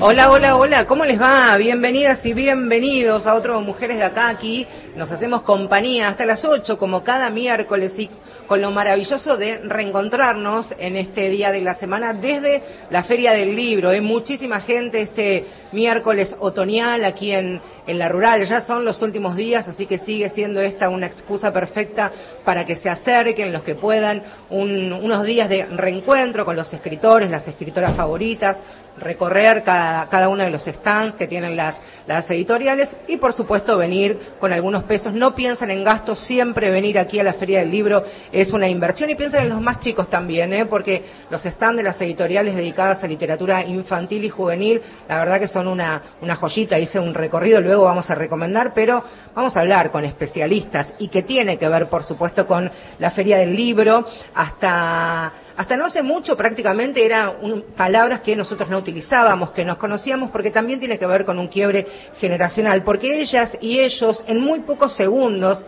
Hola, 0.00 0.30
hola, 0.30 0.56
hola, 0.56 0.86
¿cómo 0.86 1.04
les 1.04 1.20
va? 1.20 1.56
Bienvenidas 1.56 2.24
y 2.24 2.32
bienvenidos 2.32 3.26
a 3.26 3.34
otro 3.34 3.60
Mujeres 3.60 3.96
de 3.96 4.04
Acá 4.04 4.28
aquí. 4.28 4.66
Nos 4.94 5.10
hacemos 5.10 5.42
compañía 5.42 6.08
hasta 6.08 6.26
las 6.26 6.44
8 6.44 6.78
como 6.78 7.02
cada 7.02 7.30
miércoles 7.30 7.92
y 7.98 8.10
con 8.52 8.60
lo 8.60 8.70
maravilloso 8.70 9.38
de 9.38 9.60
reencontrarnos 9.64 10.74
en 10.78 10.96
este 10.96 11.30
día 11.30 11.50
de 11.50 11.62
la 11.62 11.74
semana 11.74 12.12
desde 12.12 12.62
la 12.90 13.02
Feria 13.02 13.32
del 13.32 13.56
Libro. 13.56 13.88
Hay 13.88 14.02
muchísima 14.02 14.60
gente 14.60 15.00
este 15.00 15.46
miércoles 15.72 16.36
otoñal 16.38 17.02
aquí 17.06 17.32
en, 17.32 17.62
en 17.86 17.98
la 17.98 18.10
rural. 18.10 18.44
Ya 18.44 18.60
son 18.60 18.84
los 18.84 19.00
últimos 19.00 19.36
días, 19.36 19.66
así 19.68 19.86
que 19.86 20.00
sigue 20.00 20.28
siendo 20.28 20.60
esta 20.60 20.90
una 20.90 21.06
excusa 21.06 21.50
perfecta 21.50 22.12
para 22.44 22.66
que 22.66 22.76
se 22.76 22.90
acerquen 22.90 23.54
los 23.54 23.62
que 23.62 23.74
puedan 23.74 24.22
un- 24.50 24.92
unos 24.92 25.24
días 25.24 25.48
de 25.48 25.64
reencuentro 25.64 26.44
con 26.44 26.54
los 26.54 26.70
escritores, 26.74 27.30
las 27.30 27.48
escritoras 27.48 27.96
favoritas, 27.96 28.60
recorrer 28.98 29.62
cada, 29.64 30.08
cada 30.08 30.28
uno 30.28 30.42
de 30.42 30.50
los 30.50 30.64
stands 30.64 31.16
que 31.16 31.26
tienen 31.26 31.56
las, 31.56 31.78
las 32.06 32.28
editoriales 32.30 32.90
y 33.08 33.16
por 33.16 33.32
supuesto 33.32 33.78
venir 33.78 34.18
con 34.38 34.52
algunos 34.52 34.84
pesos. 34.84 35.12
No 35.12 35.34
piensen 35.34 35.70
en 35.70 35.84
gastos, 35.84 36.20
siempre 36.20 36.70
venir 36.70 36.98
aquí 36.98 37.18
a 37.18 37.24
la 37.24 37.34
Feria 37.34 37.60
del 37.60 37.70
Libro 37.70 38.04
es 38.30 38.52
una 38.52 38.68
inversión 38.68 39.10
y 39.10 39.14
piensen 39.14 39.44
en 39.44 39.48
los 39.48 39.60
más 39.60 39.80
chicos 39.80 40.08
también, 40.08 40.52
¿eh? 40.52 40.66
porque 40.66 41.02
los 41.30 41.42
stands 41.42 41.76
de 41.76 41.82
las 41.82 42.00
editoriales 42.00 42.54
dedicadas 42.54 43.02
a 43.02 43.06
literatura 43.06 43.64
infantil 43.64 44.24
y 44.24 44.28
juvenil, 44.28 44.80
la 45.08 45.18
verdad 45.18 45.40
que 45.40 45.48
son 45.48 45.66
una, 45.66 46.02
una 46.20 46.36
joyita, 46.36 46.78
hice 46.78 46.98
un 46.98 47.14
recorrido, 47.14 47.60
luego 47.60 47.84
vamos 47.84 48.08
a 48.10 48.14
recomendar, 48.14 48.72
pero 48.74 49.02
vamos 49.34 49.56
a 49.56 49.60
hablar 49.60 49.90
con 49.90 50.04
especialistas 50.04 50.94
y 50.98 51.08
que 51.08 51.22
tiene 51.22 51.58
que 51.58 51.68
ver 51.68 51.88
por 51.88 52.04
supuesto 52.04 52.46
con 52.46 52.70
la 52.98 53.10
Feria 53.10 53.38
del 53.38 53.54
Libro 53.54 54.04
hasta 54.34 55.32
hasta 55.62 55.76
no 55.76 55.84
hace 55.86 56.02
mucho 56.02 56.36
prácticamente 56.36 57.04
eran 57.04 57.34
palabras 57.76 58.20
que 58.22 58.34
nosotros 58.34 58.68
no 58.68 58.78
utilizábamos, 58.78 59.52
que 59.52 59.64
nos 59.64 59.76
conocíamos, 59.78 60.30
porque 60.32 60.50
también 60.50 60.80
tiene 60.80 60.98
que 60.98 61.06
ver 61.06 61.24
con 61.24 61.38
un 61.38 61.46
quiebre 61.46 61.86
generacional, 62.18 62.82
porque 62.82 63.20
ellas 63.20 63.56
y 63.60 63.78
ellos 63.78 64.24
en 64.26 64.40
muy 64.40 64.60
pocos 64.62 64.96
segundos, 64.96 65.64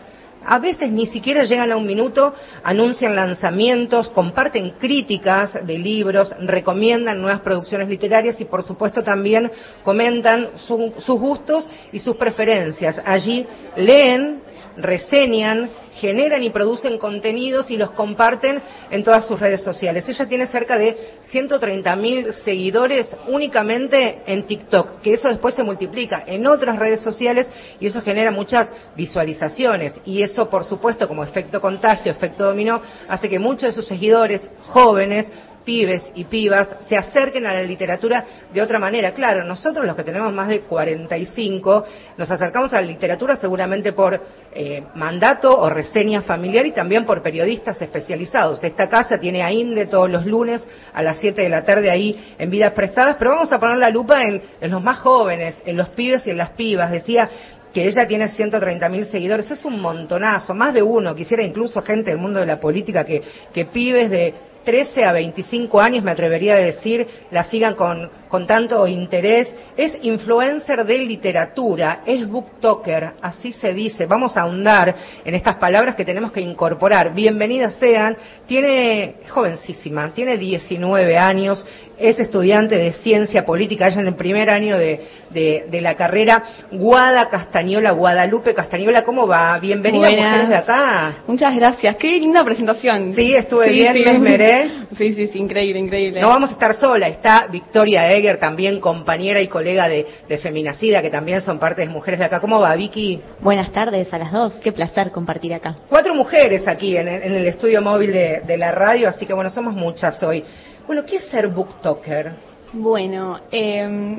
a 0.47 0.59
veces 0.59 0.91
ni 0.91 1.07
siquiera 1.07 1.45
llegan 1.45 1.71
a 1.71 1.77
un 1.77 1.87
minuto, 1.87 2.35
anuncian 2.61 3.15
lanzamientos, 3.15 4.09
comparten 4.09 4.71
críticas 4.71 5.65
de 5.65 5.79
libros, 5.79 6.35
recomiendan 6.41 7.21
nuevas 7.21 7.39
producciones 7.39 7.87
literarias 7.87 8.39
y 8.41 8.45
por 8.45 8.63
supuesto 8.63 9.01
también 9.01 9.49
comentan 9.83 10.49
su- 10.67 10.93
sus 10.99 11.17
gustos 11.19 11.67
y 11.93 11.99
sus 11.99 12.17
preferencias. 12.17 13.01
Allí 13.05 13.47
leen, 13.77 14.41
reseñan, 14.77 15.69
generan 15.95 16.43
y 16.43 16.49
producen 16.49 16.97
contenidos 16.97 17.71
y 17.71 17.77
los 17.77 17.91
comparten 17.91 18.61
en 18.91 19.03
todas 19.03 19.25
sus 19.25 19.39
redes 19.39 19.61
sociales. 19.61 20.07
Ella 20.07 20.27
tiene 20.27 20.47
cerca 20.47 20.77
de 20.77 20.97
130 21.23 21.95
mil 21.95 22.33
seguidores 22.43 23.07
únicamente 23.27 24.23
en 24.27 24.43
TikTok, 24.43 25.01
que 25.01 25.13
eso 25.13 25.29
después 25.29 25.55
se 25.55 25.63
multiplica 25.63 26.23
en 26.27 26.45
otras 26.47 26.77
redes 26.77 27.01
sociales 27.01 27.49
y 27.79 27.87
eso 27.87 28.01
genera 28.01 28.31
muchas 28.31 28.67
visualizaciones. 28.95 29.93
Y 30.05 30.21
eso, 30.21 30.49
por 30.49 30.65
supuesto, 30.65 31.07
como 31.07 31.23
efecto 31.23 31.61
contagio, 31.61 32.11
efecto 32.11 32.43
dominó, 32.43 32.81
hace 33.07 33.29
que 33.29 33.39
muchos 33.39 33.69
de 33.69 33.73
sus 33.73 33.87
seguidores 33.87 34.49
jóvenes 34.67 35.31
pibes 35.65 36.11
y 36.15 36.25
pibas 36.25 36.75
se 36.87 36.95
acerquen 36.95 37.45
a 37.45 37.53
la 37.53 37.63
literatura 37.63 38.23
de 38.53 38.61
otra 38.61 38.79
manera. 38.79 39.11
Claro, 39.13 39.43
nosotros 39.43 39.85
los 39.85 39.95
que 39.95 40.03
tenemos 40.03 40.31
más 40.31 40.47
de 40.47 40.61
45 40.61 41.85
nos 42.17 42.31
acercamos 42.31 42.71
a 42.73 42.79
la 42.79 42.87
literatura 42.87 43.35
seguramente 43.35 43.91
por 43.91 44.21
eh, 44.53 44.83
mandato 44.93 45.59
o 45.59 45.69
reseña 45.69 46.21
familiar 46.21 46.65
y 46.65 46.71
también 46.71 47.05
por 47.05 47.21
periodistas 47.21 47.81
especializados. 47.81 48.63
Esta 48.63 48.87
casa 48.87 49.17
tiene 49.17 49.43
a 49.43 49.51
INDE 49.51 49.87
todos 49.87 50.09
los 50.09 50.25
lunes 50.25 50.65
a 50.93 51.01
las 51.01 51.17
7 51.17 51.41
de 51.41 51.49
la 51.49 51.65
tarde 51.65 51.89
ahí 51.89 52.33
en 52.37 52.49
Vidas 52.49 52.73
Prestadas, 52.73 53.15
pero 53.17 53.31
vamos 53.31 53.51
a 53.51 53.59
poner 53.59 53.77
la 53.77 53.89
lupa 53.89 54.21
en, 54.21 54.41
en 54.61 54.71
los 54.71 54.83
más 54.83 54.99
jóvenes, 54.99 55.57
en 55.65 55.75
los 55.75 55.89
pibes 55.89 56.25
y 56.27 56.29
en 56.29 56.37
las 56.37 56.51
pibas. 56.51 56.91
Decía 56.91 57.29
que 57.73 57.87
ella 57.87 58.07
tiene 58.07 58.29
130 58.29 58.87
mil 58.87 59.05
seguidores, 59.07 59.51
es 59.51 59.65
un 59.65 59.81
montonazo, 59.81 60.53
más 60.53 60.73
de 60.73 60.81
uno, 60.81 61.13
quisiera 61.13 61.43
incluso 61.43 61.81
gente 61.81 62.11
del 62.11 62.19
mundo 62.19 62.39
de 62.39 62.45
la 62.45 62.57
política 62.57 63.03
que, 63.03 63.21
que 63.53 63.65
pibes 63.65 64.09
de 64.09 64.33
13 64.65 65.05
a 65.05 65.13
25 65.13 65.79
años, 65.79 66.03
me 66.03 66.11
atrevería 66.11 66.55
a 66.55 66.59
decir, 66.59 67.07
la 67.31 67.43
sigan 67.45 67.75
con, 67.75 68.09
con 68.35 68.45
tanto 68.45 68.85
interés. 68.85 69.47
Es 69.77 69.97
influencer 70.01 70.83
de 70.83 70.97
literatura, 70.97 72.01
es 72.05 72.27
booktoker, 72.27 73.13
así 73.21 73.53
se 73.53 73.73
dice. 73.73 74.07
Vamos 74.07 74.35
a 74.35 74.41
ahondar 74.41 74.93
en 75.23 75.35
estas 75.35 75.55
palabras 75.55 75.95
que 75.95 76.03
tenemos 76.03 76.33
que 76.33 76.41
incorporar. 76.41 77.13
Bienvenidas 77.13 77.75
sean. 77.75 78.17
Tiene, 78.45 79.15
jovencísima, 79.29 80.13
tiene 80.13 80.37
19 80.37 81.17
años, 81.17 81.65
es 81.97 82.19
estudiante 82.19 82.75
de 82.75 82.91
ciencia 82.93 83.45
política, 83.45 83.87
ella 83.87 84.01
en 84.01 84.07
el 84.07 84.15
primer 84.15 84.49
año 84.49 84.77
de, 84.77 85.01
de, 85.29 85.65
de 85.69 85.81
la 85.81 85.95
carrera. 85.95 86.43
Guada 86.71 87.29
Castañola, 87.29 87.91
Guadalupe 87.91 88.53
Castañola, 88.53 89.03
¿cómo 89.03 89.27
va? 89.27 89.57
Bienvenida, 89.59 90.07
Buenas. 90.07 90.25
mujeres 90.25 90.49
de 90.49 90.55
acá. 90.55 91.15
Muchas 91.25 91.55
gracias. 91.55 91.95
Qué 91.95 92.19
linda 92.19 92.43
presentación. 92.43 93.13
Sí, 93.13 93.33
estuve 93.33 93.69
bien, 93.71 93.93
me 93.93 94.11
esmeré. 94.11 94.71
Sí, 94.97 95.13
sí, 95.13 95.27
sí, 95.27 95.39
increíble, 95.39 95.79
increíble. 95.79 96.19
No 96.21 96.27
vamos 96.29 96.49
a 96.49 96.53
estar 96.53 96.75
sola, 96.75 97.07
está 97.07 97.47
Victoria 97.49 98.11
También 98.39 98.79
compañera 98.79 99.39
y 99.41 99.47
colega 99.47 99.87
de, 99.87 100.05
de 100.27 100.37
Feminacida, 100.39 101.01
que 101.01 101.09
también 101.09 101.41
son 101.41 101.59
parte 101.59 101.81
de 101.81 101.87
Mujeres 101.89 102.19
de 102.19 102.25
Acá. 102.25 102.39
¿Cómo 102.39 102.59
va, 102.59 102.75
Vicky? 102.75 103.21
Buenas 103.39 103.71
tardes 103.71 104.11
a 104.13 104.17
las 104.17 104.31
dos, 104.31 104.53
qué 104.63 104.71
placer 104.71 105.11
compartir 105.11 105.53
acá. 105.53 105.77
Cuatro 105.89 106.13
mujeres 106.15 106.67
aquí 106.67 106.97
en, 106.97 107.07
el- 107.07 107.23
en 107.23 107.33
el 107.33 107.45
estudio 107.47 107.81
móvil 107.81 108.11
de, 108.11 108.41
de 108.41 108.57
la 108.57 108.71
radio, 108.71 109.09
así 109.09 109.25
que 109.25 109.33
bueno, 109.33 109.49
somos 109.51 109.73
muchas 109.75 110.21
hoy. 110.23 110.43
Bueno, 110.87 111.03
¿qué 111.05 111.17
es 111.17 111.25
ser 111.25 111.47
booktoker? 111.47 112.31
Bueno, 112.73 113.39
eh, 113.51 114.17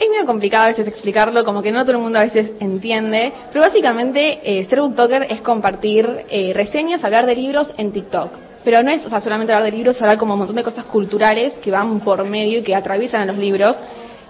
es 0.00 0.08
medio 0.10 0.26
complicado 0.26 0.64
a 0.64 0.68
veces 0.68 0.88
explicarlo, 0.88 1.44
como 1.44 1.62
que 1.62 1.70
no 1.70 1.82
todo 1.84 1.92
el 1.92 2.02
mundo 2.02 2.18
a 2.18 2.22
veces 2.22 2.52
entiende, 2.60 3.32
pero 3.52 3.60
básicamente 3.64 4.40
eh, 4.42 4.64
ser 4.64 4.80
booktoker 4.80 5.26
es 5.30 5.40
compartir 5.42 6.08
eh, 6.28 6.52
reseñas, 6.54 7.04
hablar 7.04 7.26
de 7.26 7.36
libros 7.36 7.72
en 7.76 7.92
TikTok. 7.92 8.30
Pero 8.64 8.82
no 8.82 8.90
es 8.90 9.04
o 9.04 9.08
sea, 9.08 9.20
solamente 9.20 9.52
hablar 9.52 9.70
de 9.70 9.76
libros, 9.76 10.00
hablar 10.00 10.18
como 10.18 10.34
un 10.34 10.40
montón 10.40 10.56
de 10.56 10.62
cosas 10.62 10.84
culturales 10.86 11.54
que 11.62 11.70
van 11.70 12.00
por 12.00 12.24
medio 12.24 12.60
y 12.60 12.62
que 12.62 12.74
atraviesan 12.74 13.22
a 13.22 13.26
los 13.26 13.38
libros. 13.38 13.76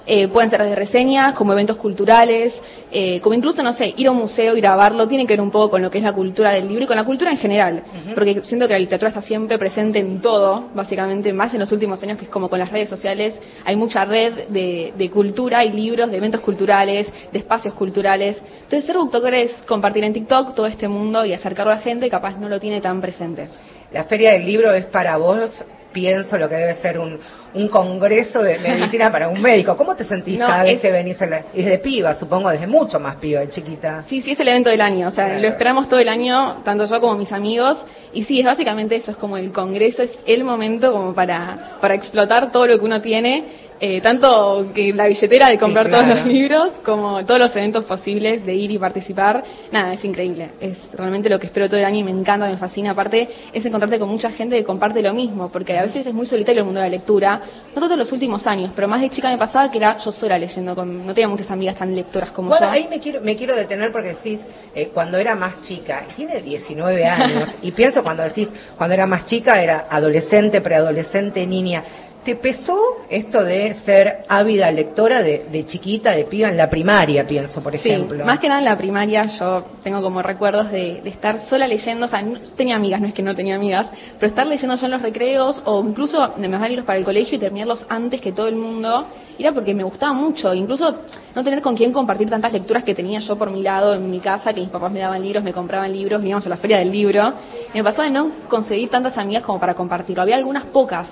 Eh, 0.05 0.27
pueden 0.27 0.51
ser 0.51 0.61
de 0.65 0.75
reseñas, 0.75 1.35
como 1.35 1.53
eventos 1.53 1.77
culturales, 1.77 2.53
eh, 2.91 3.21
como 3.21 3.37
incluso, 3.37 3.63
no 3.63 3.73
sé, 3.73 3.95
ir 3.97 4.09
a 4.09 4.11
un 4.11 4.17
museo 4.17 4.57
y 4.57 4.61
grabarlo, 4.61 5.07
tiene 5.07 5.27
que 5.27 5.35
ver 5.35 5.41
un 5.41 5.53
poco 5.53 5.71
con 5.71 5.83
lo 5.83 5.93
que 5.93 5.99
es 5.99 6.05
la 6.05 6.13
cultura 6.13 6.51
del 6.51 6.67
libro 6.67 6.85
y 6.85 6.87
con 6.89 6.97
la 6.97 7.05
cultura 7.05 7.31
en 7.31 7.37
general, 7.37 7.85
porque 8.13 8.43
siento 8.43 8.67
que 8.67 8.73
la 8.73 8.81
literatura 8.81 9.11
está 9.11 9.23
siempre 9.23 9.59
presente 9.59 10.01
en 10.01 10.21
todo, 10.21 10.71
básicamente, 10.75 11.33
más 11.33 11.55
en 11.55 11.61
los 11.61 11.71
últimos 11.71 12.03
años, 12.03 12.19
que 12.19 12.25
es 12.25 12.31
como 12.31 12.49
con 12.49 12.59
las 12.59 12.73
redes 12.73 12.89
sociales, 12.89 13.35
hay 13.65 13.77
mucha 13.77 14.05
red 14.05 14.49
de, 14.49 14.93
de 14.99 15.11
cultura 15.11 15.65
y 15.65 15.71
libros, 15.71 16.11
de 16.11 16.17
eventos 16.17 16.41
culturales, 16.41 17.09
de 17.31 17.39
espacios 17.39 17.73
culturales. 17.75 18.37
Entonces, 18.65 18.85
ser 18.85 18.97
booktoker 18.97 19.35
es 19.35 19.53
compartir 19.69 20.03
en 20.03 20.15
TikTok 20.15 20.57
todo 20.57 20.67
este 20.67 20.89
mundo 20.89 21.25
y 21.25 21.33
acercarlo 21.33 21.73
a 21.73 21.77
gente 21.77 22.07
que 22.07 22.11
capaz 22.11 22.37
no 22.39 22.49
lo 22.49 22.59
tiene 22.59 22.81
tan 22.81 23.01
presente. 23.01 23.47
La 23.93 24.05
Feria 24.05 24.33
del 24.33 24.47
Libro 24.47 24.73
es 24.73 24.87
para 24.87 25.17
vos, 25.17 25.51
pienso, 25.93 26.39
lo 26.39 26.49
que 26.49 26.55
debe 26.55 26.75
ser 26.77 26.99
un, 26.99 27.19
un 27.53 27.69
congreso 27.69 28.43
de 28.43 28.59
medicina 28.59 29.13
para 29.13 29.29
un 29.29 29.43
médico. 29.43 29.77
¿Cómo 29.77 29.95
te 29.95 30.05
sentís 30.05 30.39
No, 30.39 30.47
cada 30.47 30.63
vez 30.65 30.75
es- 30.77 30.81
que 30.81 30.91
venís? 30.91 31.21
a 31.21 31.27
la- 31.27 31.45
desde 31.53 31.79
piba, 31.79 32.15
supongo, 32.15 32.49
desde 32.49 32.67
mucho 32.67 32.99
más 32.99 33.17
piba, 33.17 33.41
de 33.41 33.51
chiquita. 33.51 34.05
Sí, 34.09 34.23
sí, 34.23 34.31
es 34.33 34.41
el 34.41 34.49
evento 34.49 34.71
del 34.71 34.81
año, 34.81 35.09
o 35.09 35.11
sea, 35.11 35.27
Claro. 35.27 35.43
lo 35.43 35.49
esperamos 35.49 35.89
todo 35.91 36.01
el 36.01 36.09
año, 36.09 36.63
tanto 36.65 36.87
yo 36.87 37.01
como 37.01 37.17
mis 37.17 37.31
amigos, 37.33 37.77
y 38.15 38.25
sí, 38.25 38.41
es 38.41 38.47
básicamente 38.47 38.97
eso, 38.97 39.11
es 39.11 39.17
como 39.19 39.37
el 39.37 39.53
congreso, 39.53 40.03
es 40.03 40.13
el 40.27 40.45
momento 40.45 40.93
como 40.93 41.15
para, 41.15 41.77
para 41.83 41.95
explotar 41.95 42.51
todo 42.53 42.67
lo 42.67 42.79
que 42.79 42.85
uno 42.87 43.03
tiene, 43.03 43.45
eh, 43.85 44.01
tanto 44.01 44.71
que 44.73 44.93
la 44.93 45.09
billetera 45.09 45.49
de 45.49 45.59
comprar 45.59 45.89
claro. 45.89 46.05
todos 46.05 46.19
los 46.19 46.27
libros, 46.33 46.69
como 46.85 47.27
todos 47.27 47.41
los 47.41 47.57
eventos 47.57 47.85
posibles 47.85 48.47
de 48.47 48.55
ir 48.55 48.71
y 48.71 48.79
participar, 48.79 49.43
nada, 49.73 49.95
es 49.95 50.05
increíble, 50.05 50.53
es 50.61 50.79
realmente 50.93 51.29
lo 51.29 51.41
que 51.41 51.49
espero 51.49 51.67
todo 51.69 51.81
el 51.81 51.85
año 51.85 51.99
y 51.99 52.05
me 52.05 52.13
encanta, 52.13 52.47
me 52.47 52.57
fascina, 52.59 52.93
aparte 52.93 53.29
es 53.53 53.67
encontrarte 53.67 53.99
con 53.99 54.09
mucha 54.09 54.31
gente 54.31 54.57
que 54.57 54.63
comparte 54.63 55.03
lo 55.03 55.13
mismo, 55.13 55.51
porque 55.51 55.77
a 55.77 55.83
veces 55.83 56.07
es 56.07 56.15
muy 56.15 56.27
solitario 56.27 56.61
el 56.61 56.67
mundo 56.67 56.79
de 56.79 56.87
la 56.87 56.91
lectura, 56.91 57.41
no 57.75 57.81
tanto 57.81 57.95
en 57.95 57.99
los 57.99 58.13
últimos 58.13 58.47
años, 58.47 58.71
pero 58.73 58.87
más 58.87 59.01
de 59.01 59.11
chica 59.11 59.29
me 59.29 59.37
pasaba 59.37 59.69
que 59.69 59.79
era 59.79 59.99
yo 59.99 60.13
sola 60.13 60.39
leyendo, 60.39 60.77
con, 60.77 61.05
no 61.05 61.13
tenía 61.13 61.27
muchas 61.27 61.51
amigas 61.51 61.75
tan 61.75 61.93
lectoras 61.93 62.31
como 62.31 62.51
Bueno, 62.51 62.67
yo. 62.67 62.73
ahí 62.73 62.87
me 62.89 63.01
quiero, 63.01 63.21
me 63.21 63.35
quiero 63.35 63.57
detener 63.57 63.91
porque 63.91 64.11
decís, 64.11 64.39
eh, 64.77 64.91
cuando 64.95 65.19
era 65.19 65.35
más 65.35 65.61
chica, 65.63 66.07
tiene 66.15 66.41
19 66.41 67.05
años, 67.05 67.53
y 67.63 67.73
pienso 67.73 68.05
cuando 68.05 68.23
decís, 68.23 68.49
cuando 68.79 68.95
era 68.95 69.09
más 69.09 69.27
chica, 69.27 69.61
era 69.61 69.89
adolescente, 69.91 70.61
preadolescente, 70.61 71.45
niña. 71.49 71.83
¿Te 72.25 72.37
pesó 72.37 72.79
esto 73.11 73.43
de 73.43 73.75
ser 73.85 74.23
ávida 74.29 74.71
lectora 74.71 75.23
de, 75.23 75.47
de 75.51 75.67
chiquita, 75.67 76.13
de 76.13 76.25
piba 76.25 76.49
en 76.51 76.57
la 76.57 76.71
primaria, 76.71 77.27
pienso, 77.27 77.61
por 77.61 77.75
ejemplo? 77.75 78.19
Sí, 78.19 78.23
más 78.23 78.39
que 78.39 78.47
nada 78.47 78.61
en 78.61 78.67
la 78.67 78.79
primaria 78.79 79.27
yo 79.27 79.65
tengo 79.83 80.01
como 80.01 80.23
recuerdos 80.23 80.71
de, 80.71 81.01
de 81.03 81.11
estar 81.11 81.41
sola 81.49 81.67
leyendo, 81.67 82.07
o 82.07 82.09
sea, 82.09 82.23
no, 82.23 82.39
tenía 82.57 82.77
amigas, 82.77 83.01
no 83.01 83.09
es 83.09 83.15
que 83.15 83.25
no 83.25 83.35
tenía 83.35 83.57
amigas, 83.57 83.89
pero 84.21 84.29
estar 84.29 84.47
leyendo 84.47 84.77
yo 84.77 84.85
en 84.87 84.93
los 84.93 85.03
recreos 85.03 85.61
o 85.65 85.85
incluso 85.85 86.35
me 86.37 86.43
mandaban 86.43 86.69
libros 86.69 86.87
para 86.87 87.01
el 87.01 87.05
colegio 87.05 87.37
y 87.37 87.41
terminarlos 87.41 87.85
antes 87.89 88.21
que 88.21 88.31
todo 88.31 88.47
el 88.47 88.55
mundo, 88.55 89.09
era 89.37 89.51
porque 89.51 89.75
me 89.75 89.83
gustaba 89.83 90.13
mucho, 90.13 90.55
incluso 90.55 90.99
no 91.35 91.43
tener 91.43 91.61
con 91.61 91.77
quién 91.77 91.93
compartir 91.93 92.31
tantas 92.31 92.53
lecturas 92.53 92.85
que 92.85 92.95
tenía 92.95 93.19
yo 93.19 93.37
por 93.37 93.51
mi 93.51 93.63
lado 93.63 93.95
en 93.95 94.09
mi 94.09 94.21
casa, 94.21 94.53
que 94.53 94.61
mis 94.61 94.71
papás 94.71 94.93
me 94.93 95.01
daban 95.01 95.21
libros, 95.21 95.43
me 95.43 95.53
compraban 95.53 95.93
libros, 95.93 96.23
íbamos 96.25 96.47
a 96.47 96.49
la 96.49 96.57
feria 96.57 96.79
del 96.79 96.93
libro, 96.93 97.33
y 97.75 97.79
me 97.79 97.83
pasaba 97.83 98.05
de 98.05 98.11
no 98.11 98.31
conseguir 98.49 98.91
tantas 98.91 99.19
amigas 99.19 99.43
como 99.43 99.59
para 99.59 99.75
compartirlo, 99.75 100.23
había 100.23 100.37
algunas 100.37 100.67
pocas, 100.67 101.09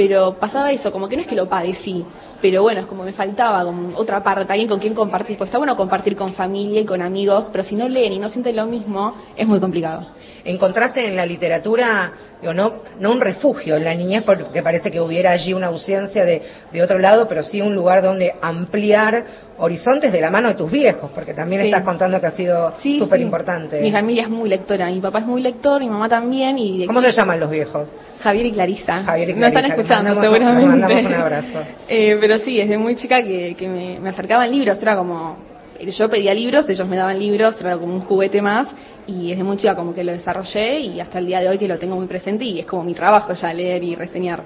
pero 0.00 0.38
pasaba 0.38 0.72
eso, 0.72 0.90
como 0.90 1.10
que 1.10 1.16
no 1.16 1.20
es 1.20 1.28
que 1.28 1.34
lo 1.34 1.46
padecí, 1.46 2.06
pero 2.40 2.62
bueno, 2.62 2.80
es 2.80 2.86
como 2.86 3.04
me 3.04 3.12
faltaba 3.12 3.64
como 3.64 3.96
otra 3.96 4.22
parte, 4.22 4.52
alguien 4.52 4.68
con 4.68 4.78
quien 4.80 4.94
compartir, 4.94 5.36
pues 5.36 5.48
está 5.48 5.58
bueno 5.58 5.76
compartir 5.76 6.16
con 6.16 6.32
familia 6.34 6.80
y 6.80 6.84
con 6.84 7.02
amigos, 7.02 7.48
pero 7.52 7.64
si 7.64 7.74
no 7.76 7.88
leen 7.88 8.12
y 8.14 8.18
no 8.18 8.28
sienten 8.30 8.56
lo 8.56 8.66
mismo, 8.66 9.14
es 9.36 9.46
muy 9.46 9.60
complicado. 9.60 10.06
¿Encontraste 10.44 11.06
en 11.06 11.16
la 11.16 11.26
literatura, 11.26 12.12
digo, 12.40 12.54
no, 12.54 12.72
no 12.98 13.12
un 13.12 13.20
refugio 13.20 13.76
en 13.76 13.84
la 13.84 13.94
niñez, 13.94 14.22
porque 14.24 14.62
parece 14.62 14.90
que 14.90 14.98
hubiera 15.00 15.32
allí 15.32 15.52
una 15.52 15.66
ausencia 15.66 16.24
de, 16.24 16.42
de 16.72 16.82
otro 16.82 16.98
lado, 16.98 17.28
pero 17.28 17.42
sí 17.42 17.60
un 17.60 17.74
lugar 17.74 18.02
donde 18.02 18.32
ampliar 18.40 19.26
horizontes 19.58 20.10
de 20.10 20.20
la 20.20 20.30
mano 20.30 20.48
de 20.48 20.54
tus 20.54 20.70
viejos, 20.70 21.10
porque 21.14 21.34
también 21.34 21.60
Sí. 21.62 21.68
estás 21.68 21.82
contando 21.82 22.18
que 22.20 22.26
ha 22.26 22.30
sido 22.30 22.72
súper 22.98 23.18
sí. 23.18 23.24
importante. 23.24 23.80
Mi 23.82 23.92
familia 23.92 24.22
es 24.22 24.30
muy 24.30 24.48
lectora, 24.48 24.86
mi 24.90 25.00
papá 25.00 25.18
es 25.18 25.26
muy 25.26 25.42
lector, 25.42 25.80
mi 25.80 25.90
mamá 25.90 26.08
también, 26.08 26.56
y 26.58 26.78
de 26.78 26.86
¿Cómo 26.86 27.02
se 27.02 27.12
llaman 27.12 27.38
los 27.38 27.50
viejos? 27.50 27.86
Javier 28.22 28.46
y 28.46 28.52
Clarisa. 28.52 29.02
Javier 29.02 29.30
y 29.30 29.34
No 29.34 29.46
están 29.46 29.62
Clarisa, 29.64 29.74
escuchando, 29.74 30.14
un- 30.16 30.22
seguramente. 30.22 30.66
mandamos 30.66 31.04
un 31.04 31.14
abrazo. 31.14 31.58
Eh, 31.92 32.16
pero 32.20 32.29
sí, 32.38 32.56
desde 32.56 32.78
muy 32.78 32.96
chica 32.96 33.22
que, 33.22 33.54
que 33.56 33.68
me, 33.68 34.00
me 34.00 34.10
acercaban 34.10 34.50
libros, 34.50 34.80
era 34.80 34.96
como. 34.96 35.36
Yo 35.80 36.10
pedía 36.10 36.34
libros, 36.34 36.68
ellos 36.68 36.86
me 36.86 36.96
daban 36.96 37.18
libros, 37.18 37.58
era 37.58 37.78
como 37.78 37.94
un 37.94 38.00
juguete 38.02 38.42
más, 38.42 38.68
y 39.06 39.30
desde 39.30 39.42
muy 39.42 39.56
chica 39.56 39.74
como 39.74 39.94
que 39.94 40.04
lo 40.04 40.12
desarrollé 40.12 40.80
y 40.80 41.00
hasta 41.00 41.18
el 41.18 41.26
día 41.26 41.40
de 41.40 41.48
hoy 41.48 41.58
que 41.58 41.66
lo 41.66 41.78
tengo 41.78 41.96
muy 41.96 42.06
presente 42.06 42.44
y 42.44 42.60
es 42.60 42.66
como 42.66 42.84
mi 42.84 42.94
trabajo 42.94 43.32
ya 43.32 43.52
leer 43.52 43.82
y 43.82 43.94
reseñar. 43.94 44.42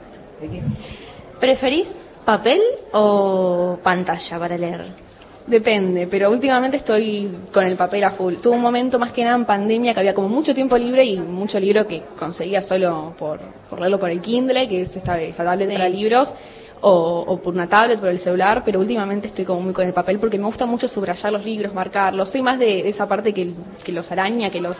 ¿Preferís 1.40 1.88
papel 2.24 2.60
o 2.92 3.78
pantalla 3.82 4.38
para 4.38 4.56
leer? 4.56 5.04
Depende, 5.46 6.06
pero 6.06 6.30
últimamente 6.30 6.78
estoy 6.78 7.30
con 7.52 7.66
el 7.66 7.76
papel 7.76 8.02
a 8.04 8.12
full. 8.12 8.36
Tuve 8.36 8.54
un 8.54 8.62
momento 8.62 8.98
más 8.98 9.12
que 9.12 9.22
nada 9.22 9.36
en 9.36 9.44
pandemia 9.44 9.92
que 9.92 10.00
había 10.00 10.14
como 10.14 10.28
mucho 10.28 10.54
tiempo 10.54 10.78
libre 10.78 11.04
y 11.04 11.20
mucho 11.20 11.60
libro 11.60 11.86
que 11.86 12.02
conseguía 12.18 12.62
solo 12.62 13.14
por, 13.18 13.40
por 13.68 13.78
leerlo 13.78 14.00
por 14.00 14.08
el 14.08 14.22
Kindle, 14.22 14.66
que 14.68 14.82
es 14.82 14.96
esta, 14.96 15.20
esta 15.20 15.44
tablet 15.44 15.68
Sí. 15.68 15.74
para 15.74 15.88
libros, 15.88 16.30
o, 16.86 17.24
o 17.26 17.40
por 17.40 17.54
una 17.54 17.66
tablet, 17.66 17.98
por 17.98 18.10
el 18.10 18.18
celular, 18.20 18.62
pero 18.64 18.78
últimamente 18.80 19.28
estoy 19.28 19.44
como 19.44 19.60
muy 19.60 19.72
con 19.72 19.86
el 19.86 19.92
papel 19.94 20.18
porque 20.18 20.38
me 20.38 20.44
gusta 20.44 20.66
mucho 20.66 20.86
subrayar 20.86 21.32
los 21.32 21.44
libros, 21.44 21.72
marcarlos. 21.72 22.28
Soy 22.30 22.42
más 22.42 22.58
de, 22.58 22.88
esa 22.88 23.06
parte 23.08 23.32
que, 23.32 23.52
que 23.82 23.92
los 23.92 24.10
araña, 24.12 24.50
que 24.50 24.60
los, 24.60 24.76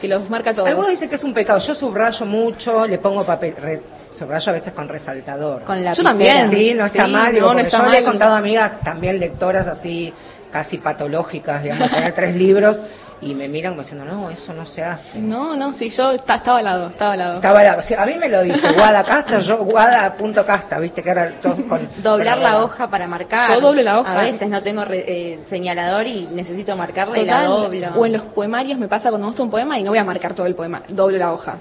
que 0.00 0.08
los 0.08 0.28
marca 0.30 0.54
todos. 0.54 0.68
Algunos 0.68 0.90
dicen 0.90 1.08
que 1.10 1.16
es 1.16 1.24
un 1.24 1.34
pecado. 1.34 1.58
Yo 1.60 1.74
subrayo 1.74 2.24
mucho, 2.24 2.86
le 2.86 2.98
pongo 2.98 3.22
papel, 3.24 3.54
re- 3.56 3.82
subrayo 4.18 4.50
a 4.50 4.54
veces 4.54 4.72
con 4.72 4.88
resaltador. 4.88 5.64
Con 5.64 5.84
la 5.84 5.92
Yo 5.92 6.02
también. 6.02 6.50
Sí, 6.50 6.74
no 6.74 6.86
está 6.86 7.04
Sí, 7.06 7.12
mal. 7.12 7.32
Digo, 7.34 7.46
no, 7.48 7.52
no 7.52 7.58
porque 7.60 7.66
está 7.68 7.84
yo 7.84 7.90
le 7.90 7.98
he 7.98 8.02
mal. 8.02 8.10
contado 8.10 8.34
a 8.34 8.38
amigas, 8.38 8.80
también 8.80 9.20
lectoras 9.20 9.66
así, 9.66 10.12
casi 10.50 10.78
patológicas, 10.78 11.62
digamos, 11.62 11.90
tener 11.90 12.12
tres 12.14 12.34
libros 12.34 12.80
y 13.22 13.34
me 13.34 13.48
miran 13.48 13.72
como 13.72 13.82
diciendo, 13.82 14.04
no, 14.04 14.28
eso 14.30 14.52
no 14.52 14.66
se 14.66 14.82
hace. 14.82 15.18
No, 15.20 15.54
no, 15.56 15.72
sí, 15.74 15.88
yo 15.90 16.10
está- 16.10 16.34
estaba 16.36 16.58
al 16.58 16.64
lado, 16.64 16.88
estaba 16.88 17.12
al 17.12 17.18
lado. 17.20 17.34
Estaba 17.36 17.62
la- 17.62 17.76
o 17.76 17.82
sea, 17.82 18.02
a 18.02 18.06
mí 18.06 18.14
me 18.18 18.28
lo 18.28 18.42
dice 18.42 18.72
Guada 18.72 19.04
Casta, 19.04 19.38
yo 19.40 19.58
Guada.casta, 19.64 20.78
viste 20.80 21.02
que 21.02 21.10
era 21.10 21.30
todo 21.40 21.56
con... 21.68 21.88
Doblar 22.02 22.38
la 22.38 22.62
hoja 22.64 22.88
para 22.88 23.06
marcar. 23.06 23.50
Yo 23.54 23.60
doblo 23.60 23.82
la 23.82 24.00
hoja. 24.00 24.12
A 24.12 24.22
veces 24.24 24.48
no 24.48 24.62
tengo 24.62 24.84
re- 24.84 25.04
eh, 25.06 25.38
señalador 25.48 26.06
y 26.06 26.26
necesito 26.32 26.76
marcarla 26.76 27.18
y 27.18 27.24
la 27.24 27.44
doblo. 27.44 28.00
O 28.00 28.06
en 28.06 28.12
los 28.14 28.22
poemarios 28.22 28.78
me 28.78 28.88
pasa 28.88 29.04
cuando 29.10 29.18
me 29.26 29.26
gusta 29.30 29.42
un 29.42 29.50
poema 29.50 29.78
y 29.78 29.82
no 29.82 29.90
voy 29.90 29.98
a 29.98 30.04
marcar 30.04 30.34
todo 30.34 30.46
el 30.46 30.54
poema, 30.54 30.82
doblo 30.88 31.16
la 31.18 31.32
hoja. 31.32 31.56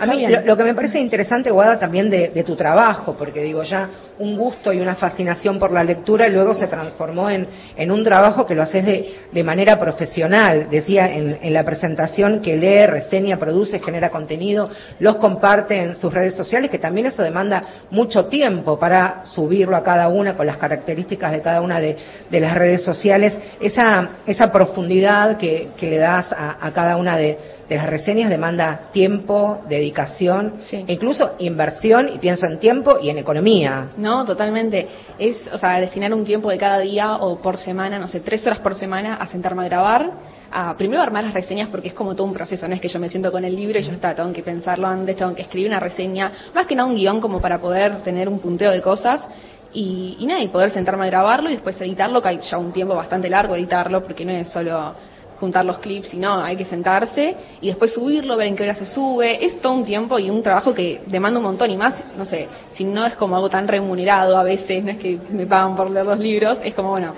A 0.00 0.06
mí 0.06 0.26
lo, 0.26 0.40
lo 0.42 0.56
que 0.56 0.64
me 0.64 0.74
parece 0.74 0.98
interesante, 0.98 1.50
Guada, 1.50 1.78
también 1.78 2.10
de, 2.10 2.28
de 2.28 2.44
tu 2.44 2.56
trabajo, 2.56 3.16
porque 3.16 3.42
digo, 3.42 3.62
ya 3.62 3.88
un 4.18 4.36
gusto 4.36 4.72
y 4.72 4.80
una 4.80 4.94
fascinación 4.94 5.58
por 5.58 5.72
la 5.72 5.82
lectura 5.84 6.28
luego 6.28 6.54
se 6.54 6.66
transformó 6.66 7.28
en, 7.30 7.46
en 7.76 7.90
un 7.90 8.04
trabajo 8.04 8.46
que 8.46 8.54
lo 8.54 8.62
haces 8.62 8.84
de, 8.84 9.14
de 9.32 9.44
manera 9.44 9.78
profesional. 9.78 10.68
Decía 10.70 11.12
en, 11.12 11.38
en 11.42 11.52
la 11.52 11.64
presentación 11.64 12.40
que 12.40 12.56
lee, 12.56 12.86
reseña, 12.86 13.36
produce, 13.38 13.80
genera 13.80 14.10
contenido, 14.10 14.70
los 15.00 15.16
comparte 15.16 15.82
en 15.82 15.96
sus 15.96 16.12
redes 16.12 16.34
sociales, 16.34 16.70
que 16.70 16.78
también 16.78 17.06
eso 17.06 17.22
demanda 17.22 17.62
mucho 17.90 18.26
tiempo 18.26 18.78
para 18.78 19.24
subirlo 19.26 19.76
a 19.76 19.82
cada 19.82 20.08
una 20.08 20.36
con 20.36 20.46
las 20.46 20.56
características 20.56 21.32
de 21.32 21.40
cada 21.40 21.60
una 21.60 21.80
de, 21.80 21.96
de 22.30 22.40
las 22.40 22.54
redes 22.54 22.82
sociales. 22.82 23.34
Esa, 23.60 24.08
esa 24.26 24.52
profundidad 24.52 25.36
que, 25.36 25.68
que 25.76 25.90
le 25.90 25.98
das 25.98 26.32
a, 26.32 26.64
a 26.64 26.72
cada 26.72 26.96
una 26.96 27.16
de, 27.16 27.38
de 27.72 27.78
las 27.78 27.90
reseñas 27.90 28.30
demanda 28.30 28.90
tiempo, 28.92 29.60
dedicación, 29.68 30.54
Sí. 30.68 30.84
e 30.86 30.92
incluso 30.92 31.32
inversión, 31.38 32.10
y 32.14 32.18
pienso 32.18 32.46
en 32.46 32.58
tiempo 32.58 32.98
y 33.02 33.10
en 33.10 33.18
economía. 33.18 33.88
No, 33.96 34.24
totalmente. 34.24 34.88
Es, 35.18 35.36
o 35.52 35.58
sea, 35.58 35.80
destinar 35.80 36.12
un 36.14 36.24
tiempo 36.24 36.50
de 36.50 36.58
cada 36.58 36.78
día 36.78 37.16
o 37.16 37.36
por 37.40 37.58
semana, 37.58 37.98
no 37.98 38.08
sé, 38.08 38.20
tres 38.20 38.46
horas 38.46 38.58
por 38.60 38.74
semana 38.74 39.14
a 39.16 39.26
sentarme 39.28 39.62
a 39.62 39.64
grabar, 39.66 40.10
a 40.50 40.76
primero 40.76 41.00
armar 41.00 41.24
las 41.24 41.32
reseñas 41.34 41.68
porque 41.68 41.88
es 41.88 41.94
como 41.94 42.14
todo 42.14 42.26
un 42.26 42.34
proceso, 42.34 42.68
no 42.68 42.74
es 42.74 42.80
que 42.80 42.88
yo 42.88 42.98
me 42.98 43.08
siento 43.08 43.32
con 43.32 43.44
el 43.44 43.56
libro 43.56 43.78
y 43.78 43.82
ya 43.82 43.92
está, 43.92 44.14
tengo 44.14 44.32
que 44.32 44.42
pensarlo 44.42 44.86
antes, 44.86 45.16
tengo 45.16 45.34
que 45.34 45.42
escribir 45.42 45.68
una 45.68 45.80
reseña, 45.80 46.30
más 46.54 46.66
que 46.66 46.74
nada 46.74 46.88
un 46.88 46.94
guion 46.94 47.20
como 47.20 47.40
para 47.40 47.58
poder 47.58 48.02
tener 48.02 48.28
un 48.28 48.38
punteo 48.38 48.70
de 48.70 48.82
cosas 48.82 49.26
y, 49.72 50.16
y 50.18 50.26
nada, 50.26 50.40
y 50.42 50.48
poder 50.48 50.70
sentarme 50.70 51.04
a 51.04 51.06
grabarlo 51.06 51.48
y 51.48 51.52
después 51.54 51.80
editarlo, 51.80 52.20
que 52.20 52.28
hay 52.28 52.40
ya 52.42 52.58
un 52.58 52.70
tiempo 52.72 52.94
bastante 52.94 53.30
largo 53.30 53.56
editarlo 53.56 54.02
porque 54.02 54.26
no 54.26 54.32
es 54.32 54.48
solo 54.48 54.94
juntar 55.42 55.64
los 55.64 55.78
clips, 55.78 56.06
sino 56.06 56.40
hay 56.40 56.56
que 56.56 56.64
sentarse 56.64 57.34
y 57.60 57.66
después 57.66 57.92
subirlo, 57.92 58.36
ver 58.36 58.46
en 58.46 58.54
qué 58.54 58.62
hora 58.62 58.76
se 58.76 58.86
sube. 58.86 59.44
Es 59.44 59.60
todo 59.60 59.72
un 59.72 59.84
tiempo 59.84 60.16
y 60.20 60.30
un 60.30 60.40
trabajo 60.40 60.72
que 60.72 61.00
demanda 61.06 61.40
un 61.40 61.46
montón 61.46 61.68
y 61.68 61.76
más, 61.76 61.96
no 62.16 62.24
sé, 62.24 62.46
si 62.74 62.84
no 62.84 63.04
es 63.04 63.16
como 63.16 63.34
algo 63.34 63.48
tan 63.48 63.66
remunerado 63.66 64.36
a 64.36 64.44
veces, 64.44 64.84
no 64.84 64.92
es 64.92 64.98
que 64.98 65.18
me 65.30 65.44
pagan 65.46 65.74
por 65.74 65.90
leer 65.90 66.06
los 66.06 66.20
libros, 66.20 66.58
es 66.62 66.72
como, 66.74 66.90
bueno, 66.90 67.14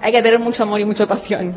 hay 0.00 0.10
que 0.10 0.20
tener 0.20 0.40
mucho 0.40 0.64
amor 0.64 0.80
y 0.80 0.84
mucha 0.84 1.06
pasión. 1.06 1.56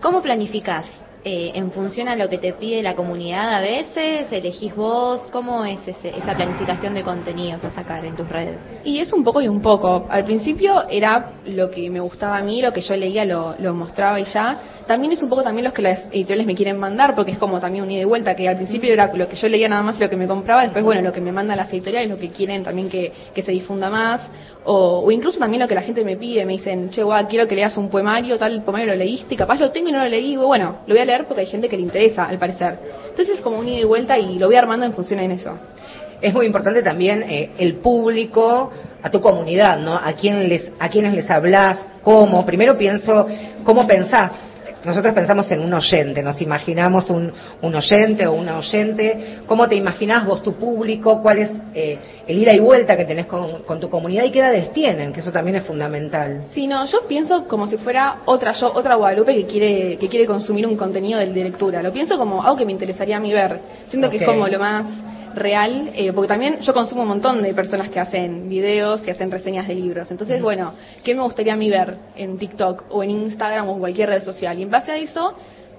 ¿Cómo 0.00 0.22
planificás? 0.22 0.86
Eh, 1.26 1.52
¿En 1.54 1.70
función 1.70 2.08
a 2.08 2.16
lo 2.16 2.28
que 2.28 2.36
te 2.36 2.52
pide 2.52 2.82
la 2.82 2.94
comunidad 2.94 3.54
a 3.54 3.60
veces? 3.62 4.30
¿Elegís 4.30 4.74
vos? 4.76 5.22
¿Cómo 5.32 5.64
es 5.64 5.78
ese- 5.88 6.18
esa 6.18 6.34
planificación 6.34 6.92
de 6.92 7.02
contenidos 7.02 7.64
a 7.64 7.70
sacar 7.70 8.04
en 8.04 8.14
tus 8.14 8.28
redes? 8.28 8.58
Y 8.84 8.98
es 8.98 9.10
un 9.10 9.24
poco 9.24 9.40
y 9.40 9.48
un 9.48 9.62
poco. 9.62 10.06
Al 10.10 10.24
principio 10.24 10.86
era 10.90 11.30
lo 11.46 11.70
que 11.70 11.88
me 11.88 12.00
gustaba 12.00 12.36
a 12.36 12.42
mí, 12.42 12.60
lo 12.60 12.74
que 12.74 12.82
yo 12.82 12.94
leía 12.94 13.24
lo, 13.24 13.54
lo 13.58 13.72
mostraba 13.72 14.20
y 14.20 14.24
ya. 14.26 14.58
También 14.86 15.14
es 15.14 15.22
un 15.22 15.30
poco 15.30 15.42
también 15.42 15.64
los 15.64 15.72
que 15.72 15.80
las 15.80 16.04
editoriales 16.12 16.46
me 16.46 16.54
quieren 16.54 16.78
mandar, 16.78 17.14
porque 17.14 17.30
es 17.32 17.38
como 17.38 17.58
también 17.58 17.84
un 17.84 17.90
ida 17.90 18.02
y 18.02 18.04
vuelta, 18.04 18.36
que 18.36 18.46
al 18.46 18.56
principio 18.56 18.92
era 18.92 19.10
lo 19.14 19.26
que 19.26 19.36
yo 19.36 19.48
leía 19.48 19.66
nada 19.70 19.82
más 19.82 19.96
y 19.96 20.00
lo 20.02 20.10
que 20.10 20.16
me 20.18 20.26
compraba, 20.26 20.60
después, 20.64 20.84
bueno, 20.84 21.00
lo 21.00 21.12
que 21.14 21.22
me 21.22 21.32
mandan 21.32 21.56
las 21.56 21.72
editoriales, 21.72 22.10
lo 22.10 22.18
que 22.18 22.28
quieren 22.32 22.62
también 22.64 22.90
que, 22.90 23.12
se 23.34 23.50
difunda 23.50 23.88
más, 23.88 24.20
o, 24.64 25.02
o 25.06 25.10
incluso 25.10 25.38
también 25.38 25.62
lo 25.62 25.68
que 25.68 25.74
la 25.74 25.82
gente 25.82 26.04
me 26.04 26.16
pide, 26.16 26.44
me 26.44 26.52
dicen, 26.54 26.90
che, 26.90 27.02
guau, 27.02 27.26
quiero 27.28 27.46
que 27.48 27.54
leas 27.54 27.76
un 27.78 27.88
poemario, 27.88 28.36
tal 28.38 28.62
poemario 28.62 28.92
lo 28.92 28.98
leíste, 28.98 29.36
capaz 29.36 29.58
lo 29.58 29.70
tengo 29.70 29.88
y 29.88 29.92
no 29.92 30.00
lo 30.00 30.08
leí, 30.08 30.36
bueno, 30.36 30.80
lo 30.86 30.94
voy 30.94 31.00
a 31.02 31.04
leer 31.06 31.13
porque 31.26 31.42
hay 31.42 31.46
gente 31.46 31.68
que 31.68 31.76
le 31.76 31.82
interesa, 31.82 32.24
al 32.24 32.38
parecer. 32.38 32.78
Entonces 33.10 33.36
es 33.36 33.40
como 33.40 33.58
un 33.58 33.68
ida 33.68 33.80
y 33.80 33.84
vuelta 33.84 34.18
y 34.18 34.38
lo 34.38 34.46
voy 34.46 34.56
armando 34.56 34.84
en 34.84 34.92
función 34.92 35.20
en 35.20 35.30
eso. 35.30 35.56
Es 36.20 36.34
muy 36.34 36.46
importante 36.46 36.82
también 36.82 37.22
eh, 37.22 37.50
el 37.58 37.76
público, 37.76 38.70
a 39.02 39.10
tu 39.10 39.20
comunidad, 39.20 39.78
¿no? 39.78 39.94
A 39.94 40.14
quién 40.14 40.48
les, 40.48 40.72
a 40.78 40.88
quiénes 40.88 41.12
les 41.14 41.30
hablas, 41.30 41.84
cómo. 42.02 42.46
Primero 42.46 42.78
pienso, 42.78 43.26
¿cómo 43.62 43.86
pensás? 43.86 44.32
Nosotros 44.84 45.14
pensamos 45.14 45.50
en 45.50 45.60
un 45.60 45.72
oyente, 45.72 46.22
nos 46.22 46.40
imaginamos 46.42 47.08
un, 47.08 47.32
un 47.62 47.74
oyente 47.74 48.26
o 48.26 48.34
una 48.34 48.58
oyente. 48.58 49.38
¿Cómo 49.46 49.66
te 49.66 49.76
imaginás 49.76 50.26
vos 50.26 50.42
tu 50.42 50.54
público? 50.54 51.22
¿Cuál 51.22 51.38
es 51.38 51.52
eh, 51.74 51.98
el 52.26 52.38
ida 52.38 52.52
y 52.52 52.60
vuelta 52.60 52.96
que 52.96 53.04
tenés 53.04 53.26
con, 53.26 53.62
con 53.62 53.80
tu 53.80 53.88
comunidad 53.88 54.24
y 54.24 54.30
qué 54.30 54.40
edades 54.40 54.72
tienen? 54.72 55.12
Que 55.12 55.20
eso 55.20 55.32
también 55.32 55.56
es 55.56 55.64
fundamental. 55.64 56.44
Sí, 56.52 56.66
no, 56.66 56.84
yo 56.86 57.06
pienso 57.08 57.48
como 57.48 57.66
si 57.66 57.78
fuera 57.78 58.22
otra 58.26 58.52
yo, 58.52 58.72
otra 58.74 58.96
Guadalupe 58.96 59.34
que 59.34 59.46
quiere 59.46 59.96
que 59.96 60.08
quiere 60.08 60.26
consumir 60.26 60.66
un 60.66 60.76
contenido 60.76 61.18
de, 61.18 61.32
de 61.32 61.44
lectura. 61.44 61.82
Lo 61.82 61.92
pienso 61.92 62.18
como 62.18 62.42
algo 62.42 62.56
que 62.56 62.66
me 62.66 62.72
interesaría 62.72 63.16
a 63.16 63.20
mí 63.20 63.32
ver. 63.32 63.60
Siento 63.88 64.10
que 64.10 64.18
es 64.18 64.22
como 64.22 64.46
lo 64.48 64.58
más 64.58 64.86
real, 65.34 65.90
eh, 65.94 66.12
porque 66.12 66.28
también 66.28 66.60
yo 66.60 66.72
consumo 66.72 67.02
un 67.02 67.08
montón 67.08 67.42
de 67.42 67.52
personas 67.54 67.90
que 67.90 68.00
hacen 68.00 68.48
videos, 68.48 69.00
que 69.00 69.10
hacen 69.10 69.30
reseñas 69.30 69.68
de 69.68 69.74
libros. 69.74 70.10
Entonces, 70.10 70.40
bueno, 70.40 70.74
¿qué 71.02 71.14
me 71.14 71.22
gustaría 71.22 71.54
a 71.54 71.56
mí 71.56 71.70
ver 71.70 71.96
en 72.16 72.38
TikTok 72.38 72.86
o 72.90 73.02
en 73.02 73.10
Instagram 73.10 73.68
o 73.68 73.74
en 73.74 73.78
cualquier 73.78 74.08
red 74.08 74.22
social? 74.22 74.58
Y 74.58 74.62
en 74.62 74.70
base 74.70 74.92
a 74.92 74.96
eso, 74.96 75.34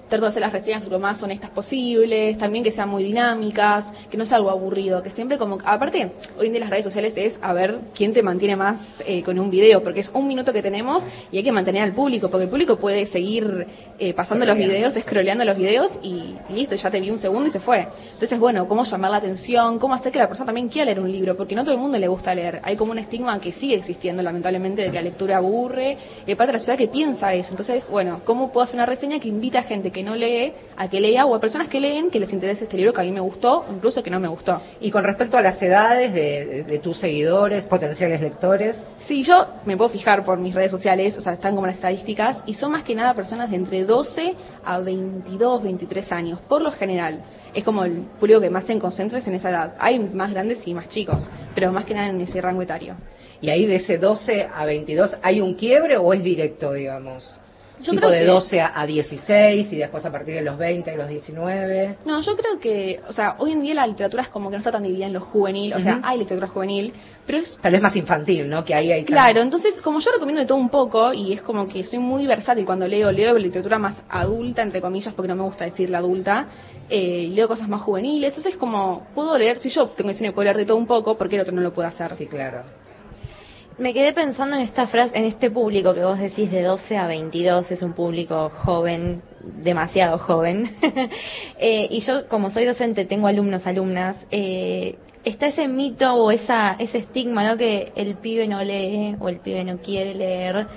trato 0.08 0.24
de 0.24 0.30
hacer 0.30 0.42
las 0.42 0.52
reseñas 0.52 0.86
lo 0.88 0.98
más 0.98 1.22
honestas 1.22 1.50
posibles, 1.50 2.38
también 2.38 2.62
que 2.62 2.72
sean 2.72 2.88
muy 2.88 3.02
dinámicas, 3.02 3.84
que 4.10 4.16
no 4.16 4.26
sea 4.26 4.36
algo 4.36 4.50
aburrido, 4.50 5.02
que 5.02 5.10
siempre 5.10 5.38
como, 5.38 5.58
aparte, 5.64 6.12
hoy 6.38 6.46
en 6.46 6.52
día 6.52 6.60
las 6.60 6.70
redes 6.70 6.84
sociales 6.84 7.12
es 7.16 7.38
a 7.42 7.52
ver 7.52 7.80
quién 7.94 8.12
te 8.12 8.22
mantiene 8.22 8.56
más 8.56 8.78
eh, 9.06 9.22
con 9.22 9.38
un 9.38 9.50
video, 9.50 9.82
porque 9.82 10.00
es 10.00 10.10
un 10.12 10.28
minuto 10.28 10.52
que 10.52 10.62
tenemos 10.62 11.02
y 11.30 11.38
hay 11.38 11.44
que 11.44 11.52
mantener 11.52 11.82
al 11.82 11.94
público, 11.94 12.28
porque 12.30 12.44
el 12.44 12.50
público 12.50 12.76
puede 12.76 13.06
seguir 13.06 13.66
eh, 13.98 14.12
pasando 14.14 14.46
los 14.46 14.56
videos, 14.56 14.94
scrolleando 14.94 15.44
los 15.44 15.56
videos 15.56 15.90
y, 16.02 16.34
listo, 16.50 16.74
ya 16.76 16.90
te 16.90 17.00
vi 17.00 17.10
un 17.10 17.18
segundo 17.18 17.48
y 17.48 17.52
se 17.52 17.60
fue. 17.60 17.86
Entonces, 18.12 18.38
bueno, 18.38 18.68
cómo 18.68 18.84
llamar 18.84 19.10
la 19.10 19.16
atención, 19.18 19.78
cómo 19.78 19.94
hacer 19.94 20.12
que 20.12 20.18
la 20.18 20.28
persona 20.28 20.46
también 20.46 20.68
quiera 20.68 20.86
leer 20.86 21.00
un 21.00 21.10
libro, 21.10 21.36
porque 21.36 21.54
no 21.54 21.64
todo 21.64 21.74
el 21.74 21.80
mundo 21.80 21.98
le 21.98 22.08
gusta 22.08 22.34
leer. 22.34 22.60
Hay 22.62 22.76
como 22.76 22.92
un 22.92 22.98
estigma 22.98 23.38
que 23.40 23.52
sigue 23.52 23.76
existiendo, 23.76 24.22
lamentablemente, 24.22 24.82
de 24.82 24.88
que 24.88 24.94
la 24.94 25.02
lectura 25.02 25.38
aburre, 25.38 25.96
y 26.26 26.34
parte 26.34 26.52
de 26.52 26.52
la 26.54 26.58
sociedad 26.58 26.78
que 26.78 26.88
piensa 26.88 27.32
eso. 27.34 27.50
Entonces, 27.50 27.88
bueno, 27.88 28.20
¿cómo 28.24 28.52
puedo 28.52 28.64
hacer 28.64 28.76
una 28.76 28.86
reseña 28.86 29.18
que 29.18 29.28
invita 29.28 29.60
a 29.60 29.62
gente 29.62 29.90
que 29.96 30.02
no 30.02 30.14
lee 30.14 30.52
a 30.76 30.90
que 30.90 31.00
lea 31.00 31.24
o 31.24 31.34
a 31.34 31.40
personas 31.40 31.68
que 31.68 31.80
leen 31.80 32.10
que 32.10 32.20
les 32.20 32.30
interese 32.30 32.64
este 32.64 32.76
libro 32.76 32.92
que 32.92 33.00
a 33.00 33.04
mí 33.04 33.12
me 33.12 33.20
gustó, 33.20 33.64
incluso 33.70 34.02
que 34.02 34.10
no 34.10 34.20
me 34.20 34.28
gustó? 34.28 34.60
Y 34.78 34.90
con 34.90 35.02
respecto 35.04 35.38
a 35.38 35.40
las 35.40 35.60
edades 35.62 36.12
de, 36.12 36.64
de 36.64 36.78
tus 36.80 36.98
seguidores, 36.98 37.64
potenciales 37.64 38.20
lectores. 38.20 38.76
Sí, 39.06 39.22
yo 39.22 39.46
me 39.64 39.74
puedo 39.74 39.88
fijar 39.88 40.22
por 40.22 40.38
mis 40.38 40.54
redes 40.54 40.70
sociales, 40.70 41.16
o 41.16 41.22
sea, 41.22 41.32
están 41.32 41.54
como 41.54 41.66
las 41.66 41.76
estadísticas, 41.76 42.42
y 42.44 42.52
son 42.52 42.72
más 42.72 42.84
que 42.84 42.94
nada 42.94 43.14
personas 43.14 43.48
de 43.50 43.56
entre 43.56 43.84
12 43.84 44.34
a 44.66 44.80
22, 44.80 45.62
23 45.62 46.12
años, 46.12 46.40
por 46.46 46.60
lo 46.60 46.72
general. 46.72 47.22
Es 47.54 47.64
como 47.64 47.82
el 47.84 48.02
público 48.20 48.42
que 48.42 48.50
más 48.50 48.66
se 48.66 48.78
concentra 48.78 49.18
en 49.18 49.32
esa 49.32 49.48
edad. 49.48 49.76
Hay 49.78 49.98
más 49.98 50.30
grandes 50.30 50.58
y 50.68 50.74
más 50.74 50.90
chicos, 50.90 51.26
pero 51.54 51.72
más 51.72 51.86
que 51.86 51.94
nada 51.94 52.08
en 52.10 52.20
ese 52.20 52.38
rango 52.42 52.60
etario. 52.60 52.96
¿Y 53.40 53.48
ahí 53.48 53.64
de 53.64 53.76
ese 53.76 53.96
12 53.96 54.46
a 54.52 54.66
22 54.66 55.16
hay 55.22 55.40
un 55.40 55.54
quiebre 55.54 55.96
o 55.96 56.12
es 56.12 56.22
directo, 56.22 56.74
digamos? 56.74 57.24
Yo 57.82 57.92
tipo 57.92 58.08
de 58.08 58.24
12 58.24 58.60
a 58.60 58.86
16 58.86 59.72
y 59.72 59.76
después 59.76 60.04
a 60.04 60.10
partir 60.10 60.34
de 60.34 60.42
los 60.42 60.56
20 60.56 60.92
y 60.92 60.96
los 60.96 61.08
19. 61.08 61.98
No, 62.04 62.22
yo 62.22 62.36
creo 62.36 62.58
que, 62.58 63.00
o 63.08 63.12
sea, 63.12 63.36
hoy 63.38 63.52
en 63.52 63.60
día 63.60 63.74
la 63.74 63.86
literatura 63.86 64.22
es 64.22 64.28
como 64.28 64.48
que 64.48 64.56
no 64.56 64.60
está 64.60 64.72
tan 64.72 64.82
dividida 64.82 65.06
en 65.06 65.12
lo 65.12 65.20
juvenil, 65.20 65.74
o 65.74 65.80
sea, 65.80 66.00
hay 66.02 66.18
literatura 66.18 66.48
juvenil, 66.48 66.94
pero 67.26 67.38
es... 67.38 67.58
Tal 67.60 67.72
vez 67.72 67.82
más 67.82 67.94
infantil, 67.96 68.48
¿no? 68.48 68.64
Que 68.64 68.74
ahí 68.74 68.92
hay... 68.92 69.04
Claro, 69.04 69.40
entonces 69.40 69.74
como 69.82 70.00
yo 70.00 70.10
recomiendo 70.10 70.40
de 70.40 70.46
todo 70.46 70.58
un 70.58 70.70
poco 70.70 71.12
y 71.12 71.34
es 71.34 71.42
como 71.42 71.68
que 71.68 71.84
soy 71.84 71.98
muy 71.98 72.26
versátil 72.26 72.64
cuando 72.64 72.88
leo, 72.88 73.12
leo 73.12 73.36
literatura 73.36 73.78
más 73.78 74.02
adulta, 74.08 74.62
entre 74.62 74.80
comillas, 74.80 75.12
porque 75.14 75.28
no 75.28 75.36
me 75.36 75.42
gusta 75.42 75.64
decir 75.64 75.90
la 75.90 75.98
adulta, 75.98 76.46
eh, 76.88 77.28
leo 77.30 77.48
cosas 77.48 77.68
más 77.68 77.82
juveniles, 77.82 78.28
entonces 78.28 78.56
como 78.56 79.06
puedo 79.14 79.36
leer, 79.36 79.58
si 79.58 79.68
yo 79.68 79.88
tengo 79.88 80.10
diseño 80.10 80.32
puedo 80.32 80.44
leer 80.44 80.56
de 80.56 80.66
todo 80.66 80.76
un 80.76 80.86
poco, 80.86 81.18
porque 81.18 81.36
el 81.36 81.42
otro 81.42 81.54
no 81.54 81.60
lo 81.60 81.72
puede 81.72 81.88
hacer. 81.88 82.14
Sí, 82.16 82.26
claro. 82.26 82.85
Me 83.78 83.92
quedé 83.92 84.14
pensando 84.14 84.56
en 84.56 84.62
esta 84.62 84.86
frase, 84.86 85.18
en 85.18 85.26
este 85.26 85.50
público 85.50 85.92
que 85.92 86.02
vos 86.02 86.18
decís 86.18 86.50
de 86.50 86.62
12 86.62 86.96
a 86.96 87.06
22, 87.06 87.70
es 87.70 87.82
un 87.82 87.92
público 87.92 88.48
joven, 88.48 89.20
demasiado 89.62 90.16
joven. 90.16 90.74
eh, 91.58 91.86
y 91.90 92.00
yo, 92.00 92.26
como 92.26 92.50
soy 92.50 92.64
docente, 92.64 93.04
tengo 93.04 93.26
alumnos, 93.26 93.66
alumnas, 93.66 94.16
eh, 94.30 94.96
está 95.24 95.48
ese 95.48 95.68
mito 95.68 96.10
o 96.14 96.30
esa, 96.30 96.76
ese 96.78 96.98
estigma, 96.98 97.46
¿no? 97.46 97.58
Que 97.58 97.92
el 97.96 98.14
pibe 98.14 98.48
no 98.48 98.64
lee 98.64 99.14
o 99.20 99.28
el 99.28 99.40
pibe 99.40 99.62
no 99.62 99.76
quiere 99.76 100.14
leer. 100.14 100.68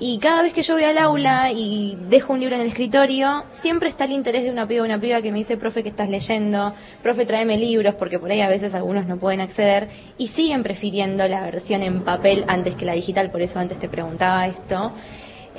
Y 0.00 0.20
cada 0.20 0.42
vez 0.42 0.54
que 0.54 0.62
yo 0.62 0.74
voy 0.74 0.84
al 0.84 0.96
aula 0.96 1.50
y 1.50 1.98
dejo 2.08 2.32
un 2.32 2.38
libro 2.38 2.54
en 2.54 2.62
el 2.62 2.68
escritorio, 2.68 3.42
siempre 3.62 3.88
está 3.88 4.04
el 4.04 4.12
interés 4.12 4.44
de 4.44 4.50
una 4.52 4.64
piba 4.64 4.82
o 4.82 4.84
una 4.84 5.00
piba 5.00 5.20
que 5.20 5.32
me 5.32 5.38
dice, 5.38 5.56
profe, 5.56 5.82
¿qué 5.82 5.88
estás 5.88 6.08
leyendo? 6.08 6.72
Profe, 7.02 7.26
tráeme 7.26 7.56
libros, 7.56 7.96
porque 7.96 8.20
por 8.20 8.30
ahí 8.30 8.40
a 8.40 8.48
veces 8.48 8.72
algunos 8.74 9.06
no 9.06 9.18
pueden 9.18 9.40
acceder. 9.40 9.88
Y 10.16 10.28
siguen 10.28 10.62
prefiriendo 10.62 11.26
la 11.26 11.40
versión 11.40 11.82
en 11.82 12.04
papel 12.04 12.44
antes 12.46 12.76
que 12.76 12.84
la 12.84 12.92
digital, 12.92 13.32
por 13.32 13.42
eso 13.42 13.58
antes 13.58 13.80
te 13.80 13.88
preguntaba 13.88 14.46
esto. 14.46 14.92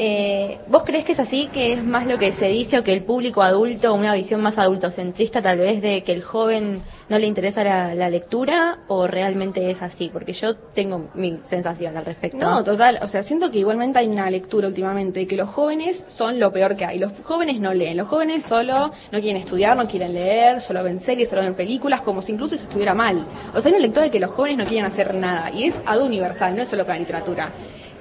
Eh, 0.01 0.60
¿Vos 0.70 0.84
crees 0.86 1.03
que 1.03 1.12
es 1.12 1.20
así, 1.20 1.50
que 1.51 1.74
es 1.74 1.84
más 1.84 2.08
lo 2.08 2.18
que 2.18 2.32
se 2.32 2.46
dice 2.46 2.79
o 2.79 2.84
que 2.86 2.94
el 2.94 3.03
público 3.03 3.41
adulto, 3.41 3.94
una 3.94 4.13
visión 4.13 4.41
más 4.41 4.58
adultocentrista 4.58 5.41
tal 5.41 5.60
vez 5.60 5.82
de 5.82 6.03
que 6.03 6.13
el 6.13 6.24
joven 6.24 6.82
no 7.10 7.18
le 7.18 7.27
interesa 7.27 7.65
la, 7.65 8.10
lectura 8.10 8.77
o 8.88 9.08
realmente 9.08 9.70
es 9.70 9.82
así? 9.82 10.10
Porque 10.12 10.32
yo 10.32 10.56
tengo 10.74 11.10
mi 11.15 11.39
sensación 11.50 11.98
al 11.98 12.06
respecto. 12.06 12.38
No, 12.38 12.63
total, 12.63 13.00
o 13.01 13.08
sea, 13.08 13.24
siento 13.24 13.51
que 13.51 13.60
igualmente 13.60 14.00
hay 14.00 14.08
una 14.08 14.29
lectura 14.29 14.70
últimamente, 14.70 15.27
que 15.27 15.36
los 15.36 15.50
jóvenes 15.50 16.01
son 16.08 16.39
lo 16.39 16.50
peor 16.53 16.77
que 16.77 16.86
hay. 16.86 16.98
Los 16.98 17.12
jóvenes 17.24 17.60
no 17.60 17.74
leen, 17.74 17.98
los 17.98 18.08
jóvenes 18.08 18.46
solo 18.48 18.91
no 19.12 19.20
quieren 19.20 19.41
estudiar, 19.41 19.75
no 19.75 19.86
quieren 19.86 20.13
leer, 20.13 20.62
solo 20.62 20.82
ven 20.82 21.01
series, 21.01 21.29
solo 21.29 21.41
ven 21.41 21.56
películas, 21.56 22.03
como 22.03 22.22
si 22.22 22.32
incluso 22.32 22.56
eso 22.56 22.63
estuviera 22.63 22.94
mal. 22.94 23.25
O 23.53 23.60
sea, 23.60 23.65
hay 23.65 23.74
una 23.74 23.82
lectura 23.82 24.06
de 24.06 24.12
que 24.12 24.20
los 24.22 24.32
jóvenes 24.32 24.60
no 24.60 24.65
quieren 24.65 24.86
hacer 24.86 25.13
nada 25.13 25.51
y 25.51 25.65
es 25.65 25.75
algo 25.86 26.06
universal, 26.06 26.56
no 26.56 26.62
es 26.62 26.70
solo 26.70 26.86
con 26.86 26.94
la 26.94 27.00
literatura. 27.00 27.51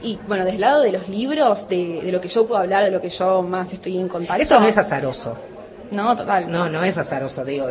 Y 0.02 0.18
bueno, 0.26 0.44
desde 0.44 0.56
el 0.56 0.60
lado 0.60 0.82
de 0.82 0.92
los 0.92 1.08
libros, 1.08 1.68
de, 1.68 2.00
de, 2.02 2.12
lo 2.12 2.20
que 2.20 2.28
yo 2.28 2.46
puedo 2.46 2.60
hablar, 2.60 2.84
de 2.84 2.90
lo 2.90 3.00
que 3.00 3.10
yo 3.10 3.42
más 3.42 3.72
estoy 3.72 3.98
en 3.98 4.08
contacto. 4.08 4.42
Eso 4.42 4.60
no 4.60 4.66
es 4.66 4.76
azaroso. 4.76 5.36
No, 5.90 6.16
total. 6.16 6.50
No, 6.50 6.68
no 6.68 6.84
es 6.84 6.96
azaroso, 6.96 7.44
digo. 7.44 7.66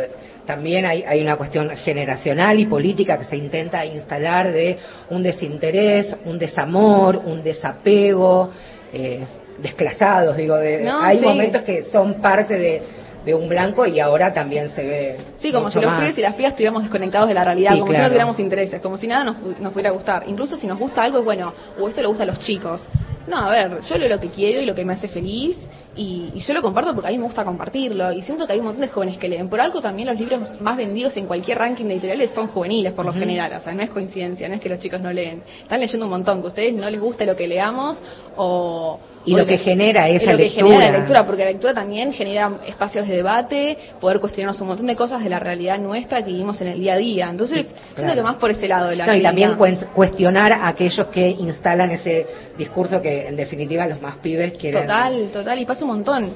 También 0.46 0.86
hay, 0.86 1.04
hay 1.04 1.22
una 1.22 1.36
cuestión 1.36 1.70
generacional 1.78 2.60
y 2.60 2.66
política 2.66 3.18
que 3.18 3.26
se 3.26 3.38
intenta 3.38 3.86
instalar 3.86 4.52
de 4.52 4.78
un 5.10 5.22
desinterés, 5.22 6.16
un 6.26 6.40
desamor, 6.40 7.18
un 7.18 7.44
desapego, 7.44 8.50
eh, 8.92 9.24
desclasados, 9.60 10.36
digo. 10.36 10.56
De, 10.56 10.82
No, 10.82 11.02
hay 11.02 11.20
sí. 11.20 11.24
momentos 11.24 11.62
que 11.62 11.84
son 11.84 12.16
parte 12.16 12.56
de, 12.58 12.82
de 13.28 13.36
un 13.36 13.50
blanco 13.50 13.86
y 13.86 14.00
ahora 14.00 14.34
también 14.34 14.70
se 14.70 14.84
ve. 14.86 15.18
Sí, 15.40 15.52
como 15.52 15.66
mucho 15.66 15.80
si 15.80 15.84
los 15.86 15.92
más. 15.92 16.00
pibes 16.02 16.18
y 16.18 16.22
las 16.22 16.34
pibas 16.36 16.52
estuviéramos 16.54 16.84
desconectados 16.84 17.28
de 17.28 17.34
la 17.36 17.44
realidad, 17.44 17.74
Sí, 17.74 17.80
como 17.80 17.88
si 17.92 17.94
claro. 17.94 18.04
no 18.06 18.10
tuviéramos 18.10 18.40
intereses, 18.40 18.82
como 18.82 18.98
si 18.98 19.06
nada 19.06 19.26
nos, 19.26 19.36
nos 19.60 19.74
pudiera 19.74 19.92
gustar. 19.92 20.24
Incluso 20.28 20.56
si 20.56 20.66
nos 20.66 20.80
gusta 20.80 21.04
algo, 21.04 21.20
es 21.20 21.26
bueno, 21.26 21.54
o 21.80 21.90
esto 21.90 22.02
le 22.02 22.08
gusta 22.08 22.24
a 22.24 22.26
los 22.26 22.40
chicos. 22.40 22.82
No, 23.28 23.36
a 23.38 23.52
ver, 23.52 23.82
yo 23.82 23.98
leo 23.98 24.08
lo 24.08 24.20
que 24.22 24.30
quiero 24.30 24.62
y 24.62 24.66
lo 24.66 24.74
que 24.74 24.86
me 24.86 24.94
hace 24.94 25.10
feliz, 25.10 25.58
y, 25.98 26.32
y 26.36 26.40
yo 26.40 26.54
lo 26.54 26.62
comparto 26.62 26.94
porque 26.94 27.08
a 27.10 27.12
mí 27.12 27.18
me 27.18 27.26
gusta 27.26 27.44
compartirlo, 27.44 28.12
y 28.14 28.22
siento 28.22 28.46
que 28.46 28.54
hay 28.54 28.60
un 28.60 28.66
montón 28.66 28.82
de 28.82 28.88
jóvenes 28.90 29.18
que 29.18 29.28
leen. 29.28 29.50
Por 29.50 29.60
algo 29.60 29.82
también 29.82 30.08
los 30.08 30.20
libros 30.20 30.62
más 30.62 30.78
vendidos 30.78 31.18
en 31.18 31.26
cualquier 31.26 31.58
ranking 31.58 31.86
de 31.86 31.94
editoriales 31.94 32.32
son 32.32 32.48
juveniles, 32.48 32.94
por 32.94 33.06
lo 33.06 33.14
general, 33.14 33.52
o 33.54 33.60
sea, 33.60 33.74
no 33.74 33.82
es 33.84 33.90
coincidencia, 33.90 34.48
no 34.48 34.56
es 34.56 34.62
que 34.62 34.70
los 34.70 34.80
chicos 34.80 35.02
no 35.02 35.12
leen. 35.12 35.44
Están 35.64 35.80
leyendo 35.80 36.06
un 36.06 36.12
montón, 36.12 36.42
que 36.42 36.48
a 36.48 36.50
ustedes 36.50 36.74
no 36.74 36.90
les 36.90 37.02
gusta 37.02 37.26
lo 37.26 37.36
que 37.36 37.48
leamos, 37.48 37.98
o... 38.36 39.00
Y 39.26 39.34
o 39.34 39.40
lo 39.40 39.46
que 39.46 39.58
genera 39.58 40.08
esa 40.08 40.32
lo 40.32 40.38
que 40.38 40.44
lectura. 40.46 40.70
genera 40.70 40.92
la 40.92 40.98
lectura, 41.00 41.26
porque 41.26 41.44
la 41.44 41.50
lectura 41.52 41.74
también 41.74 42.14
genera 42.14 42.50
espacios 42.66 43.06
de 43.10 43.18
debate, 43.18 43.78
poder 44.00 44.22
cuestionarnos 44.22 44.62
un 44.62 44.70
montón 44.70 44.88
de 44.88 44.96
cosas 44.96 45.22
de 45.22 45.30
la 45.30 45.38
realidad 45.38 45.78
nuestra 45.80 46.24
que 46.24 46.32
vivimos 46.32 46.62
en 46.62 46.68
el 46.68 46.80
día 46.80 46.94
a 46.94 46.98
día. 46.98 47.30
Entonces, 47.30 47.66
Sí, 47.68 47.74
siento 47.96 48.16
que 48.16 48.24
más 48.24 48.36
por 48.38 48.52
ese 48.52 48.70
lado 48.70 48.88
de 48.90 48.96
la 48.96 49.06
No, 49.06 49.14
y 49.14 49.22
también 49.22 49.58
cuestionar 49.94 50.54
a 50.54 50.70
aquellos 50.70 51.08
que 51.08 51.30
instalan 51.30 51.92
ese 51.92 52.26
discurso 52.58 53.02
que 53.02 53.28
en 53.28 53.36
definitiva 53.36 53.86
los 53.86 54.02
más 54.02 54.16
pibes 54.20 54.58
quieren. 54.58 54.84
Total, 54.84 55.30
total, 55.34 55.60
y 55.60 55.66
pasa 55.66 55.84
un 55.84 55.87
montón. 55.88 56.34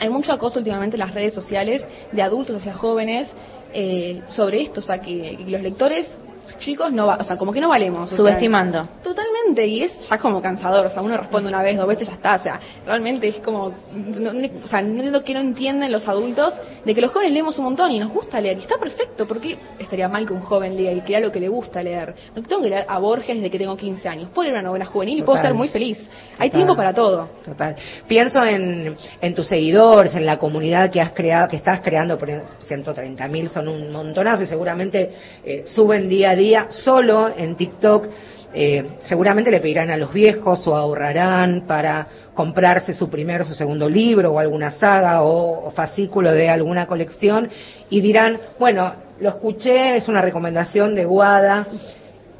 Hay 0.00 0.10
mucho 0.10 0.32
acoso 0.32 0.58
últimamente 0.58 0.96
en 0.96 1.00
las 1.00 1.14
redes 1.14 1.34
sociales 1.34 1.82
de 2.12 2.22
adultos 2.22 2.56
hacia 2.56 2.74
jóvenes 2.74 3.28
eh, 3.72 4.22
sobre 4.30 4.62
esto, 4.62 4.80
o 4.80 4.82
sea, 4.82 5.00
que 5.00 5.38
los 5.46 5.62
lectores 5.62 6.06
chicos 6.58 6.92
no 6.92 7.06
va, 7.06 7.16
o 7.20 7.24
sea, 7.24 7.36
como 7.36 7.52
que 7.52 7.60
no 7.60 7.68
valemos. 7.68 8.04
o 8.04 8.06
sea, 8.08 8.16
Subestimando. 8.16 8.88
Totalmente, 9.02 9.66
y 9.66 9.82
es 9.82 10.08
ya 10.08 10.18
como 10.18 10.40
cansador, 10.40 10.86
o 10.86 10.90
sea, 10.90 11.02
uno 11.02 11.16
responde 11.16 11.48
una 11.48 11.62
vez, 11.62 11.76
dos 11.76 11.86
veces, 11.86 12.08
ya 12.08 12.14
está, 12.14 12.34
o 12.36 12.38
sea, 12.38 12.60
realmente 12.86 13.28
es 13.28 13.36
como, 13.40 13.72
no, 13.92 14.32
no- 14.32 14.48
o 14.64 14.68
sea, 14.68 14.82
no 14.82 14.88
entiendo 14.94 15.22
que 15.24 15.34
no 15.34 15.40
entienden 15.40 15.92
los 15.92 16.06
adultos 16.08 16.54
de 16.84 16.94
que 16.94 17.00
los 17.00 17.10
jóvenes 17.10 17.32
leemos 17.32 17.58
un 17.58 17.64
montón 17.64 17.90
y 17.90 17.98
nos 17.98 18.10
gusta 18.12 18.40
leer, 18.40 18.58
y 18.58 18.60
está 18.62 18.78
perfecto, 18.78 19.26
porque 19.26 19.58
estaría 19.78 20.08
mal 20.08 20.26
que 20.26 20.32
un 20.32 20.40
joven 20.40 20.76
lea 20.76 20.92
y 20.92 21.00
lea 21.02 21.20
lo 21.20 21.30
que 21.32 21.40
le 21.40 21.48
gusta 21.48 21.82
leer. 21.82 22.14
No 22.34 22.42
tengo 22.42 22.62
que 22.62 22.70
leer 22.70 22.84
a 22.88 22.98
Borges 22.98 23.36
desde 23.36 23.50
que 23.50 23.58
tengo 23.58 23.76
15 23.76 24.08
años, 24.08 24.30
puedo 24.34 24.44
leer 24.48 24.54
una 24.60 24.68
novela 24.68 24.84
juvenil 24.86 25.18
y 25.18 25.22
puedo 25.22 25.40
ser 25.40 25.54
muy 25.54 25.68
feliz. 25.68 25.98
Hay 26.38 26.50
tiempo 26.50 26.74
para 26.76 26.94
todo. 26.94 27.28
Total. 27.44 27.76
Pienso 28.06 28.44
en, 28.44 28.96
en 29.20 29.34
tus 29.34 29.46
seguidores, 29.46 30.14
en 30.14 30.24
la 30.24 30.38
comunidad 30.38 30.90
que 30.90 31.00
has 31.00 31.12
creado, 31.12 31.48
que 31.48 31.56
estás 31.56 31.80
creando, 31.80 32.16
por 32.18 32.28
130 32.60 33.28
mil 33.28 33.48
son 33.48 33.68
un 33.68 33.90
montonazo 33.92 34.42
y 34.42 34.46
seguramente 34.46 35.10
eh, 35.44 35.64
suben 35.66 36.08
día 36.08 36.30
a 36.30 36.36
día 36.38 36.68
solo 36.70 37.28
en 37.36 37.56
TikTok. 37.56 38.06
eh, 38.54 38.98
seguramente 39.04 39.50
le 39.50 39.60
pedirán 39.60 39.90
a 39.90 39.96
los 39.96 40.12
viejos 40.12 40.66
o 40.66 40.74
ahorrarán 40.74 41.64
para 41.66 42.06
comprarse 42.34 42.94
su 42.94 43.10
primer, 43.10 43.44
su 43.44 43.54
segundo 43.54 43.88
libro 43.88 44.32
o 44.32 44.38
alguna 44.38 44.70
saga 44.70 45.22
o, 45.22 45.66
o 45.66 45.70
fascículo 45.70 46.32
de 46.32 46.48
alguna 46.48 46.86
colección 46.86 47.50
y 47.90 48.00
dirán, 48.00 48.38
bueno, 48.58 48.94
lo 49.20 49.28
escuché, 49.28 49.96
es 49.96 50.08
una 50.08 50.22
recomendación 50.22 50.94
de 50.94 51.04
Guada. 51.04 51.66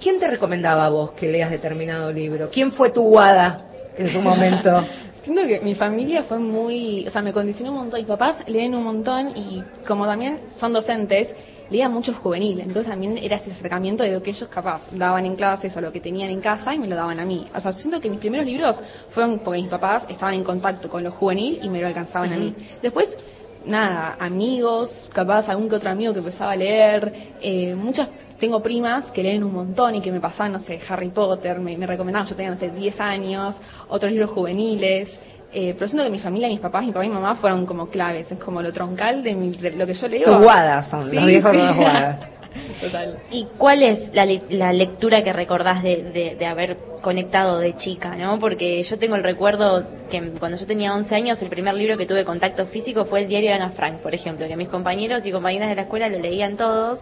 ¿Quién 0.01 0.19
te 0.19 0.29
recomendaba 0.29 0.87
a 0.87 0.89
vos 0.89 1.13
que 1.13 1.29
leas 1.29 1.51
determinado 1.51 2.11
libro? 2.13 2.49
¿Quién 2.51 2.73
fue 2.73 2.91
tu 2.91 3.03
Guada 3.03 3.67
en 3.97 4.09
su 4.11 4.23
momento? 4.23 4.87
Siento 5.23 5.47
que 5.47 5.61
mi 5.61 5.75
familia 5.75 6.23
fue 6.23 6.39
muy, 6.39 7.07
o 7.07 7.11
sea, 7.11 7.21
me 7.21 7.35
condicionó 7.35 7.73
un 7.73 7.79
montón. 7.79 8.01
Mis 8.01 8.09
papás 8.09 8.37
leen 8.47 8.75
un 8.75 8.85
montón 8.85 9.37
y 9.37 9.63
como 9.87 10.07
también 10.07 10.41
son 10.59 10.73
docentes, 10.73 11.29
leían 11.71 11.93
mucho 11.93 12.13
juvenil. 12.15 12.61
Entonces 12.61 12.87
también 12.87 13.19
era 13.19 13.37
ese 13.37 13.53
acercamiento 13.53 14.03
de 14.03 14.13
lo 14.13 14.23
que 14.23 14.31
ellos 14.31 14.49
capaz 14.49 14.83
daban 14.93 15.27
en 15.27 15.37
clases 15.37 15.77
o 15.77 15.81
lo 15.81 15.93
que 15.93 16.01
tenían 16.01 16.31
en 16.31 16.41
casa 16.41 16.75
y 16.75 16.79
me 16.79 16.87
lo 16.87 16.97
daban 16.97 17.19
a 17.21 17.25
mí. 17.25 17.47
O 17.55 17.61
sea, 17.61 17.73
siento 17.73 18.01
que 18.01 18.11
mis 18.11 18.19
primeros 18.19 18.47
libros 18.47 18.81
fueron 19.11 19.41
porque 19.41 19.61
mis 19.61 19.71
papás 19.71 20.05
estaban 20.09 20.35
en 20.35 20.45
contacto 20.45 20.89
con 20.89 21.03
lo 21.03 21.13
juvenil 21.13 21.61
y 21.63 21.69
me 21.69 21.81
lo 21.81 21.87
alcanzaban 21.87 22.33
a 22.33 22.37
mí. 22.37 22.55
Después, 22.83 23.09
nada, 23.65 24.17
amigos, 24.19 24.91
capaz 25.13 25.49
algún 25.49 25.69
que 25.69 25.77
otro 25.77 25.91
amigo 25.91 26.13
que 26.13 26.21
empezaba 26.21 26.53
a 26.53 26.57
leer, 26.57 27.13
eh, 27.41 27.75
muchas 27.75 28.09
tengo 28.39 28.63
primas 28.63 29.07
que 29.07 29.23
leen 29.23 29.43
un 29.43 29.53
montón 29.53 29.97
y 29.97 30.01
que 30.01 30.13
me 30.13 30.21
pasaban, 30.21 30.53
no 30.53 30.61
sé, 30.61 30.79
Harry 30.89 31.11
Potter, 31.11 31.59
me, 31.59 31.77
me 31.77 31.87
recomendaban, 31.87 32.29
yo 32.29 32.37
tenía, 32.37 32.53
no 32.53 32.57
sé, 32.57 32.71
10 32.71 33.01
años, 33.01 33.55
otros 33.89 34.13
libros 34.13 34.31
juveniles. 34.31 35.11
Eh, 35.53 35.75
pero 35.79 35.89
siento 35.89 36.05
que 36.05 36.11
mi 36.11 36.19
familia, 36.21 36.49
mis 36.49 36.61
papás, 36.61 36.85
mi 36.85 36.93
papá 36.93 37.05
y 37.05 37.09
mi 37.09 37.15
mamá 37.15 37.35
fueron 37.37 37.65
como 37.67 37.89
claves, 37.89 38.31
es 38.31 38.39
como 38.39 38.61
lo 38.63 38.73
troncal 38.73 39.23
de, 39.23 39.35
mi- 39.35 39.57
de 39.57 39.73
lo 39.73 39.87
que 39.87 39.95
yo 39.95 40.09
leo. 40.09 40.25
Tus 40.27 40.43
guadas 40.45 40.89
son, 40.89 41.09
Sí, 41.11 41.17
los 41.17 41.27
viejos 41.27 41.53
sí. 41.53 41.59
son 41.59 41.67
las 41.67 41.77
guadas. 41.77 42.19
Total. 42.81 43.19
¿Y 43.31 43.47
cuál 43.57 43.83
es 43.83 44.13
la, 44.15 44.25
le- 44.27 44.43
la 44.51 44.73
lectura 44.73 45.23
que 45.23 45.33
recordás 45.33 45.83
de, 45.83 46.03
de- 46.13 46.37
de 46.37 46.47
haber 46.47 46.77
conectado 47.03 47.59
de 47.61 47.77
chica, 47.77 48.17
no? 48.17 48.39
Porque 48.39 48.83
yo 48.83 48.99
tengo 48.99 49.17
el 49.17 49.23
recuerdo 49.23 49.87
que 50.11 50.21
cuando 50.39 50.57
yo 50.59 50.67
tenía 50.67 50.95
11 50.95 51.15
años, 51.15 51.41
el 51.43 51.49
primer 51.49 51.75
libro 51.75 51.97
que 51.97 52.07
tuve 52.07 52.25
contacto 52.25 52.67
físico 52.67 53.05
fue 53.05 53.21
el 53.23 53.29
diario 53.29 53.51
de 53.51 53.57
Ana 53.57 53.71
Frank, 53.71 53.99
por 54.01 54.15
ejemplo, 54.15 54.47
que 54.49 54.57
mis 54.57 54.69
compañeros 54.69 55.25
y 55.25 55.31
compañeras 55.31 55.69
de 55.69 55.77
la 55.77 55.83
escuela 55.83 56.09
lo 56.09 56.19
leían 56.19 56.57
todos. 56.57 57.01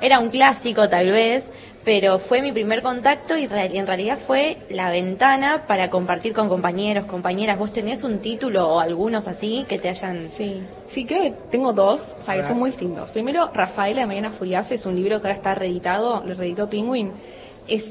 Era 0.00 0.18
un 0.18 0.30
clásico, 0.30 0.88
tal 0.88 1.10
vez, 1.10 1.44
pero 1.84 2.18
fue 2.18 2.40
mi 2.40 2.50
primer 2.52 2.80
contacto 2.82 3.36
y 3.36 3.46
re- 3.46 3.76
en 3.76 3.86
realidad 3.86 4.18
fue 4.26 4.56
la 4.70 4.90
ventana 4.90 5.64
para 5.66 5.90
compartir 5.90 6.32
con 6.32 6.48
compañeros, 6.48 7.04
compañeras. 7.06 7.58
¿Vos 7.58 7.72
tenés 7.72 8.02
un 8.04 8.20
título 8.20 8.66
o 8.68 8.80
algunos 8.80 9.28
así 9.28 9.66
que 9.68 9.78
te 9.78 9.90
hayan... 9.90 10.30
Sí, 10.36 10.62
sí, 10.88 11.04
creo 11.04 11.22
que 11.22 11.34
tengo 11.50 11.72
dos, 11.74 12.00
o 12.18 12.22
sea, 12.22 12.36
que 12.36 12.48
son 12.48 12.58
muy 12.58 12.70
distintos. 12.70 13.10
Primero, 13.10 13.50
Rafaela 13.52 14.00
de 14.00 14.06
Mariana 14.06 14.30
Furiase 14.30 14.76
es 14.76 14.86
un 14.86 14.96
libro 14.96 15.20
que 15.20 15.26
ahora 15.26 15.36
está 15.36 15.54
reeditado, 15.54 16.22
lo 16.24 16.34
reeditó 16.34 16.70
Penguin. 16.70 17.12
Es, 17.68 17.84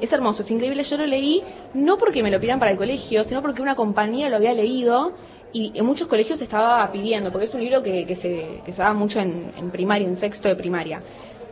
es 0.00 0.12
hermoso, 0.12 0.42
es 0.42 0.50
increíble. 0.50 0.82
Yo 0.84 0.96
lo 0.96 1.06
leí 1.06 1.42
no 1.74 1.98
porque 1.98 2.22
me 2.22 2.30
lo 2.30 2.40
pidan 2.40 2.58
para 2.58 2.70
el 2.70 2.78
colegio, 2.78 3.24
sino 3.24 3.42
porque 3.42 3.60
una 3.60 3.74
compañía 3.74 4.30
lo 4.30 4.36
había 4.36 4.54
leído 4.54 5.12
y 5.52 5.70
en 5.78 5.84
muchos 5.84 6.08
colegios 6.08 6.38
se 6.38 6.44
estaba 6.44 6.90
pidiendo, 6.90 7.30
porque 7.30 7.44
es 7.46 7.54
un 7.54 7.60
libro 7.60 7.82
que, 7.82 8.06
que 8.06 8.16
se, 8.16 8.60
que 8.64 8.72
se 8.72 8.78
daba 8.78 8.94
mucho 8.94 9.20
en, 9.20 9.52
en 9.56 9.70
primaria, 9.70 10.08
en 10.08 10.16
sexto 10.16 10.48
de 10.48 10.56
primaria. 10.56 11.00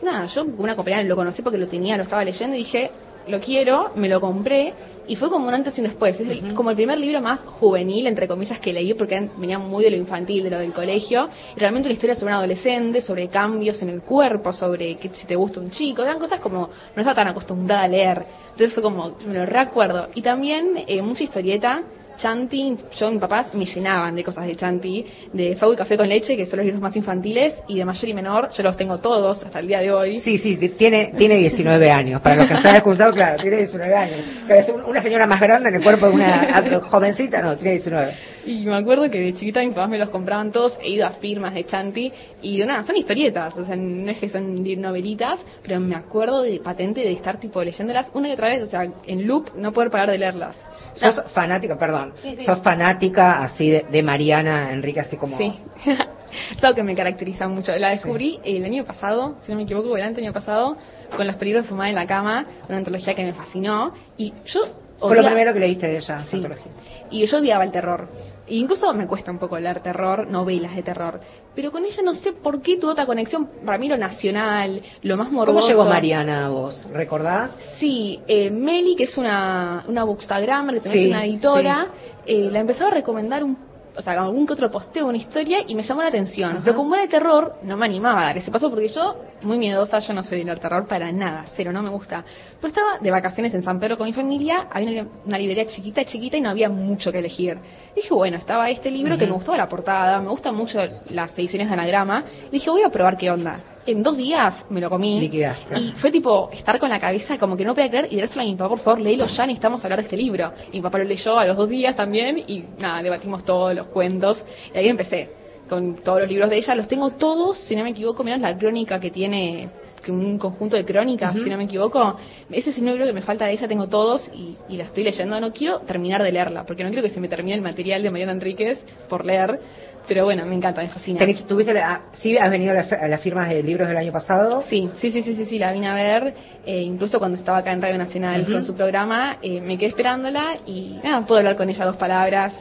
Nada, 0.02 0.26
yo 0.26 0.44
con 0.44 0.60
una 0.60 0.74
compañera 0.76 1.02
lo 1.04 1.16
conocí 1.16 1.42
porque 1.42 1.58
lo 1.58 1.66
tenía, 1.66 1.96
lo 1.96 2.02
estaba 2.02 2.24
leyendo 2.24 2.56
y 2.56 2.60
dije, 2.60 2.90
lo 3.28 3.40
quiero, 3.40 3.92
me 3.94 4.08
lo 4.08 4.20
compré 4.20 4.74
y 5.06 5.16
fue 5.16 5.30
como 5.30 5.46
un 5.48 5.54
antes 5.54 5.76
y 5.78 5.80
un 5.80 5.86
después. 5.88 6.18
Es 6.18 6.28
el- 6.28 6.54
como 6.54 6.70
el 6.70 6.76
primer 6.76 6.98
libro 6.98 7.20
más 7.20 7.40
juvenil, 7.40 8.06
entre 8.06 8.26
comillas, 8.26 8.58
que 8.60 8.72
leí 8.72 8.94
porque 8.94 9.30
venía 9.36 9.58
muy 9.58 9.84
de 9.84 9.90
lo 9.90 9.96
infantil, 9.96 10.42
de 10.44 10.50
lo 10.50 10.58
del 10.58 10.72
colegio. 10.72 11.28
Y 11.56 11.60
realmente 11.60 11.88
una 11.88 11.94
historia 11.94 12.14
sobre 12.16 12.32
un 12.32 12.38
adolescente, 12.38 13.00
sobre 13.00 13.28
cambios 13.28 13.80
en 13.82 13.90
el 13.90 14.02
cuerpo, 14.02 14.52
sobre 14.52 14.96
que 14.96 15.08
si 15.10 15.26
te 15.26 15.36
gusta 15.36 15.60
un 15.60 15.70
chico. 15.70 16.02
Eran 16.02 16.18
cosas 16.18 16.40
como 16.40 16.68
no 16.68 17.00
estaba 17.00 17.14
tan 17.14 17.28
acostumbrada 17.28 17.82
a 17.84 17.88
leer. 17.88 18.24
Entonces 18.52 18.72
fue 18.74 18.82
como, 18.82 19.16
me 19.26 19.34
lo 19.34 19.46
recuerdo. 19.46 20.08
Y 20.14 20.22
también 20.22 20.82
eh, 20.86 21.00
mucha 21.02 21.24
historieta. 21.24 21.82
Chanti, 22.16 22.76
yo 22.98 23.10
mis 23.10 23.20
papás 23.20 23.54
me 23.54 23.64
llenaban 23.64 24.14
de 24.14 24.24
cosas 24.24 24.46
de 24.46 24.56
Chanti, 24.56 25.04
de 25.32 25.56
Fau 25.56 25.72
y 25.72 25.76
Café 25.76 25.96
con 25.96 26.08
Leche, 26.08 26.36
que 26.36 26.46
son 26.46 26.58
los 26.58 26.66
libros 26.66 26.82
más 26.82 26.94
infantiles, 26.96 27.54
y 27.68 27.76
de 27.78 27.84
mayor 27.84 28.08
y 28.08 28.14
menor, 28.14 28.50
yo 28.56 28.62
los 28.62 28.76
tengo 28.76 28.98
todos 28.98 29.42
hasta 29.44 29.58
el 29.60 29.66
día 29.68 29.80
de 29.80 29.92
hoy. 29.92 30.20
Sí, 30.20 30.38
sí, 30.38 30.56
tiene, 30.76 31.14
tiene 31.16 31.36
19 31.36 31.90
años. 31.90 32.20
Para 32.20 32.36
los 32.36 32.48
que 32.48 32.54
están 32.54 32.76
escuchando, 32.76 33.14
claro, 33.14 33.40
tiene 33.42 33.56
19 33.58 33.94
años. 33.94 34.18
Pero 34.46 34.60
es 34.60 34.68
un- 34.68 34.82
una 34.84 35.02
señora 35.02 35.26
más 35.26 35.40
grande 35.40 35.68
en 35.68 35.74
el 35.76 35.82
cuerpo 35.82 36.06
de 36.08 36.14
una 36.14 36.80
jovencita, 36.80 37.42
no, 37.42 37.56
tiene 37.56 37.72
19. 37.72 38.12
Y 38.44 38.64
me 38.66 38.74
acuerdo 38.76 39.08
que 39.08 39.18
de 39.20 39.34
chiquita 39.34 39.60
mis 39.60 39.72
papás 39.72 39.88
me 39.90 39.98
los 39.98 40.08
compraban 40.10 40.50
todos, 40.50 40.76
he 40.82 40.90
ido 40.90 41.06
a 41.06 41.10
firmas 41.12 41.54
de 41.54 41.64
Chanti, 41.64 42.12
y 42.42 42.58
de 42.58 42.66
nada, 42.66 42.82
son 42.82 42.96
historietas, 42.96 43.56
o 43.56 43.64
sea, 43.64 43.76
no 43.76 44.10
es 44.10 44.18
que 44.18 44.28
son 44.28 44.64
li- 44.64 44.76
novelitas, 44.76 45.38
pero 45.62 45.78
me 45.78 45.94
acuerdo 45.94 46.42
de 46.42 46.58
patente 46.58 47.00
de 47.02 47.12
estar 47.12 47.38
tipo 47.38 47.62
leyéndolas 47.62 48.10
una 48.14 48.28
y 48.28 48.32
otra 48.32 48.48
vez, 48.48 48.62
o 48.64 48.66
sea, 48.66 48.84
en 49.06 49.26
loop, 49.28 49.50
no 49.56 49.72
poder 49.72 49.90
parar 49.90 50.10
de 50.10 50.18
leerlas. 50.18 50.56
Sos 50.94 51.22
fanática, 51.32 51.78
perdón, 51.78 52.14
Sí, 52.22 52.36
sí. 52.38 52.44
sos 52.44 52.62
fanática 52.62 53.42
así 53.42 53.70
de, 53.70 53.86
de 53.90 54.02
Mariana 54.02 54.72
Enrique, 54.72 55.00
así 55.00 55.16
como... 55.16 55.36
Sí. 55.38 55.52
es 55.86 56.64
algo 56.64 56.74
que 56.76 56.82
me 56.82 56.94
caracteriza 56.94 57.48
mucho. 57.48 57.76
La 57.78 57.90
descubrí 57.90 58.40
el 58.44 58.64
año 58.64 58.84
pasado, 58.84 59.36
si 59.42 59.50
no 59.50 59.56
me 59.56 59.64
equivoco, 59.64 59.96
el 59.96 60.02
año 60.02 60.32
pasado, 60.32 60.76
con 61.16 61.26
los 61.26 61.36
peligros 61.36 61.64
de 61.64 61.68
fumar 61.68 61.88
en 61.88 61.94
la 61.94 62.06
cama, 62.06 62.46
una 62.68 62.78
antología 62.78 63.14
que 63.14 63.24
me 63.24 63.32
fascinó. 63.32 63.92
Y 64.16 64.32
yo. 64.46 64.60
Fue 64.98 65.16
lo 65.16 65.24
primero 65.24 65.52
que 65.52 65.58
leíste 65.60 65.88
de 65.88 65.96
ella, 65.96 66.22
Sí. 66.24 66.36
antología. 66.36 66.70
Y 67.10 67.26
yo 67.26 67.38
odiaba 67.38 67.64
el 67.64 67.72
terror. 67.72 68.08
E 68.46 68.56
incluso 68.56 68.92
me 68.94 69.06
cuesta 69.06 69.30
un 69.30 69.38
poco 69.38 69.58
leer 69.58 69.80
terror, 69.80 70.26
novelas 70.26 70.74
de 70.74 70.82
terror. 70.82 71.20
Pero 71.54 71.70
con 71.70 71.84
ella 71.84 72.02
no 72.02 72.14
sé 72.14 72.32
por 72.32 72.60
qué 72.60 72.76
tuvo 72.76 72.92
otra 72.92 73.06
conexión. 73.06 73.48
Para 73.64 73.78
mí 73.78 73.88
lo 73.88 73.96
nacional, 73.96 74.82
lo 75.02 75.16
más 75.16 75.30
morboso. 75.30 75.58
¿Cómo 75.58 75.68
llegó 75.68 75.84
Mariana 75.84 76.46
a 76.46 76.48
vos? 76.48 76.84
¿Recordás? 76.90 77.54
Sí, 77.78 78.20
eh, 78.26 78.50
Meli, 78.50 78.96
que 78.96 79.04
es 79.04 79.16
una, 79.16 79.84
una 79.86 80.04
bookstagrammer, 80.04 80.76
que 80.76 80.80
también 80.80 81.04
Sí, 81.04 81.10
es 81.10 81.16
una 81.16 81.24
editora, 81.24 81.88
eh, 82.26 82.48
la 82.50 82.60
empezaba 82.60 82.90
a 82.90 82.94
recomendar 82.94 83.44
un, 83.44 83.56
o 83.96 84.02
sea, 84.02 84.14
algún 84.14 84.46
que 84.46 84.54
otro 84.54 84.70
posteo, 84.70 85.06
una 85.06 85.18
historia, 85.18 85.58
y 85.66 85.74
me 85.74 85.82
llamó 85.82 86.02
la 86.02 86.08
atención. 86.08 86.50
Ajá. 86.52 86.60
Pero 86.64 86.76
como 86.76 86.94
era 86.94 87.04
de 87.04 87.08
terror, 87.08 87.56
no 87.62 87.76
me 87.76 87.86
animaba 87.86 88.22
a 88.22 88.24
dar 88.26 88.38
ese 88.38 88.50
paso, 88.50 88.70
porque 88.70 88.88
yo, 88.88 89.16
muy 89.42 89.58
miedosa, 89.58 89.98
yo 89.98 90.14
no 90.14 90.22
soy 90.22 90.38
de 90.38 90.44
ir 90.44 90.50
al 90.50 90.60
terror 90.60 90.86
para 90.86 91.10
nada, 91.12 91.46
cero, 91.54 91.72
no 91.72 91.82
me 91.82 91.90
gusta. 91.90 92.24
Pero 92.60 92.68
estaba 92.68 92.98
de 92.98 93.10
vacaciones 93.10 93.52
en 93.54 93.62
San 93.62 93.78
Pedro 93.78 93.98
con 93.98 94.06
mi 94.06 94.12
familia, 94.12 94.68
había 94.70 95.02
una, 95.02 95.10
una 95.26 95.38
librería 95.38 95.66
chiquita, 95.66 96.04
chiquita, 96.04 96.36
y 96.36 96.40
no 96.40 96.50
había 96.50 96.68
mucho 96.68 97.12
que 97.12 97.18
elegir. 97.18 97.58
Dije, 97.94 98.12
bueno, 98.14 98.36
estaba 98.36 98.70
este 98.70 98.90
libro 98.90 99.18
que 99.18 99.26
me 99.26 99.32
gustaba 99.32 99.56
la 99.56 99.68
portada, 99.68 100.20
me 100.20 100.28
gustan 100.28 100.54
mucho 100.54 100.78
las 101.10 101.38
ediciones 101.38 101.68
de 101.68 101.74
anagrama, 101.74 102.24
y 102.48 102.50
dije, 102.52 102.70
voy 102.70 102.82
a 102.82 102.88
probar 102.88 103.16
qué 103.16 103.30
onda. 103.30 103.71
En 103.86 104.02
dos 104.02 104.16
días 104.16 104.64
me 104.70 104.80
lo 104.80 104.88
comí. 104.88 105.20
Liquidaste. 105.20 105.78
Y 105.78 105.92
fue 105.92 106.10
tipo 106.10 106.50
estar 106.52 106.78
con 106.78 106.88
la 106.88 107.00
cabeza 107.00 107.36
como 107.38 107.56
que 107.56 107.64
no 107.64 107.74
podía 107.74 107.90
creer 107.90 108.08
y 108.10 108.16
dárselo 108.16 108.42
a 108.42 108.44
mi 108.44 108.54
papá, 108.54 108.68
por 108.70 108.78
favor, 108.80 109.00
léelo 109.00 109.26
ya, 109.26 109.46
necesitamos 109.46 109.82
hablar 109.84 109.98
de 109.98 110.04
este 110.04 110.16
libro. 110.16 110.52
Y 110.70 110.76
mi 110.76 110.82
papá 110.82 110.98
lo 110.98 111.04
leyó 111.04 111.38
a 111.38 111.46
los 111.46 111.56
dos 111.56 111.68
días 111.68 111.96
también 111.96 112.44
y 112.46 112.64
nada, 112.78 113.02
debatimos 113.02 113.44
todos 113.44 113.74
los 113.74 113.88
cuentos 113.88 114.42
y 114.72 114.78
ahí 114.78 114.88
empecé 114.88 115.30
con 115.68 115.96
todos 115.96 116.20
los 116.20 116.28
libros 116.28 116.50
de 116.50 116.58
ella. 116.58 116.74
Los 116.74 116.86
tengo 116.86 117.10
todos, 117.10 117.58
si 117.58 117.74
no 117.74 117.82
me 117.82 117.90
equivoco, 117.90 118.22
menos 118.22 118.40
la 118.40 118.56
crónica 118.56 119.00
que 119.00 119.10
tiene 119.10 119.70
que 120.02 120.10
un 120.10 120.36
conjunto 120.36 120.76
de 120.76 120.84
crónicas, 120.84 121.32
si 121.34 121.48
no 121.48 121.56
me 121.56 121.64
equivoco. 121.64 122.16
Ese 122.50 122.70
es 122.70 122.78
el 122.78 122.84
libro 122.86 123.06
que 123.06 123.12
me 123.12 123.22
falta 123.22 123.46
de 123.46 123.52
ella, 123.52 123.68
tengo 123.68 123.88
todos 123.88 124.28
y, 124.34 124.56
y 124.68 124.76
la 124.76 124.84
estoy 124.84 125.04
leyendo. 125.04 125.40
No 125.40 125.52
quiero 125.52 125.78
terminar 125.80 126.22
de 126.22 126.32
leerla, 126.32 126.66
porque 126.66 126.82
no 126.82 126.90
quiero 126.90 127.02
que 127.02 127.10
se 127.10 127.20
me 127.20 127.28
termine 127.28 127.54
el 127.56 127.62
material 127.62 128.02
de 128.02 128.10
Mariana 128.10 128.32
Enríquez 128.32 128.80
por 129.08 129.24
leer. 129.24 129.60
Pero 130.08 130.24
bueno, 130.24 130.44
me 130.44 130.54
encanta, 130.56 130.82
me 130.82 130.88
fascina. 130.88 131.20
Tenés- 131.20 131.46
¿Tuviste 131.46 131.72
la- 131.72 132.02
¿Sí 132.12 132.36
has 132.36 132.50
venido 132.50 132.72
a, 132.72 132.74
la 132.74 132.82
a 133.00 133.08
las 133.08 133.20
firmas 133.20 133.48
de 133.48 133.62
libros 133.62 133.86
del 133.88 133.96
año 133.96 134.12
pasado? 134.12 134.64
Sí, 134.68 134.90
sí, 135.00 135.10
sí, 135.10 135.22
sí, 135.22 135.34
sí, 135.34 135.44
sí, 135.44 135.58
la 135.58 135.72
vine 135.72 135.88
a 135.88 135.94
ver, 135.94 136.34
eh, 136.66 136.80
incluso 136.82 137.18
cuando 137.18 137.38
estaba 137.38 137.58
acá 137.58 137.72
en 137.72 137.80
Radio 137.82 137.98
Nacional 137.98 138.44
con 138.46 138.64
su 138.64 138.74
programa, 138.74 139.38
eh, 139.42 139.60
me 139.60 139.78
quedé 139.78 139.90
esperándola 139.90 140.56
y 140.66 140.98
nada, 141.04 141.24
puedo 141.26 141.38
hablar 141.38 141.56
con 141.56 141.68
ella 141.70 141.84
dos 141.84 141.96
palabras 141.96 142.52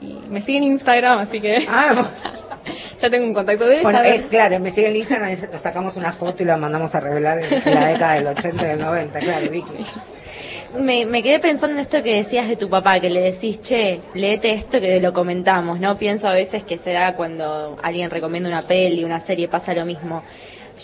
y 0.00 0.14
me 0.28 0.42
sigue 0.42 0.58
en 0.58 0.64
Instagram, 0.64 1.18
así 1.18 1.40
que 1.40 1.64
Ah, 1.68 2.10
ya 3.00 3.08
tengo 3.10 3.26
un 3.26 3.34
contacto 3.34 3.64
de 3.66 3.74
ella. 3.74 3.82
bueno, 3.84 4.00
es 4.02 4.26
claro, 4.26 4.58
me 4.60 4.72
sigue 4.72 4.88
en 4.88 4.96
Instagram, 4.96 5.36
sacamos 5.60 5.96
una 5.96 6.12
foto 6.14 6.42
y 6.42 6.46
la 6.46 6.56
mandamos 6.56 6.94
a 6.94 7.00
revelar 7.00 7.38
en, 7.42 7.52
en 7.68 7.74
la 7.74 7.88
década 7.88 8.14
del 8.14 8.26
80 8.26 8.62
y 8.62 8.66
del 8.66 8.80
90, 8.80 9.18
claro, 9.20 9.50
Vicky. 9.50 9.68
Me, 10.74 11.06
me 11.06 11.22
quedé 11.22 11.38
pensando 11.38 11.74
en 11.74 11.80
esto 11.80 12.02
que 12.02 12.16
decías 12.16 12.46
de 12.48 12.56
tu 12.56 12.68
papá, 12.68 13.00
que 13.00 13.08
le 13.08 13.20
decís, 13.32 13.60
che, 13.62 14.00
léete 14.14 14.52
esto 14.52 14.78
que 14.80 15.00
lo 15.00 15.12
comentamos, 15.14 15.80
¿no? 15.80 15.96
Pienso 15.98 16.28
a 16.28 16.34
veces 16.34 16.64
que 16.64 16.78
será 16.78 17.14
cuando 17.14 17.78
alguien 17.82 18.10
recomienda 18.10 18.48
una 18.50 18.62
peli, 18.62 19.02
una 19.04 19.20
serie, 19.20 19.48
pasa 19.48 19.72
lo 19.72 19.86
mismo. 19.86 20.22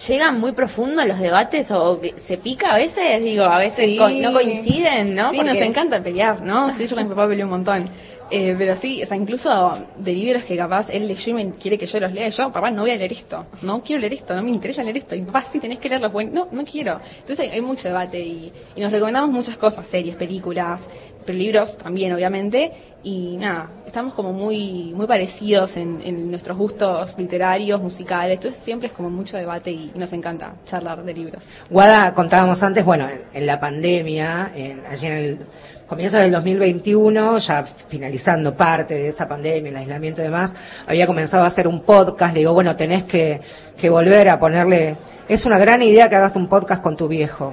¿Llegan 0.09 0.41
muy 0.41 0.53
profundo 0.53 1.05
los 1.05 1.21
debates 1.21 1.71
o 1.71 2.01
se 2.27 2.39
pica 2.39 2.73
a 2.73 2.79
veces? 2.79 3.23
Digo, 3.23 3.45
a 3.45 3.59
veces 3.59 3.85
Sí. 3.91 3.97
co- 3.97 4.09
no 4.09 4.33
coinciden, 4.33 5.15
¿no? 5.15 5.31
Sí, 5.31 5.37
Porque- 5.37 5.53
nos 5.53 5.63
encanta 5.63 6.03
pelear, 6.03 6.41
¿no? 6.43 6.75
Sí, 6.77 6.87
yo 6.89 6.97
con 6.97 7.05
mi 7.05 7.11
papá 7.11 7.29
peleé 7.29 7.45
un 7.45 7.51
montón. 7.51 7.89
Eh, 8.37 8.53
pero 8.59 8.77
sí, 8.79 9.01
o 9.01 9.07
sea, 9.07 9.17
incluso 9.17 9.79
de 9.97 10.13
libros 10.13 10.43
que 10.43 10.57
capaz 10.57 10.89
él 10.91 11.07
leyó 11.07 11.39
y 11.39 11.53
quiere 11.53 11.79
que 11.79 11.87
yo 11.87 12.01
los 12.01 12.13
lea, 12.13 12.31
yo, 12.31 12.51
papá, 12.51 12.69
no 12.69 12.83
voy 12.83 12.91
a 12.91 12.97
leer 12.97 13.13
esto, 13.13 13.47
no 13.63 13.81
quiero 13.81 14.01
leer 14.01 14.15
esto, 14.15 14.35
no 14.35 14.43
me 14.43 14.51
interesa 14.51 14.83
leer 14.83 14.97
esto, 14.97 15.15
y 15.15 15.23
papá, 15.23 15.45
sí, 15.53 15.61
tenés 15.61 15.79
que 15.79 15.89
leerlo, 15.89 16.11
bueno, 16.11 16.33
no, 16.33 16.49
no 16.51 16.65
quiero. 16.65 17.01
Entonces 17.21 17.49
hay, 17.53 17.61
mucho 17.61 17.87
debate 17.87 18.19
y, 18.19 18.53
y 18.75 18.81
nos 18.81 18.91
recomendamos 18.91 19.31
muchas 19.31 19.57
cosas, 19.57 19.87
series, 19.87 20.17
películas, 20.17 20.81
pero 21.25 21.39
libros 21.39 21.77
también, 21.79 22.13
obviamente, 22.13 22.73
y 23.03 23.37
nada, 23.37 23.69
estamos 23.87 24.15
como 24.15 24.33
muy 24.33 24.93
muy 24.95 25.07
parecidos 25.07 25.77
en, 25.77 26.01
en 26.03 26.31
nuestros 26.31 26.57
gustos 26.57 27.15
literarios, 27.19 27.81
musicales, 27.81 28.37
entonces 28.37 28.61
siempre 28.65 28.89
es 28.89 28.95
como 28.95 29.11
mucho 29.11 29.37
debate 29.37 29.71
y 29.71 29.93
nos 29.95 30.13
encanta 30.13 30.55
charlar 30.67 31.05
de 31.05 31.13
libros. 31.13 31.43
Guada, 31.71 32.15
contábamos 32.15 32.63
antes, 32.63 32.85
bueno, 32.85 33.09
en, 33.33 33.47
la 33.47 33.61
pandemia, 33.61 34.53
en, 34.55 34.85
allí 34.87 35.07
en 35.07 35.13
el 35.13 35.39
comienzo 35.87 36.17
del 36.17 36.33
2021, 36.33 37.39
ya 37.39 37.65
finalizando 37.89 38.57
parte 38.57 38.95
de 38.95 39.09
esa 39.09 39.29
pandemia, 39.29 39.71
el 39.71 39.77
aislamiento 39.77 40.21
y 40.21 40.25
demás, 40.25 40.53
había 40.87 41.07
comenzado 41.07 41.45
a 41.45 41.49
hacer 41.49 41.69
un 41.69 41.81
podcast. 41.83 42.35
Le 42.35 42.41
digo, 42.41 42.53
bueno, 42.53 42.75
tenés 42.77 43.05
que, 43.05 43.41
que 43.77 43.91
volver 43.91 44.29
a 44.29 44.39
ponerle. 44.39 44.97
Es 45.29 45.45
una 45.45 45.59
gran 45.59 45.83
idea 45.83 46.09
que 46.09 46.17
hagas 46.17 46.37
un 46.37 46.49
podcast 46.49 46.83
con 46.83 46.97
tu 46.97 47.09
viejo. 47.09 47.53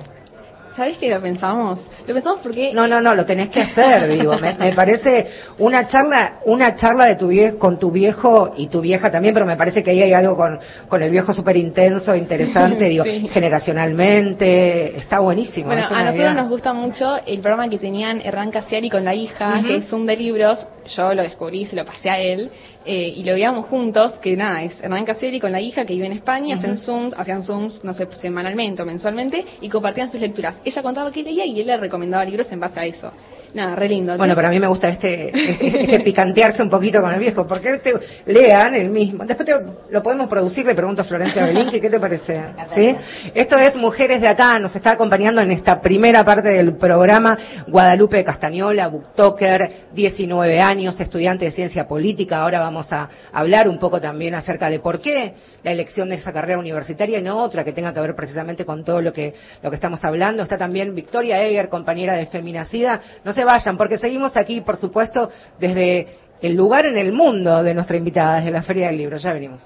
¿Sabes 0.75 0.97
qué 0.97 1.09
lo 1.09 1.21
pensamos? 1.21 1.79
Lo 2.07 2.13
pensamos 2.13 2.39
porque 2.41 2.71
No, 2.73 2.87
no, 2.87 3.01
no, 3.01 3.13
lo 3.13 3.25
tenés 3.25 3.49
que 3.49 3.61
hacer, 3.61 4.07
digo. 4.19 4.37
Me, 4.39 4.53
me 4.55 4.73
parece 4.73 5.27
una 5.59 5.85
charla, 5.87 6.39
una 6.45 6.75
charla 6.75 7.05
de 7.05 7.15
tu 7.17 7.27
viejo, 7.27 7.59
con 7.59 7.77
tu 7.77 7.91
viejo 7.91 8.53
y 8.57 8.67
tu 8.67 8.79
vieja 8.81 9.11
también, 9.11 9.33
pero 9.33 9.45
me 9.45 9.57
parece 9.57 9.83
que 9.83 9.91
ahí 9.91 10.01
hay 10.01 10.13
algo 10.13 10.35
con, 10.37 10.59
con 10.87 11.03
el 11.03 11.11
viejo 11.11 11.33
súper 11.33 11.57
intenso, 11.57 12.15
interesante, 12.15 12.85
digo, 12.89 13.03
Sí. 13.03 13.27
generacionalmente, 13.31 14.97
está 14.97 15.19
buenísimo. 15.19 15.67
Bueno, 15.67 15.81
a 15.81 15.89
nosotros 15.89 16.15
idea. 16.15 16.33
nos 16.33 16.49
gusta 16.49 16.73
mucho 16.73 17.17
el 17.25 17.39
programa 17.39 17.69
que 17.69 17.77
tenían 17.77 18.21
Hernán 18.21 18.51
Casiari 18.51 18.89
con 18.89 19.03
la 19.05 19.13
hija, 19.13 19.57
Ujú. 19.59 19.67
que 19.67 19.75
es 19.77 19.87
Zoom 19.87 20.05
de 20.05 20.15
libros. 20.15 20.59
Yo 20.95 21.13
lo 21.13 21.23
descubrí, 21.23 21.65
se 21.65 21.75
lo 21.75 21.85
pasé 21.85 22.09
a 22.09 22.19
él, 22.19 22.49
eh, 22.85 23.13
y 23.15 23.23
lo 23.23 23.33
veíamos 23.33 23.65
juntos, 23.67 24.13
que 24.13 24.35
nada, 24.35 24.63
es 24.63 24.81
Hernán 24.81 25.05
Casiari 25.05 25.39
con 25.39 25.51
la 25.51 25.61
hija 25.61 25.85
que 25.85 25.93
vive 25.93 26.05
en 26.05 26.13
España, 26.13 26.55
hacen 26.55 26.77
Zooms, 26.77 27.13
hacían 27.17 27.43
Zooms, 27.43 27.83
no 27.83 27.93
sé, 27.93 28.07
semanalmente 28.19 28.81
o 28.81 28.85
mensualmente, 28.85 29.45
y 29.61 29.69
compartían 29.69 30.09
sus 30.09 30.19
lecturas. 30.19 30.59
Ella 30.65 30.81
contaba 30.81 31.11
que 31.11 31.23
leía 31.23 31.45
y 31.45 31.59
él 31.59 31.67
le 31.67 31.77
recomendaba 31.77 32.25
libros 32.25 32.51
en 32.51 32.59
base 32.59 32.79
a 32.79 32.85
eso. 32.85 33.11
Nada, 33.53 33.75
re 33.75 33.89
lindo. 33.89 34.17
Bueno, 34.17 34.33
pero 34.35 34.47
a 34.47 34.51
mí 34.51 34.59
me 34.59 34.67
gusta 34.67 34.89
este, 34.89 35.27
este, 35.51 35.81
este 35.81 35.99
picantearse 36.01 36.61
un 36.61 36.69
poquito 36.69 37.01
con 37.01 37.11
el 37.13 37.19
viejo, 37.19 37.45
porque 37.45 37.79
te, 37.79 37.93
lean 38.25 38.75
el 38.75 38.89
mismo. 38.89 39.25
Después 39.25 39.45
te- 39.47 39.55
lo 39.89 40.01
podemos 40.01 40.29
producir, 40.29 40.65
le 40.65 40.73
pregunto 40.75 41.01
a 41.01 41.05
Florencia 41.05 41.45
Belinque, 41.45 41.81
¿qué 41.81 41.89
te 41.89 41.99
parece? 41.99 42.41
¿Sí? 42.75 42.95
Esto 43.33 43.57
es 43.57 43.75
Mujeres 43.75 44.21
de 44.21 44.27
Acá, 44.27 44.57
nos 44.59 44.75
está 44.75 44.91
acompañando 44.91 45.41
en 45.41 45.51
esta 45.51 45.81
primera 45.81 46.23
parte 46.23 46.49
del 46.49 46.77
programa 46.77 47.37
Guadalupe 47.67 48.23
Castañola, 48.23 48.87
booktoker, 48.87 49.69
19 49.93 50.61
años, 50.61 50.99
estudiante 50.99 51.45
de 51.45 51.51
ciencia 51.51 51.87
política. 51.87 52.39
Ahora 52.39 52.59
vamos 52.61 52.91
a 52.93 53.09
hablar 53.33 53.67
un 53.67 53.79
poco 53.79 53.99
también 53.99 54.33
acerca 54.33 54.69
de 54.69 54.79
por 54.79 55.01
qué 55.01 55.33
la 55.63 55.71
elección 55.71 56.09
de 56.09 56.15
esa 56.15 56.31
carrera 56.31 56.57
universitaria 56.59 57.19
y 57.19 57.21
no 57.21 57.37
otra 57.37 57.63
que 57.63 57.73
tenga 57.73 57.93
que 57.93 57.99
ver 57.99 58.15
precisamente 58.15 58.65
con 58.65 58.83
todo 58.83 59.01
lo 59.01 59.11
que, 59.11 59.33
lo 59.61 59.69
que 59.69 59.75
estamos 59.75 60.03
hablando. 60.03 60.43
Está 60.43 60.57
también 60.57 60.95
Victoria 60.95 61.43
Eger, 61.43 61.69
compañera 61.69 62.13
de 62.13 62.27
Feminacida. 62.27 63.01
No 63.23 63.33
se 63.41 63.45
vayan, 63.45 63.75
porque 63.75 63.97
seguimos 63.97 64.37
aquí, 64.37 64.61
por 64.61 64.77
supuesto, 64.77 65.31
desde 65.59 66.19
el 66.43 66.53
lugar 66.53 66.85
en 66.85 66.95
el 66.95 67.11
mundo 67.11 67.63
de 67.63 67.73
nuestra 67.73 67.97
invitada, 67.97 68.35
desde 68.35 68.51
la 68.51 68.61
Feria 68.61 68.87
del 68.87 68.97
Libro. 68.97 69.17
Ya 69.17 69.33
venimos. 69.33 69.63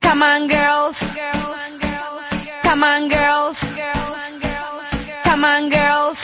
Come 0.00 0.24
on, 0.24 0.48
girls. 0.48 0.96
Come 2.62 2.82
on, 2.82 3.08
girls. 3.10 3.58
Come 5.24 5.46
on, 5.46 5.68
girls. 5.68 6.18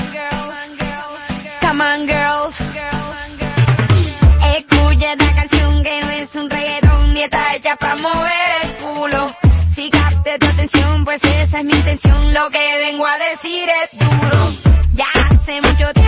Come 1.61 1.83
on, 1.83 2.07
girls. 2.07 2.57
Escucha 4.57 5.13
esta 5.13 5.35
canción 5.35 5.83
que 5.83 6.01
no 6.01 6.11
es 6.11 6.35
un 6.35 6.49
reggaetón 6.49 7.13
ni 7.13 7.23
está 7.25 7.55
hecha 7.57 7.77
para 7.77 7.97
mover 7.97 8.33
el 8.63 8.77
culo. 8.77 9.37
Si 9.75 9.91
capte 9.91 10.39
tu 10.39 10.47
atención, 10.47 11.05
pues 11.05 11.21
esa 11.25 11.59
es 11.59 11.65
mi 11.65 11.75
intención. 11.75 12.33
Lo 12.33 12.49
que 12.49 12.79
vengo 12.79 13.07
a 13.07 13.19
decir 13.19 13.69
es 13.69 13.99
duro. 13.99 14.73
Ya 14.95 15.07
hace 15.15 15.61
mucho 15.61 15.93
tiempo 15.93 16.02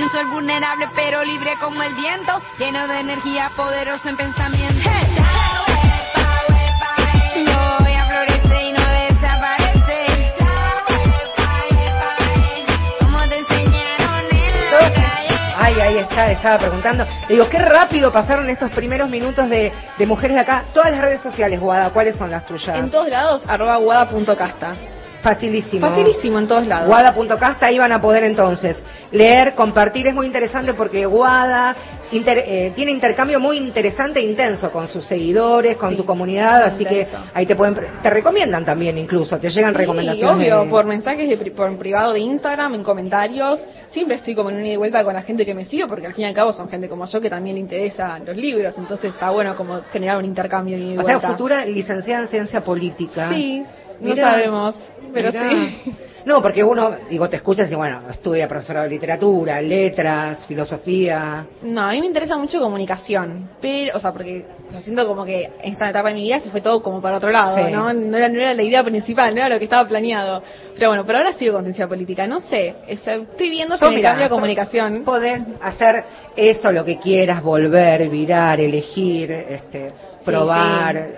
Soy 0.00 0.06
un 0.06 0.12
sol 0.12 0.26
vulnerable 0.30 0.88
pero 0.94 1.22
libre 1.22 1.58
como 1.60 1.82
el 1.82 1.94
viento, 1.94 2.40
lleno 2.58 2.88
de 2.88 3.00
energía, 3.00 3.50
poderoso 3.54 4.08
en 4.08 4.16
pensamiento. 4.16 4.88
Y 7.36 7.44
calle. 14.94 15.38
Ay, 15.54 15.80
ahí 15.80 15.98
está, 15.98 16.28
le 16.28 16.32
estaba 16.32 16.58
preguntando. 16.58 17.04
Le 17.28 17.34
digo, 17.34 17.50
qué 17.50 17.58
rápido 17.58 18.10
pasaron 18.10 18.48
estos 18.48 18.70
primeros 18.70 19.10
minutos 19.10 19.50
de, 19.50 19.70
de 19.98 20.06
Mujeres 20.06 20.36
de 20.36 20.40
Acá. 20.40 20.64
Todas 20.72 20.92
las 20.92 21.00
redes 21.02 21.20
sociales, 21.20 21.60
Guada, 21.60 21.90
¿cuáles 21.90 22.16
son 22.16 22.30
las 22.30 22.46
tuyas? 22.46 22.78
En 22.78 22.90
todos 22.90 23.10
lados, 23.10 23.42
arroba 23.46 23.76
guada.casta. 23.76 24.76
Facilísimo. 25.22 25.86
Facilísimo 25.86 26.38
en 26.38 26.48
todos 26.48 26.66
lados. 26.66 26.88
Guada.casta 26.88 27.66
ahí 27.66 27.78
van 27.78 27.92
a 27.92 28.00
poder 28.00 28.24
entonces 28.24 28.82
leer, 29.12 29.54
compartir. 29.54 30.06
Es 30.06 30.14
muy 30.14 30.26
interesante 30.26 30.72
porque 30.74 31.04
Guada 31.04 31.76
inter- 32.12 32.42
eh, 32.46 32.72
tiene 32.74 32.90
intercambio 32.92 33.38
muy 33.38 33.58
interesante 33.58 34.20
e 34.20 34.24
intenso 34.24 34.70
con 34.72 34.88
sus 34.88 35.04
seguidores, 35.04 35.76
con 35.76 35.90
Sí, 35.90 35.96
tu 35.96 36.04
comunidad, 36.06 36.62
así 36.64 36.84
que 36.84 37.06
ahí 37.34 37.44
te 37.46 37.54
pueden, 37.54 37.76
te 38.02 38.10
recomiendan 38.10 38.64
también 38.64 38.96
incluso, 38.98 39.38
te 39.38 39.50
llegan 39.50 39.72
Sí, 39.72 39.78
recomendaciones. 39.78 40.36
obvio, 40.52 40.64
de- 40.64 40.70
por 40.70 40.86
mensajes 40.86 41.28
de 41.28 41.50
por 41.50 41.76
privado 41.76 42.12
de 42.14 42.20
Instagram, 42.20 42.74
en 42.74 42.82
comentarios. 42.82 43.60
Siempre 43.90 44.16
estoy 44.16 44.34
como 44.34 44.50
en 44.50 44.56
una 44.56 44.66
ida 44.66 44.74
y 44.74 44.76
vuelta 44.76 45.04
con 45.04 45.12
la 45.14 45.22
gente 45.22 45.44
que 45.44 45.52
me 45.54 45.64
sigue, 45.66 45.86
porque 45.86 46.06
al 46.06 46.14
fin 46.14 46.24
y 46.24 46.28
al 46.28 46.34
cabo 46.34 46.52
son 46.52 46.68
gente 46.68 46.88
como 46.88 47.04
yo 47.06 47.20
que 47.20 47.28
también 47.28 47.56
le 47.56 47.60
interesan 47.60 48.24
los 48.24 48.36
libros, 48.36 48.72
entonces 48.78 49.12
está 49.12 49.30
bueno 49.30 49.54
como 49.56 49.80
generar 49.92 50.16
un 50.18 50.24
intercambio 50.24 50.78
y 50.78 50.92
O 50.96 51.02
sea, 51.02 51.18
vuelta. 51.18 51.28
futura 51.32 51.64
licenciada 51.66 52.22
en 52.22 52.28
ciencia 52.28 52.62
política. 52.64 53.30
Sí, 53.32 53.64
no 54.00 54.16
sabemos, 54.16 54.74
pero 55.12 55.30
mirá. 55.32 55.48
sí. 55.50 55.92
No, 56.22 56.42
porque 56.42 56.62
uno, 56.62 56.96
digo, 57.08 57.30
te 57.30 57.36
escuchas 57.36 57.62
y 57.62 57.64
dice, 57.68 57.76
bueno, 57.76 58.02
estudia 58.10 58.46
profesora 58.46 58.82
de 58.82 58.90
literatura, 58.90 59.62
letras, 59.62 60.44
filosofía. 60.46 61.46
No, 61.62 61.80
a 61.80 61.92
mí 61.92 62.00
me 62.00 62.06
interesa 62.06 62.36
mucho 62.36 62.60
comunicación, 62.60 63.48
pero, 63.58 63.96
o 63.96 64.00
sea, 64.00 64.12
porque 64.12 64.44
o 64.68 64.70
sea, 64.70 64.82
siento 64.82 65.06
como 65.06 65.24
que 65.24 65.44
en 65.62 65.72
esta 65.72 65.88
etapa 65.88 66.10
de 66.10 66.16
mi 66.16 66.22
vida 66.24 66.38
se 66.40 66.50
fue 66.50 66.60
todo 66.60 66.82
como 66.82 67.00
para 67.00 67.16
otro 67.16 67.30
lado, 67.30 67.56
Sí. 67.56 67.72
¿no? 67.72 67.90
No 67.94 68.16
era, 68.18 68.28
no 68.28 68.38
era 68.38 68.52
la 68.52 68.62
idea 68.62 68.84
principal, 68.84 69.34
no 69.34 69.40
era 69.40 69.48
lo 69.48 69.58
que 69.58 69.64
estaba 69.64 69.88
planeado. 69.88 70.42
Pero 70.74 70.90
bueno, 70.90 71.06
por 71.06 71.16
ahora 71.16 71.32
sigo 71.32 71.54
con 71.54 71.62
ciencia 71.64 71.88
política, 71.88 72.26
no 72.26 72.40
sé, 72.40 72.74
es- 72.86 73.00
estoy 73.08 73.48
viendo 73.48 73.76
si 73.76 73.80
Sos, 73.80 73.90
me 73.90 73.96
mirá, 73.96 74.10
cambio 74.10 74.26
a 74.26 74.28
sos- 74.28 74.36
comunicación. 74.36 75.02
Podés 75.04 75.42
hacer 75.62 76.04
eso, 76.36 76.70
lo 76.70 76.84
que 76.84 76.98
quieras, 76.98 77.42
volver, 77.42 78.10
virar, 78.10 78.60
elegir, 78.60 79.32
este, 79.32 79.92
probar. 80.24 81.08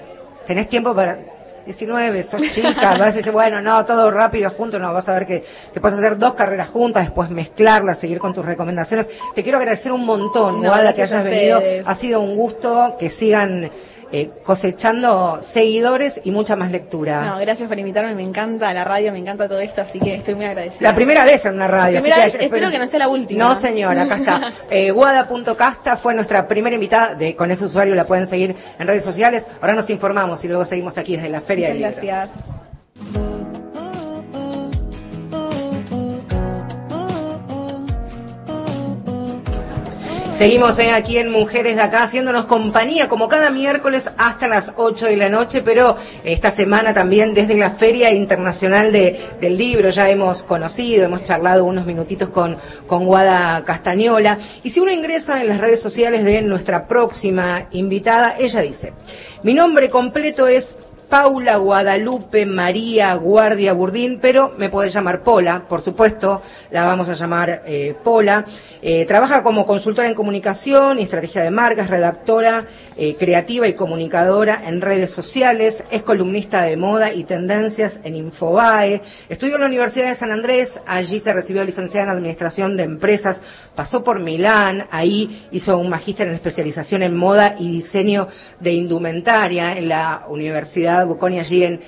Tenés 0.47 0.69
tiempo 0.69 0.95
para... 0.95 1.19
19, 1.65 2.25
sos 2.25 2.43
chica, 2.55 2.91
vas 2.99 3.01
a 3.01 3.13
decir, 3.13 3.33
bueno, 3.33 3.61
no, 3.61 3.85
todo 3.85 4.11
rápido, 4.11 4.51
junto, 4.51 4.79
no, 4.79 4.93
vas 4.93 5.09
a 5.09 5.15
ver 5.15 5.27
que, 5.27 5.45
que 5.73 5.81
puedes 5.81 5.99
hacer 5.99 6.19
dos 6.19 6.35
carreras 6.35 6.69
juntas, 6.71 7.05
después 7.05 7.31
mezclarlas, 7.31 7.99
seguir 7.99 8.19
con 8.19 8.35
tus 8.35 8.45
recomendaciones. 8.45 9.09
Te 9.35 9.43
quiero 9.43 9.59
agradecer 9.59 9.93
un 9.93 10.05
montón, 10.05 10.61
No, 10.61 10.69
Guada, 10.69 10.95
que 10.95 11.03
hayas 11.03 11.25
venido. 11.25 11.61
Ha 11.85 11.95
sido 11.97 12.21
un 12.21 12.37
gusto 12.37 12.97
que 12.99 13.11
sigan 13.11 13.71
eh, 14.13 14.31
cosechando 14.45 15.41
seguidores 15.55 16.21
y 16.25 16.31
mucha 16.31 16.55
más 16.55 16.71
lectura. 16.71 17.23
No, 17.23 17.39
gracias 17.39 17.69
por 17.69 17.79
invitarme, 17.79 18.15
me 18.15 18.23
encanta 18.23 18.73
la 18.73 18.85
radio, 18.85 19.11
me 19.11 19.19
encanta 19.19 19.49
todo 19.49 19.59
esto, 19.59 19.81
así 19.81 19.99
que 19.99 20.17
estoy 20.17 20.35
muy 20.35 20.45
agradecida. 20.45 20.91
La 20.91 20.95
primera 20.95 21.25
vez 21.25 21.45
en 21.45 21.55
una 21.55 21.67
radio. 21.67 21.95
La 21.95 22.01
primera 22.01 22.27
espero 22.27 22.71
que 22.71 22.79
no 22.79 22.89
sea 22.89 22.99
la 22.99 23.09
última. 23.09 23.45
No, 23.45 23.55
señora, 23.55 24.03
acá 24.03 24.17
está. 24.17 24.53
Eh, 24.71 24.91
Guada.casta 24.91 25.99
fue 25.99 26.15
nuestra 26.15 26.47
primera 26.47 26.75
invitada, 26.75 27.15
de, 27.15 27.37
con 27.37 27.51
ese 27.51 27.65
usuario 27.65 27.95
la 27.95 28.07
pueden 28.07 28.29
seguir 28.29 28.55
en 28.79 28.87
redes 28.87 29.05
sociales. 29.05 29.45
Ahora 29.61 29.75
nos 29.75 29.89
informamos 29.91 30.43
y 30.45 30.49
luego 30.49 30.65
seguimos 30.65 30.97
aquí 30.97 31.17
desde 31.17 31.29
la 31.29 31.41
Feria 31.43 31.75
Muchas 31.75 31.97
del 31.97 32.05
Libro. 32.05 32.29
gracias. 33.11 33.32
Seguimos 40.43 40.77
eh, 40.81 40.91
aquí 40.91 41.19
en 41.19 41.31
Mujeres 41.31 41.77
de 41.77 41.83
Acá 41.83 42.03
haciéndonos 42.03 42.47
compañía 42.47 43.09
como 43.09 43.29
cada 43.29 43.49
miércoles 43.49 44.03
hasta 44.19 44.49
las 44.49 44.73
8 44.75 45.07
de 45.07 45.17
la 45.17 45.29
noche, 45.29 45.63
pero 45.63 45.97
esta 46.25 46.51
semana 46.51 46.93
también 46.93 47.33
desde 47.33 47.57
la 47.57 47.75
Feria 47.75 48.11
Internacional 48.11 48.91
de- 48.91 49.21
del 49.41 49.57
Libro 49.57 49.91
ya 49.91 50.11
hemos 50.11 50.43
conocido, 50.43 51.05
hemos 51.05 51.23
charlado 51.23 51.65
unos 51.65 51.87
minutitos 51.87 52.31
con, 52.31 52.57
con 52.89 53.07
Guada 53.07 53.63
Castañola. 53.65 54.37
Y 54.65 54.71
si 54.71 54.81
uno 54.81 54.91
ingresa 54.91 55.41
en 55.41 55.47
las 55.49 55.61
redes 55.61 55.81
sociales 55.81 56.25
de 56.25 56.43
nuestra 56.43 56.89
próxima 56.89 57.69
invitada, 57.71 58.35
ella 58.37 58.63
dice, 58.63 58.95
mi 59.45 59.55
nombre 59.55 59.91
completo 59.91 60.49
es 60.49 60.67
Paula 61.13 61.59
Guadalupe 61.59 62.47
María 62.47 63.15
Guardia 63.17 63.75
Burdín, 63.75 64.19
pero 64.19 64.55
me 64.57 64.71
puede 64.71 64.89
llamar 64.89 65.23
Pola, 65.23 65.67
por 65.69 65.83
supuesto, 65.83 66.41
la 66.71 66.87
vamos 66.87 67.07
a 67.07 67.15
llamar 67.15 67.65
eh, 67.67 67.95
Pola. 68.03 68.43
Eh, 68.81 69.05
trabaja 69.05 69.43
como 69.43 69.67
consultora 69.67 70.09
en 70.09 70.15
comunicación 70.15 70.99
y 70.99 71.03
estrategia 71.03 71.43
de 71.43 71.51
marcas, 71.51 71.91
redactora 71.91 72.67
eh, 72.97 73.15
creativa 73.17 73.69
y 73.69 73.75
comunicadora 73.75 74.63
en 74.67 74.81
redes 74.81 75.11
sociales, 75.11 75.85
es 75.91 76.03
columnista 76.03 76.63
de 76.63 76.79
moda 76.79 77.13
y 77.13 77.25
tendencias 77.25 77.99
en 78.03 78.17
Infobae, 78.17 79.03
estudió 79.29 79.57
en 79.57 79.61
la 79.61 79.67
Universidad 79.67 80.09
de 80.09 80.17
San 80.17 80.33
Andrés, 80.33 80.71
allí 80.87 81.21
se 81.21 81.33
recibió 81.35 81.63
licenciada 81.63 82.07
en 82.07 82.17
Administración 82.17 82.75
de 82.77 82.85
Empresas, 82.85 83.39
pasó 83.77 84.03
por 84.03 84.19
Milán, 84.19 84.87
ahí 84.91 85.47
hizo 85.53 85.77
un 85.77 85.91
magíster 85.91 86.27
en 86.27 86.35
especialización 86.35 87.03
en 87.03 87.17
moda 87.17 87.57
y 87.59 87.83
diseño 87.83 88.29
de 88.61 88.73
indumentaria 88.73 89.77
en 89.77 89.89
la 89.89 90.25
Universidad 90.29 91.02
Bocconi 91.05 91.39
allí 91.39 91.65
en, 91.65 91.81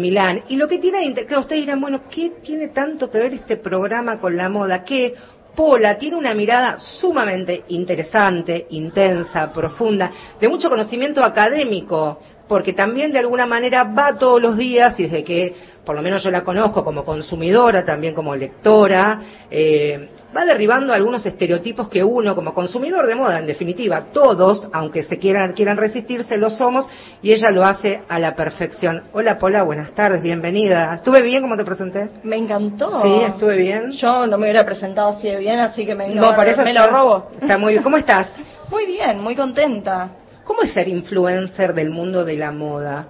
Milán. 0.00 0.42
Y 0.48 0.56
lo 0.56 0.66
que 0.66 0.78
tiene, 0.78 1.08
ustedes 1.08 1.62
dirán, 1.62 1.80
bueno, 1.80 2.02
¿qué 2.10 2.32
tiene 2.42 2.68
tanto 2.68 3.08
que 3.08 3.18
ver 3.18 3.34
este 3.34 3.56
programa 3.56 4.18
con 4.18 4.36
la 4.36 4.48
moda? 4.48 4.82
Que 4.82 5.14
Pola 5.54 5.96
tiene 5.96 6.16
una 6.16 6.34
mirada 6.34 6.78
sumamente 6.78 7.64
interesante, 7.68 8.66
intensa, 8.70 9.52
profunda, 9.52 10.10
de 10.40 10.48
mucho 10.48 10.68
conocimiento 10.68 11.24
académico, 11.24 12.20
porque 12.46 12.72
también 12.72 13.12
de 13.12 13.20
alguna 13.20 13.46
manera 13.46 13.84
va 13.84 14.18
todos 14.18 14.42
los 14.42 14.56
días 14.56 14.98
y 15.00 15.04
desde 15.04 15.24
que 15.24 15.54
por 15.86 15.94
lo 15.94 16.02
menos 16.02 16.22
yo 16.22 16.30
la 16.32 16.42
conozco 16.42 16.84
como 16.84 17.04
consumidora, 17.04 17.84
también 17.84 18.12
como 18.12 18.34
lectora, 18.34 19.20
eh, 19.50 20.10
va 20.36 20.44
derribando 20.44 20.92
algunos 20.92 21.24
estereotipos 21.24 21.88
que 21.88 22.04
uno 22.04 22.34
como 22.34 22.52
consumidor 22.52 23.06
de 23.06 23.14
moda, 23.14 23.38
en 23.38 23.46
definitiva, 23.46 24.06
todos, 24.12 24.68
aunque 24.72 25.02
se 25.02 25.18
quieran, 25.18 25.54
quieran 25.54 25.76
resistirse, 25.78 26.36
lo 26.36 26.50
somos 26.50 26.86
y 27.22 27.32
ella 27.32 27.50
lo 27.50 27.64
hace 27.64 28.02
a 28.08 28.18
la 28.18 28.34
perfección. 28.34 29.04
Hola 29.12 29.38
Pola, 29.38 29.62
buenas 29.62 29.92
tardes, 29.92 30.20
bienvenida. 30.20 30.96
¿Estuve 30.96 31.22
bien 31.22 31.42
como 31.42 31.56
te 31.56 31.64
presenté? 31.64 32.10
Me 32.22 32.36
encantó. 32.36 33.02
Sí, 33.02 33.20
estuve 33.26 33.56
bien. 33.56 33.92
Yo 33.92 34.26
no 34.26 34.36
me 34.36 34.44
hubiera 34.44 34.64
presentado 34.66 35.16
así 35.16 35.28
de 35.28 35.38
bien, 35.38 35.58
así 35.60 35.86
que 35.86 35.94
me, 35.94 36.08
No, 36.14 36.30
está- 36.30 36.72
lo 36.72 36.90
robo. 36.90 37.30
Está 37.40 37.56
muy 37.56 37.72
bien. 37.72 37.82
¿Cómo 37.82 37.96
estás? 37.96 38.30
Muy 38.70 38.84
bien, 38.84 39.20
muy 39.20 39.36
contenta. 39.36 40.10
¿Cómo 40.42 40.62
es 40.62 40.72
ser 40.72 40.88
influencer 40.88 41.72
del 41.72 41.90
mundo 41.90 42.24
de 42.24 42.36
la 42.36 42.50
moda? 42.50 43.06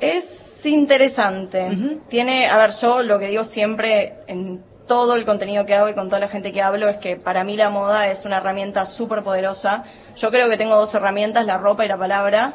Es 0.00 0.24
interesante. 0.64 2.00
Tiene, 2.08 2.48
a 2.48 2.56
ver, 2.58 2.70
yo 2.80 3.00
lo 3.02 3.16
que 3.20 3.28
digo 3.28 3.44
siempre 3.44 4.14
en 4.26 4.60
todo 4.86 5.14
el 5.14 5.24
contenido 5.24 5.64
que 5.64 5.74
hago 5.74 5.88
y 5.88 5.94
con 5.94 6.08
toda 6.08 6.20
la 6.20 6.28
gente 6.28 6.52
que 6.52 6.62
hablo 6.62 6.88
es 6.88 6.98
que 6.98 7.16
para 7.16 7.44
mí 7.44 7.56
la 7.56 7.70
moda 7.70 8.08
es 8.08 8.24
una 8.24 8.38
herramienta 8.38 8.86
súper 8.86 9.22
poderosa. 9.22 9.84
Yo 10.16 10.30
creo 10.30 10.48
que 10.48 10.56
tengo 10.56 10.76
dos 10.76 10.94
herramientas, 10.94 11.46
la 11.46 11.58
ropa 11.58 11.84
y 11.84 11.88
la 11.88 11.96
palabra. 11.96 12.54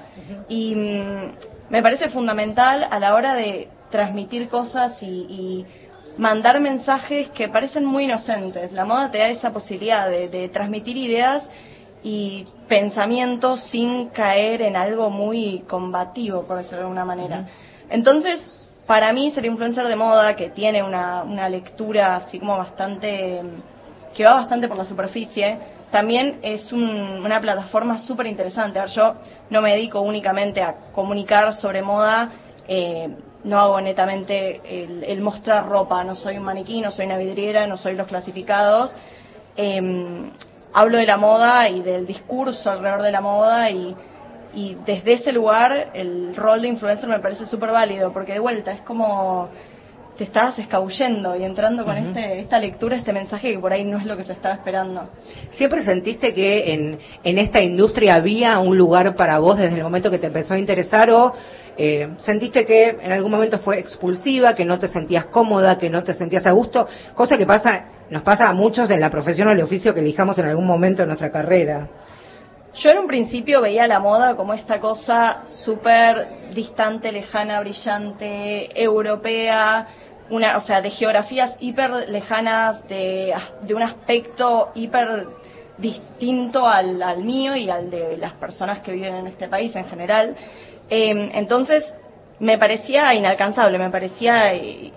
Y 0.49 0.75
mm, 0.75 1.31
me 1.69 1.81
parece 1.81 2.09
fundamental 2.09 2.85
a 2.89 2.99
la 2.99 3.15
hora 3.15 3.33
de 3.33 3.69
transmitir 3.89 4.49
cosas 4.49 5.01
y, 5.01 5.05
y 5.05 5.65
mandar 6.17 6.59
mensajes 6.59 7.29
que 7.29 7.47
parecen 7.47 7.85
muy 7.85 8.05
inocentes. 8.05 8.71
La 8.71 8.85
moda 8.85 9.09
te 9.11 9.19
da 9.19 9.29
esa 9.29 9.51
posibilidad 9.51 10.09
de, 10.09 10.29
de 10.29 10.49
transmitir 10.49 10.97
ideas 10.97 11.43
y 12.03 12.45
pensamientos 12.67 13.61
sin 13.71 14.09
caer 14.09 14.61
en 14.61 14.75
algo 14.75 15.09
muy 15.09 15.63
combativo, 15.67 16.43
por 16.43 16.57
decirlo 16.57 16.79
de 16.79 16.83
alguna 16.83 17.05
manera. 17.05 17.47
Entonces, 17.89 18.39
para 18.87 19.11
mí 19.13 19.31
ser 19.31 19.45
influencer 19.45 19.85
de 19.87 19.95
moda, 19.95 20.35
que 20.35 20.49
tiene 20.49 20.81
una, 20.81 21.23
una 21.23 21.49
lectura 21.49 22.15
así 22.15 22.39
como 22.39 22.57
bastante, 22.57 23.41
que 24.15 24.23
va 24.23 24.35
bastante 24.35 24.67
por 24.67 24.77
la 24.77 24.85
superficie, 24.85 25.57
también 25.91 26.39
es 26.41 26.71
un- 26.71 27.21
una 27.25 27.39
plataforma 27.39 27.97
súper 27.99 28.27
interesante. 28.27 28.79
Yo 28.95 29.15
no 29.49 29.61
me 29.61 29.73
dedico 29.73 30.01
únicamente 30.01 30.61
a 30.61 30.73
comunicar 30.93 31.53
sobre 31.53 31.81
moda, 31.81 32.29
eh, 32.67 33.09
no 33.43 33.59
hago 33.59 33.79
netamente 33.81 34.61
el, 34.83 35.03
el 35.03 35.21
mostrar 35.21 35.67
ropa, 35.67 36.03
no 36.03 36.15
soy 36.15 36.37
un 36.37 36.43
maniquí, 36.43 36.81
no 36.81 36.91
soy 36.91 37.05
una 37.05 37.17
vidriera, 37.17 37.67
no 37.67 37.77
soy 37.77 37.95
los 37.95 38.07
clasificados. 38.07 38.93
Eh, 39.55 40.31
hablo 40.73 40.97
de 40.97 41.05
la 41.05 41.17
moda 41.17 41.69
y 41.69 41.81
del 41.81 42.05
discurso 42.05 42.69
alrededor 42.69 43.01
de 43.03 43.11
la 43.11 43.21
moda 43.21 43.69
y, 43.69 43.95
y 44.57 44.75
desde 44.87 45.13
ese 45.13 45.31
lugar 45.31 45.91
el 45.93 46.35
rol 46.35 46.63
de 46.63 46.67
influencer 46.67 47.07
me 47.07 47.19
parece 47.19 47.45
súper 47.45 47.69
válido 47.69 48.11
porque 48.11 48.33
de 48.33 48.39
vuelta 48.39 48.71
es 48.71 48.81
como 48.81 49.49
te 50.17 50.23
estás 50.23 50.57
escabullendo 50.57 51.35
y 51.35 51.43
entrando 51.43 51.85
con 51.85 51.95
este, 51.95 52.39
esta 52.39 52.57
lectura, 52.57 52.95
este 52.95 53.13
mensaje 53.13 53.53
que 53.53 53.59
por 53.59 53.71
ahí 53.71 53.85
no 53.85 53.99
es 53.99 54.05
lo 54.07 54.17
que 54.17 54.23
se 54.23 54.33
estaba 54.33 54.55
esperando. 54.55 55.11
¿Siempre 55.51 55.83
sentiste 55.83 56.33
que 56.33 56.73
en, 56.73 56.97
en 57.23 57.37
esta 57.37 57.61
industria 57.61 58.15
había 58.15 58.57
un 58.57 58.75
lugar 58.75 59.15
para 59.15 59.37
vos 59.37 59.59
desde 59.59 59.77
el 59.77 59.83
momento 59.83 60.09
que 60.09 60.17
te 60.17 60.25
empezó 60.25 60.55
a 60.55 60.57
interesar 60.57 61.11
o 61.11 61.35
eh, 61.77 62.15
sentiste 62.17 62.65
que 62.65 62.97
en 62.99 63.11
algún 63.11 63.29
momento 63.29 63.59
fue 63.59 63.77
expulsiva, 63.77 64.55
que 64.55 64.65
no 64.65 64.79
te 64.79 64.87
sentías 64.87 65.27
cómoda, 65.27 65.77
que 65.77 65.91
no 65.91 66.03
te 66.03 66.15
sentías 66.15 66.47
a 66.47 66.51
gusto? 66.51 66.87
Cosa 67.13 67.37
que 67.37 67.45
pasa, 67.45 67.85
nos 68.09 68.23
pasa 68.23 68.49
a 68.49 68.53
muchos 68.53 68.89
en 68.89 68.99
la 68.99 69.11
profesión 69.11 69.49
o 69.49 69.51
el 69.51 69.61
oficio 69.61 69.93
que 69.93 69.99
elijamos 69.99 70.35
en 70.39 70.45
algún 70.45 70.65
momento 70.65 71.03
de 71.03 71.07
nuestra 71.09 71.29
carrera. 71.29 71.87
Yo 72.77 72.91
en 72.91 72.99
un 72.99 73.07
principio 73.07 73.59
veía 73.59 73.87
la 73.87 73.99
moda 73.99 74.35
como 74.35 74.53
esta 74.53 74.79
cosa 74.79 75.41
súper 75.65 76.51
distante, 76.53 77.11
lejana, 77.11 77.59
brillante, 77.59 78.69
europea, 78.79 79.87
una, 80.29 80.57
o 80.57 80.61
sea, 80.61 80.81
de 80.81 80.91
geografías 80.91 81.55
hiper 81.59 81.89
lejanas, 82.09 82.87
de, 82.87 83.33
de 83.61 83.73
un 83.73 83.81
aspecto 83.81 84.71
hiper 84.75 85.25
distinto 85.77 86.67
al, 86.67 87.01
al 87.01 87.23
mío 87.23 87.55
y 87.55 87.67
al 87.69 87.89
de 87.89 88.15
las 88.17 88.33
personas 88.33 88.81
que 88.81 88.91
viven 88.91 89.15
en 89.15 89.27
este 89.27 89.47
país 89.47 89.75
en 89.75 89.85
general. 89.85 90.35
Eh, 90.87 91.31
entonces, 91.33 91.83
me 92.39 92.59
parecía 92.59 93.11
inalcanzable, 93.15 93.79
me 93.79 93.89
parecía... 93.89 94.53
eh, 94.53 94.91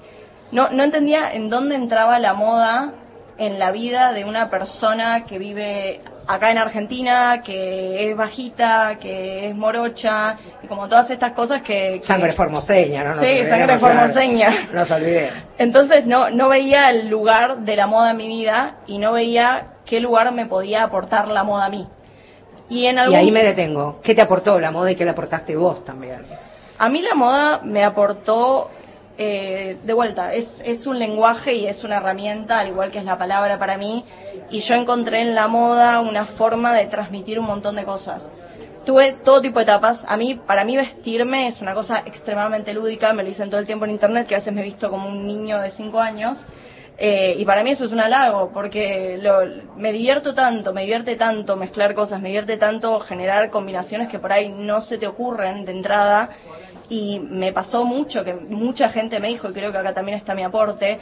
no, 0.53 0.69
no 0.71 0.83
entendía 0.83 1.33
en 1.33 1.49
dónde 1.49 1.77
entraba 1.77 2.19
la 2.19 2.35
moda 2.35 2.93
en 3.38 3.59
la 3.59 3.71
vida 3.71 4.12
de 4.12 4.25
una 4.25 4.51
persona 4.51 5.25
que 5.25 5.38
vive 5.38 6.01
acá 6.35 6.51
en 6.51 6.59
Argentina, 6.59 7.43
que 7.45 8.11
es 8.11 8.16
bajita, 8.16 8.97
que 9.01 9.49
es 9.49 9.55
morocha, 9.57 10.37
y 10.62 10.66
como 10.66 10.88
todas 10.88 11.11
estas 11.11 11.33
cosas 11.33 11.62
que... 11.62 11.99
que- 12.01 12.07
Sangre 12.07 12.33
formoseña, 12.33 13.05
¿no? 13.05 13.14
Nos 13.16 13.25
Sí, 13.25 13.47
sangre 13.47 13.79
formoseña. 13.79 14.69
No 14.73 14.81
nos 14.81 14.90
olvidemos. 14.90 15.43
Entonces 15.59 16.07
no, 16.07 16.31
no 16.31 16.49
veía 16.49 16.90
el 16.90 17.09
lugar 17.09 17.59
de 17.59 17.77
la 17.77 17.87
moda 17.87 18.12
en 18.12 18.16
mi 18.16 18.29
vida 18.29 18.77
y 18.87 18.99
no 18.99 19.12
veía 19.12 19.66
qué 19.85 20.01
lugar 20.01 20.33
me 20.33 20.47
podía 20.47 20.85
aportar 20.85 21.29
la 21.29 21.43
moda 21.45 21.66
a 21.66 21.69
mí. 21.71 21.87
Y 22.69 22.87
en 22.87 22.99
Y 23.11 23.14
ahí 23.14 23.33
me 23.33 23.43
detengo. 23.43 24.01
¿Qué 24.03 24.14
te 24.14 24.23
aportó 24.23 24.59
la 24.61 24.71
moda 24.71 24.93
y 24.93 24.97
qué 24.97 25.05
le 25.05 25.11
aportaste 25.11 25.57
vos 25.57 25.85
también? 25.85 26.23
A 26.79 26.88
mí 26.88 27.03
la 27.03 27.14
moda 27.14 27.61
me 27.64 27.83
aportó, 27.85 28.71
eh, 29.23 29.77
de 29.85 29.93
vuelta, 29.93 30.33
es, 30.33 30.47
es 30.65 30.87
un 30.87 30.99
lenguaje 30.99 31.53
y 31.53 31.67
es 31.67 31.85
una 31.85 31.99
herramienta, 31.99 32.59
al 32.59 32.69
igual 32.69 32.91
que 32.91 32.99
es 33.01 33.05
la 33.05 33.19
palabra 33.19 33.59
para 33.59 33.77
mí, 33.77 34.03
y 34.51 34.61
yo 34.63 34.75
encontré 34.75 35.21
en 35.21 35.35
la 35.35 35.47
moda 35.47 36.01
una 36.01 36.25
forma 36.25 36.73
de 36.75 36.87
transmitir 36.87 37.39
un 37.39 37.45
montón 37.45 37.77
de 37.77 37.85
cosas. 37.85 38.23
Tuve 38.87 39.13
todo 39.23 39.43
tipo 39.43 39.59
de 39.59 39.65
etapas. 39.65 40.01
A 40.09 40.17
mí, 40.17 40.41
para 40.47 40.65
mí 40.65 40.75
vestirme 40.75 41.49
es 41.49 41.61
una 41.61 41.75
cosa 41.75 41.99
extremadamente 42.07 42.73
lúdica, 42.73 43.13
me 43.13 43.23
lo 43.23 43.29
dicen 43.29 43.51
todo 43.51 43.61
el 43.61 43.67
tiempo 43.67 43.85
en 43.85 43.91
internet, 43.91 44.27
que 44.27 44.37
a 44.37 44.39
veces 44.39 44.55
me 44.55 44.63
he 44.63 44.65
visto 44.65 44.89
como 44.89 45.07
un 45.07 45.27
niño 45.27 45.61
de 45.61 45.71
5 45.73 46.01
años. 46.01 46.39
Eh, 47.03 47.35
y 47.39 47.45
para 47.47 47.63
mí 47.63 47.71
eso 47.71 47.85
es 47.85 47.93
un 47.93 48.01
halago, 48.01 48.51
porque 48.53 49.19
lo- 49.23 49.41
me 49.77 49.91
divierto 49.93 50.35
tanto, 50.35 50.73
me 50.75 50.83
divierte 50.83 51.17
tanto 51.17 51.57
mezclar 51.57 51.95
cosas, 51.95 52.21
me 52.21 52.29
divierte 52.29 52.57
tanto 52.59 53.01
generar 53.01 53.51
combinaciones 53.51 54.09
que 54.09 54.19
por 54.19 54.33
ahí 54.33 54.49
no 54.51 54.81
se 54.83 54.99
te 54.99 55.07
ocurren 55.07 55.65
de 55.65 55.73
entrada. 55.73 56.29
Y 56.90 57.20
me 57.20 57.53
pasó 57.53 57.85
mucho, 57.85 58.24
que 58.24 58.35
mucha 58.35 58.90
gente 58.90 59.18
me 59.20 59.29
dijo, 59.29 59.48
y 59.48 59.53
creo 59.53 59.72
que 59.72 59.79
acá 59.79 59.94
también 59.94 60.18
está 60.18 60.35
mi 60.35 60.42
aporte, 60.42 60.98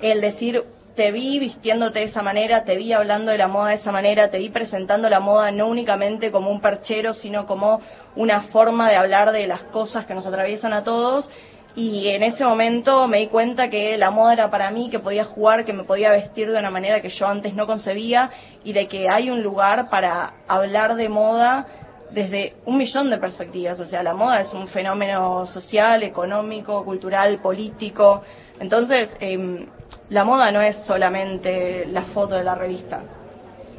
el 0.00 0.20
decir, 0.20 0.62
te 0.94 1.12
vi 1.12 1.38
vistiéndote 1.38 2.00
de 2.00 2.04
esa 2.04 2.20
manera, 2.20 2.64
te 2.64 2.76
vi 2.76 2.92
hablando 2.92 3.32
de 3.32 3.38
la 3.38 3.48
moda 3.48 3.70
de 3.70 3.76
esa 3.76 3.90
manera, 3.90 4.30
te 4.30 4.38
vi 4.38 4.50
presentando 4.50 5.08
la 5.08 5.18
moda 5.18 5.50
no 5.50 5.66
únicamente 5.68 6.30
como 6.30 6.50
un 6.50 6.60
perchero, 6.60 7.14
sino 7.14 7.46
como 7.46 7.80
una 8.16 8.42
forma 8.42 8.90
de 8.90 8.96
hablar 8.96 9.32
de 9.32 9.46
las 9.46 9.62
cosas 9.64 10.04
que 10.04 10.14
nos 10.14 10.26
atraviesan 10.26 10.74
a 10.74 10.84
todos. 10.84 11.28
Y 11.74 12.08
en 12.08 12.24
ese 12.24 12.44
momento 12.44 13.06
me 13.06 13.18
di 13.18 13.28
cuenta 13.28 13.70
que 13.70 13.96
la 13.96 14.10
moda 14.10 14.32
era 14.32 14.50
para 14.50 14.70
mí, 14.70 14.90
que 14.90 14.98
podía 14.98 15.24
jugar, 15.24 15.64
que 15.64 15.72
me 15.72 15.84
podía 15.84 16.10
vestir 16.10 16.50
de 16.50 16.58
una 16.58 16.70
manera 16.70 17.00
que 17.00 17.10
yo 17.10 17.26
antes 17.26 17.54
no 17.54 17.66
concebía 17.66 18.30
y 18.64 18.72
de 18.72 18.88
que 18.88 19.08
hay 19.08 19.30
un 19.30 19.42
lugar 19.42 19.88
para 19.88 20.34
hablar 20.48 20.96
de 20.96 21.08
moda 21.08 21.66
desde 22.12 22.54
un 22.66 22.78
millón 22.78 23.10
de 23.10 23.18
perspectivas. 23.18 23.78
O 23.80 23.86
sea, 23.86 24.02
la 24.02 24.14
moda 24.14 24.40
es 24.40 24.52
un 24.52 24.68
fenómeno 24.68 25.46
social, 25.46 26.02
económico, 26.02 26.84
cultural, 26.84 27.40
político. 27.40 28.22
Entonces, 28.58 29.08
eh, 29.20 29.66
la 30.10 30.24
moda 30.24 30.50
no 30.52 30.60
es 30.60 30.76
solamente 30.86 31.86
la 31.86 32.02
foto 32.02 32.34
de 32.34 32.44
la 32.44 32.54
revista. 32.54 33.00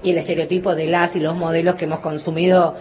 Y 0.04 0.12
el 0.12 0.18
estereotipo 0.18 0.74
de 0.74 0.88
las 0.88 1.16
y 1.16 1.20
los 1.20 1.36
modelos 1.36 1.76
que 1.76 1.86
hemos 1.86 2.00
consumido 2.00 2.76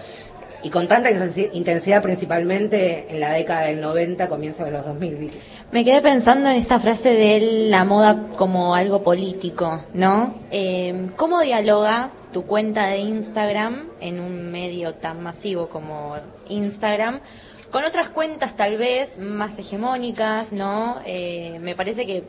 y 0.63 0.71
con 0.71 0.87
tanta 0.89 1.11
intensidad 1.53 2.03
principalmente 2.03 3.07
en 3.09 3.21
la 3.21 3.33
década 3.33 3.63
del 3.63 3.81
90, 3.81 4.29
comienzo 4.29 4.65
de 4.65 4.73
los 4.73 4.85
2000. 4.85 5.33
Me 5.73 5.85
quedé 5.85 6.03
pensando 6.03 6.51
en 6.51 6.57
esta 6.57 6.81
frase 6.81 7.09
de 7.09 7.69
la 7.69 7.85
moda 7.85 8.29
como 8.37 8.75
algo 8.75 9.03
político, 9.03 9.85
¿no? 9.95 10.35
Eh, 10.51 11.11
¿Cómo 11.17 11.41
dialoga 11.41 12.11
tu 12.33 12.45
cuenta 12.47 12.89
de 12.89 12.99
Instagram 12.99 13.91
en 14.01 14.21
un 14.21 14.51
medio 14.51 14.95
tan 14.95 15.23
masivo 15.23 15.69
como 15.69 16.17
Instagram 16.49 17.21
con 17.71 17.85
otras 17.85 18.11
cuentas 18.11 18.57
tal 18.57 18.77
vez 18.77 19.17
más 19.19 19.57
hegemónicas, 19.59 20.53
¿no? 20.53 21.01
Eh, 21.05 21.59
me 21.61 21.75
parece 21.75 22.05
que 22.05 22.25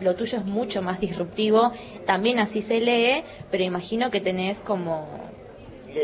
lo 0.00 0.14
tuyo 0.14 0.38
es 0.38 0.44
mucho 0.44 0.82
más 0.82 1.00
disruptivo, 1.00 1.72
también 2.06 2.38
así 2.38 2.62
se 2.62 2.80
lee, 2.80 3.24
pero 3.50 3.62
imagino 3.62 4.10
que 4.10 4.20
tenés 4.20 4.58
como 4.60 5.06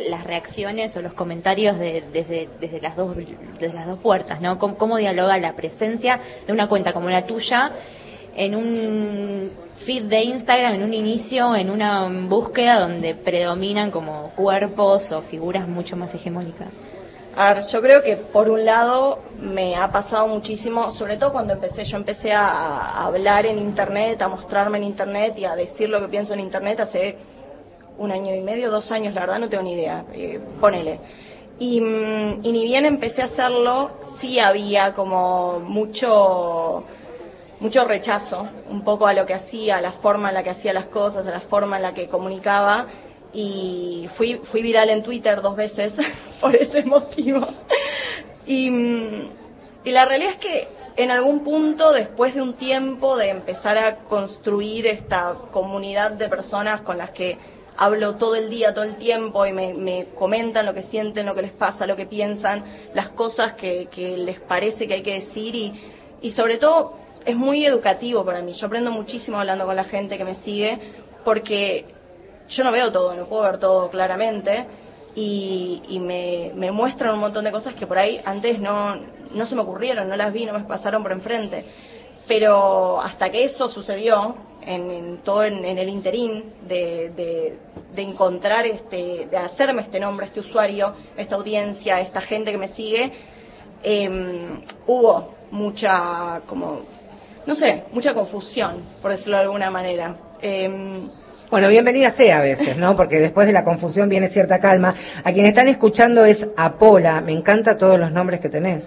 las 0.09 0.25
reacciones 0.25 0.95
o 0.97 1.03
los 1.03 1.15
comentarios 1.15 1.79
de, 1.79 2.05
desde, 2.13 2.49
desde, 2.61 2.81
las 2.81 2.97
dos, 2.97 3.17
desde 3.17 3.75
las 3.75 3.87
dos 3.87 3.99
puertas, 4.01 4.41
¿no? 4.41 4.59
¿Cómo, 4.59 4.99
dialoga 4.99 5.39
la 5.39 5.55
presencia 5.55 6.21
de 6.47 6.53
una 6.53 6.69
cuenta 6.69 6.93
como 6.93 7.09
la 7.09 7.27
tuya 7.27 7.73
en 8.39 8.55
un 8.55 9.51
feed 9.85 10.05
de 10.05 10.23
Instagram, 10.23 10.75
en 10.75 10.85
un 10.85 10.95
inicio, 10.95 11.57
en 11.57 11.71
una 11.71 12.09
búsqueda 12.29 12.79
donde 12.79 13.17
predominan 13.17 13.91
como 13.91 14.31
cuerpos 14.37 15.11
o 15.11 15.23
figuras 15.23 15.67
mucho 15.67 15.97
más 15.97 16.15
hegemónicas? 16.15 16.69
A 17.37 17.55
ver, 17.55 17.65
yo 17.67 17.81
creo 17.83 18.01
que 18.01 18.17
por 18.33 18.49
un 18.49 18.65
lado 18.65 19.19
me 19.41 19.75
ha 19.75 19.91
pasado 19.91 20.29
muchísimo, 20.29 20.93
sobre 20.93 21.17
todo 21.17 21.33
cuando 21.33 21.53
empecé, 21.55 21.85
yo 21.85 21.97
empecé 21.97 22.33
a, 22.33 23.05
hablar 23.05 23.45
en 23.45 23.59
Internet, 23.59 24.23
a 24.23 24.29
mostrarme 24.29 24.79
en 24.79 24.85
Internet 24.85 25.35
y 25.37 25.45
a 25.45 25.57
decir 25.57 25.89
lo 25.89 26.01
que 26.01 26.09
pienso 26.09 26.33
en 26.35 26.41
Internet 26.41 26.79
hace 26.79 27.17
un 27.99 28.13
año 28.13 28.33
y 28.37 28.41
medio, 28.41 28.71
dos 28.71 28.89
años, 28.93 29.15
la 29.15 29.23
verdad 29.23 29.41
no 29.41 29.49
tengo 29.49 29.65
ni 29.65 29.73
idea, 29.73 30.05
eh, 30.13 30.41
ponele. 30.61 31.01
Y, 31.59 31.81
mm, 31.81 32.45
y 32.45 32.53
ni 32.53 32.63
bien 32.63 32.87
empecé 32.87 33.23
a 33.23 33.25
hacerlo, 33.25 33.91
sí 34.21 34.39
había 34.39 34.95
como 34.95 35.59
mucho 35.59 36.85
mucho 37.61 37.85
rechazo 37.85 38.49
un 38.69 38.85
poco 38.85 39.07
a 39.07 39.13
lo 39.13 39.27
que 39.27 39.35
hacía, 39.35 39.79
a 39.79 39.81
la 39.81 39.93
forma 39.93 40.29
en 40.29 40.35
la 40.35 40.43
que 40.43 40.51
hacía 40.51 40.73
las 40.73 40.87
cosas, 40.87 41.27
a 41.27 41.31
la 41.31 41.41
forma 41.41 41.77
en 41.77 41.83
la 41.83 41.93
que 41.93 42.09
comunicaba 42.09 42.87
y 43.33 44.09
fui, 44.17 44.41
fui 44.51 44.63
viral 44.63 44.91
en 44.91 45.03
Twitter 45.03 45.43
dos 45.43 45.57
veces 45.57 45.93
por 46.41 46.55
ese 46.55 46.83
motivo. 46.85 47.47
Y, 48.47 48.69
y 49.85 49.91
la 49.91 50.05
realidad 50.05 50.33
es 50.33 50.39
que 50.39 50.69
en 50.97 51.11
algún 51.11 51.45
punto, 51.45 51.93
después 51.93 52.35
de 52.35 52.43
un 52.43 52.55
tiempo 52.55 53.17
de 53.17 53.31
empezar 53.31 53.79
a 53.79 53.97
construir 53.99 54.87
esta 54.87 55.37
comunidad 55.53 56.13
de 56.13 56.29
personas 56.29 56.81
con 56.83 56.99
las 56.99 57.11
que 57.11 57.39
hablo 57.77 58.17
todo 58.17 58.35
el 58.35 58.51
día, 58.51 58.75
todo 58.75 58.85
el 58.85 58.97
tiempo 58.97 59.47
y 59.47 59.53
me, 59.53 59.75
me, 59.75 60.07
comentan 60.17 60.67
lo 60.67 60.75
que 60.75 60.83
sienten, 60.83 61.27
lo 61.27 61.37
que 61.37 61.43
les 61.43 61.53
pasa, 61.53 61.87
lo 61.87 61.95
que 61.95 62.07
piensan, 62.07 62.65
las 62.95 63.11
cosas 63.11 63.53
que, 63.55 63.87
que 63.93 64.17
les 64.17 64.41
parece 64.41 64.89
que 64.89 64.95
hay 64.95 65.03
que 65.03 65.21
decir 65.21 65.55
y, 65.55 65.73
y 66.21 66.33
sobre 66.33 66.57
todo 66.57 66.97
es 67.29 67.37
muy 67.37 67.65
educativo 67.65 68.25
para 68.25 68.41
mí. 68.41 68.55
Yo 68.55 68.67
aprendo 68.67 68.91
muchísimo 68.91 69.39
hablando 69.39 69.67
con 69.67 69.77
la 69.77 69.85
gente 69.85 70.17
que 70.17 70.25
me 70.25 70.37
sigue 70.37 70.79
porque 71.25 71.85
yo 72.49 72.65
no 72.65 72.73
veo 72.73 72.91
todo, 72.91 73.15
no 73.15 73.27
puedo 73.27 73.43
ver 73.43 73.59
todo 73.59 73.91
claramente 73.91 74.67
y, 75.15 75.83
y 75.89 75.99
me, 75.99 76.71
muestran 76.73 77.13
un 77.13 77.21
montón 77.21 77.45
de 77.45 77.53
cosas 77.53 77.75
que 77.75 77.87
por 77.87 77.99
ahí 77.99 78.19
antes 78.25 78.59
no, 78.59 78.97
no 79.35 79.47
se 79.47 79.55
me 79.55 79.61
ocurrieron, 79.61 80.09
no 80.09 80.17
las 80.17 80.33
vi, 80.33 80.47
no 80.47 80.55
me 80.55 80.61
pasaron 80.61 81.03
por 81.03 81.13
enfrente. 81.13 81.67
Pero 82.27 82.99
hasta 82.99 83.31
que 83.31 83.45
eso 83.45 83.69
sucedió, 83.69 84.35
en, 84.63 85.19
todo 85.19 85.45
en, 85.45 85.65
el 85.65 85.89
interín 85.89 86.53
de, 86.67 87.11
de, 87.11 87.59
de, 87.95 88.03
encontrar 88.03 88.67
este, 88.67 89.27
de 89.31 89.37
hacerme 89.37 89.83
este 89.83 90.01
nombre, 90.01 90.27
este 90.27 90.41
usuario, 90.41 90.95
esta 91.17 91.37
audiencia, 91.37 92.01
esta 92.01 92.21
gente 92.21 92.53
que 92.53 92.59
me 92.59 92.69
sigue, 92.69 93.13
eh, 93.83 94.61
hubo 94.87 95.35
mucha, 95.51 96.43
como, 96.47 96.83
no 97.49 97.55
sé, 97.55 97.85
mucha 97.93 98.13
confusión, 98.13 98.85
por 99.01 99.11
decirlo 99.11 99.39
de 99.39 99.45
alguna 99.45 99.71
manera. 99.71 100.15
Eh, 100.43 101.09
bueno, 101.51 101.69
bienvenida 101.69 102.11
sea 102.11 102.41
a 102.41 102.43
veces, 102.43 102.77
¿no? 102.77 102.95
Porque 102.95 103.21
después 103.21 103.47
de 103.47 103.55
la 103.55 103.65
confusión 103.65 104.11
viene 104.11 104.29
cierta 104.29 104.61
calma. 104.61 104.95
A 105.25 105.33
quien 105.33 105.47
están 105.47 105.67
escuchando 105.67 106.27
es 106.27 106.47
Apola. 106.59 107.23
Me 107.23 107.33
encanta 107.33 107.79
todos 107.79 107.99
los 107.99 108.13
nombres 108.13 108.41
que 108.41 108.51
tenés. 108.51 108.85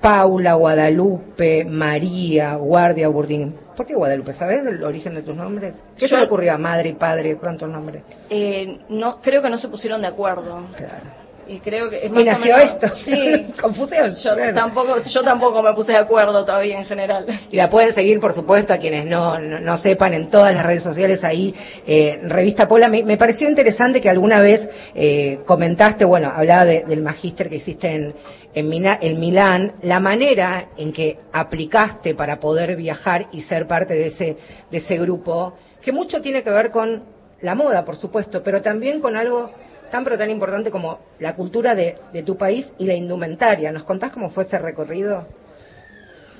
Paula, 0.00 0.54
Guadalupe, 0.54 1.64
María, 1.66 2.56
Guardia, 2.56 3.06
Burdín. 3.06 3.54
¿Por 3.76 3.86
qué 3.86 3.94
Guadalupe? 3.94 4.32
¿Sabes 4.32 4.66
el 4.66 4.82
origen 4.82 5.14
de 5.14 5.22
tus 5.22 5.36
nombres? 5.36 5.74
¿Qué 5.96 6.08
se 6.08 6.16
le 6.16 6.24
ocurrió 6.24 6.54
a 6.54 6.58
madre 6.58 6.88
y 6.88 6.94
padre? 6.94 7.36
¿Cuántos 7.36 7.68
nombres? 7.68 8.02
Eh, 8.28 8.80
no, 8.88 9.20
creo 9.20 9.40
que 9.40 9.50
no 9.50 9.58
se 9.58 9.68
pusieron 9.68 10.00
de 10.00 10.08
acuerdo. 10.08 10.66
Claro 10.76 11.17
y 11.48 11.60
creo 11.60 11.88
que 11.88 12.04
es 12.04 12.12
y 12.12 12.24
nació 12.24 12.56
esto 12.58 12.88
sí. 13.04 13.46
confusión 13.60 14.10
yo 14.22 14.54
tampoco 14.54 15.02
yo 15.02 15.22
tampoco 15.22 15.62
me 15.62 15.72
puse 15.72 15.92
de 15.92 15.98
acuerdo 15.98 16.44
todavía 16.44 16.78
en 16.78 16.84
general. 16.84 17.26
Y 17.50 17.56
la 17.56 17.68
pueden 17.68 17.92
seguir 17.94 18.20
por 18.20 18.34
supuesto 18.34 18.72
a 18.72 18.78
quienes 18.78 19.06
no 19.06 19.38
no, 19.38 19.76
sepan 19.78 20.12
en 20.12 20.28
todas 20.28 20.54
las 20.54 20.66
redes 20.66 20.82
sociales 20.82 21.24
ahí 21.24 21.54
eh, 21.86 22.20
revista 22.24 22.68
Pola. 22.68 22.88
Me, 22.88 23.16
pareció 23.16 23.48
interesante 23.48 24.00
que 24.00 24.10
alguna 24.10 24.40
vez 24.40 24.68
eh, 24.94 25.40
comentaste 25.46 26.04
bueno 26.04 26.30
hablaba 26.34 26.66
del 26.66 27.02
magíster 27.02 27.48
que 27.48 27.56
hiciste 27.56 27.94
en 27.94 28.14
en, 28.54 28.86
en 29.00 29.20
Milán 29.20 29.74
la 29.82 30.00
manera 30.00 30.68
en 30.76 30.92
que 30.92 31.18
aplicaste 31.32 32.14
para 32.14 32.40
poder 32.40 32.76
viajar 32.76 33.28
y 33.32 33.42
ser 33.42 33.66
parte 33.66 33.94
de 33.94 34.08
ese 34.08 34.36
de 34.70 34.78
ese 34.78 34.98
grupo 34.98 35.54
que 35.80 35.92
mucho 35.92 36.20
tiene 36.20 36.42
que 36.42 36.50
ver 36.50 36.70
con 36.70 37.04
la 37.40 37.54
moda 37.54 37.84
por 37.84 37.96
supuesto 37.96 38.42
pero 38.42 38.60
también 38.60 39.00
con 39.00 39.16
algo 39.16 39.50
tan 39.90 40.04
pero 40.04 40.18
tan 40.18 40.30
importante 40.30 40.70
como 40.70 40.98
la 41.18 41.34
cultura 41.34 41.74
de, 41.74 41.98
tu 42.24 42.36
país 42.36 42.70
y 42.78 42.86
la 42.86 42.94
indumentaria. 42.94 43.72
¿Nos 43.72 43.84
contás 43.84 44.12
cómo 44.12 44.30
fue 44.30 44.44
ese 44.44 44.58
recorrido? 44.58 45.26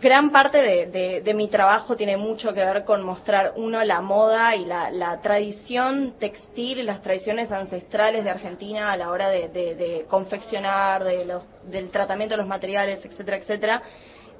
Gran 0.00 0.30
parte 0.30 0.58
de, 0.58 1.34
mi 1.34 1.48
trabajo 1.48 1.96
tiene 1.96 2.16
mucho 2.16 2.54
que 2.54 2.64
ver 2.64 2.84
con 2.84 3.02
mostrar, 3.02 3.54
uno, 3.56 3.82
la 3.82 4.00
moda 4.00 4.54
y 4.54 4.64
la, 4.64 5.18
tradición 5.20 6.14
textil 6.20 6.78
y 6.78 6.82
las 6.84 7.02
tradiciones 7.02 7.50
ancestrales 7.50 8.22
de 8.22 8.30
Argentina 8.30 8.92
a 8.92 8.96
la 8.96 9.10
hora 9.10 9.28
de, 9.28 10.04
confeccionar, 10.08 11.02
de 11.02 11.24
los, 11.24 11.42
del 11.64 11.90
tratamiento 11.90 12.34
de 12.34 12.38
los 12.38 12.46
materiales, 12.46 13.04
etcétera, 13.04 13.38
etcétera. 13.38 13.82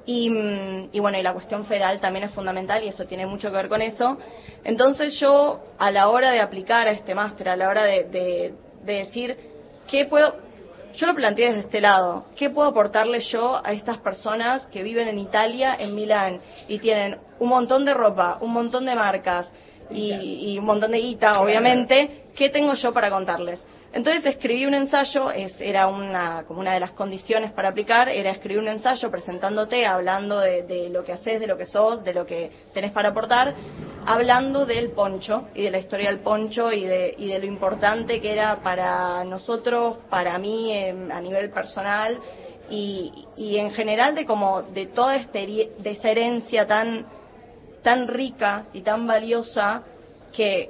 Y, 0.05 0.29
mm, 0.29 0.89
y, 0.91 0.99
bueno, 0.99 1.19
y 1.19 1.23
la 1.23 1.33
cuestión 1.33 1.65
federal 1.65 1.99
también 1.99 2.25
es 2.25 2.31
fundamental 2.31 2.83
y 2.83 2.87
eso 2.87 3.05
tiene 3.05 3.25
mucho 3.25 3.49
que 3.51 3.57
ver 3.57 3.69
con 3.69 3.81
eso. 3.81 4.17
Entonces 4.63 5.19
yo, 5.19 5.61
a 5.77 5.91
la 5.91 6.09
hora 6.09 6.31
de 6.31 6.39
aplicar 6.39 6.87
a 6.87 6.91
este 6.91 7.13
máster, 7.13 7.49
a 7.49 7.55
la 7.55 7.69
hora 7.69 7.83
de, 7.83 8.53
de 8.83 8.93
decir, 8.93 9.37
¿qué 9.89 10.05
puedo, 10.05 10.35
yo 10.95 11.07
lo 11.07 11.15
planteé 11.15 11.47
desde 11.47 11.59
este 11.61 11.81
lado, 11.81 12.25
¿qué 12.35 12.49
puedo 12.49 12.69
aportarle 12.69 13.19
yo 13.19 13.61
a 13.63 13.71
estas 13.73 13.97
personas 13.99 14.65
que 14.67 14.83
viven 14.83 15.07
en 15.07 15.19
Italia, 15.19 15.75
en 15.79 15.95
Milán, 15.95 16.39
y 16.67 16.79
tienen 16.79 17.17
un 17.39 17.49
montón 17.49 17.85
de 17.85 17.93
ropa, 17.93 18.37
un 18.41 18.51
montón 18.51 18.85
de 18.85 18.95
marcas 18.95 19.47
y, 19.91 20.57
un 20.57 20.65
montón 20.65 20.91
de 20.91 20.99
guita, 20.99 21.41
obviamente, 21.41 22.25
¿qué 22.35 22.49
tengo 22.49 22.73
yo 22.75 22.93
para 22.93 23.09
contarles? 23.09 23.59
Entonces 23.91 24.23
escribí 24.25 24.67
un 24.67 24.75
ensayo, 24.75 25.31
es, 25.31 25.59
era 25.59 25.87
una, 25.87 26.43
como 26.45 26.59
una 26.59 26.73
de 26.73 26.79
las 26.79 26.91
condiciones 26.91 27.51
para 27.51 27.69
aplicar, 27.69 28.07
era 28.07 28.29
escribir 28.29 28.59
un 28.59 28.67
ensayo 28.67 29.09
presentándote, 29.09 29.85
hablando 29.85 30.39
de, 30.39 30.61
de 30.63 30.89
lo 30.89 31.03
que 31.03 31.13
haces, 31.13 31.39
de 31.39 31.47
lo 31.47 31.57
que 31.57 31.65
sos, 31.65 32.03
de 32.03 32.13
lo 32.13 32.25
que 32.25 32.51
tenés 32.71 32.91
para 32.91 33.09
aportar, 33.09 33.55
hablando 34.05 34.65
del 34.65 34.91
poncho 34.91 35.47
y 35.55 35.63
de 35.63 35.71
la 35.71 35.79
historia 35.79 36.09
del 36.09 36.19
poncho 36.19 36.71
y 36.71 36.85
de, 36.85 37.15
y 37.17 37.27
de 37.27 37.39
lo 37.39 37.45
importante 37.45 38.21
que 38.21 38.31
era 38.31 38.61
para 38.61 39.23
nosotros, 39.23 39.97
para 40.09 40.37
mí 40.37 40.71
em, 40.71 41.11
a 41.11 41.19
nivel 41.19 41.49
personal 41.49 42.19
y, 42.69 43.27
en 43.37 43.71
general 43.71 44.15
de 44.15 44.25
como 44.25 44.61
de 44.61 44.87
toda 44.87 45.15
este, 45.15 45.39
de 45.79 45.89
esa 45.91 46.09
herencia 46.09 46.67
tan, 46.67 47.05
tan 47.81 48.07
rica 48.07 48.65
y 48.73 48.81
tan 48.81 49.07
valiosa 49.07 49.83
que 50.35 50.69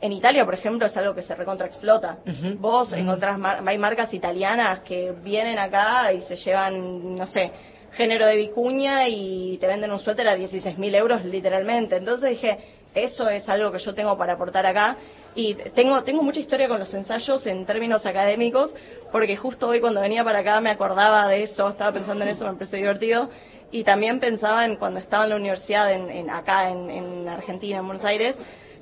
en 0.00 0.12
Italia, 0.12 0.44
por 0.44 0.54
ejemplo, 0.54 0.86
es 0.86 0.96
algo 0.96 1.14
que 1.14 1.22
se 1.22 1.34
recontraexplota. 1.34 2.18
Vos 2.58 2.92
encontrás, 2.92 3.38
hay 3.66 3.78
marcas 3.78 4.12
italianas 4.14 4.80
que 4.80 5.12
vienen 5.22 5.58
acá 5.58 6.12
y 6.12 6.22
se 6.22 6.36
llevan, 6.36 7.14
no 7.14 7.26
sé, 7.26 7.50
género 7.92 8.26
de 8.26 8.36
vicuña 8.36 9.08
y 9.08 9.58
te 9.58 9.66
venden 9.66 9.90
un 9.90 9.98
suéter 9.98 10.28
a 10.28 10.36
16.000 10.36 10.94
euros 10.94 11.24
literalmente. 11.24 11.96
Entonces 11.96 12.30
dije, 12.30 12.58
eso 12.94 13.28
es 13.28 13.48
algo 13.48 13.72
que 13.72 13.78
yo 13.78 13.94
tengo 13.94 14.16
para 14.16 14.34
aportar 14.34 14.66
acá. 14.66 14.96
Y 15.34 15.54
tengo, 15.54 16.02
tengo 16.02 16.22
mucha 16.22 16.40
historia 16.40 16.68
con 16.68 16.78
los 16.78 16.92
ensayos 16.92 17.46
en 17.46 17.64
términos 17.64 18.04
académicos, 18.04 18.74
porque 19.12 19.36
justo 19.36 19.68
hoy 19.68 19.80
cuando 19.80 20.00
venía 20.00 20.24
para 20.24 20.40
acá 20.40 20.60
me 20.60 20.70
acordaba 20.70 21.28
de 21.28 21.44
eso, 21.44 21.68
estaba 21.68 21.92
pensando 21.92 22.24
en 22.24 22.30
eso, 22.30 22.44
me 22.44 22.54
pareció 22.54 22.78
divertido. 22.78 23.30
Y 23.70 23.84
también 23.84 24.18
pensaba 24.18 24.64
en 24.64 24.76
cuando 24.76 24.98
estaba 24.98 25.24
en 25.24 25.30
la 25.30 25.36
universidad 25.36 25.92
en, 25.92 26.30
acá 26.30 26.70
en, 26.70 27.28
Argentina, 27.28 27.78
en 27.78 27.86
Buenos 27.86 28.04
Aires, 28.04 28.34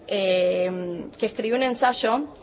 eh, 0.07 1.07
que 1.19 1.27
escribí 1.27 1.53
un 1.53 1.63
ensayo 1.63 2.35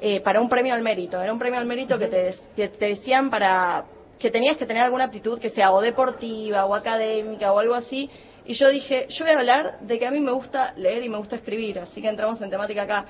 eh, 0.00 0.20
para 0.20 0.40
un 0.40 0.48
premio 0.48 0.74
al 0.74 0.82
mérito. 0.82 1.20
Era 1.20 1.32
un 1.32 1.38
premio 1.38 1.58
al 1.58 1.66
mérito 1.66 1.98
que 1.98 2.06
te, 2.06 2.34
que 2.54 2.68
te 2.68 2.86
decían 2.86 3.30
para 3.30 3.84
que 4.18 4.30
tenías 4.30 4.56
que 4.56 4.66
tener 4.66 4.82
alguna 4.82 5.04
aptitud 5.04 5.38
que 5.38 5.50
sea 5.50 5.72
o 5.72 5.80
deportiva 5.80 6.64
o 6.66 6.74
académica 6.74 7.52
o 7.52 7.58
algo 7.58 7.74
así 7.74 8.10
y 8.48 8.54
yo 8.54 8.68
dije, 8.68 9.06
yo 9.10 9.24
voy 9.24 9.34
a 9.34 9.38
hablar 9.38 9.80
de 9.80 9.98
que 9.98 10.06
a 10.06 10.10
mí 10.10 10.20
me 10.20 10.30
gusta 10.30 10.72
leer 10.76 11.02
y 11.02 11.08
me 11.08 11.18
gusta 11.18 11.36
escribir, 11.36 11.80
así 11.80 12.00
que 12.00 12.08
entramos 12.08 12.40
en 12.40 12.50
temática 12.50 12.82
acá. 12.82 13.06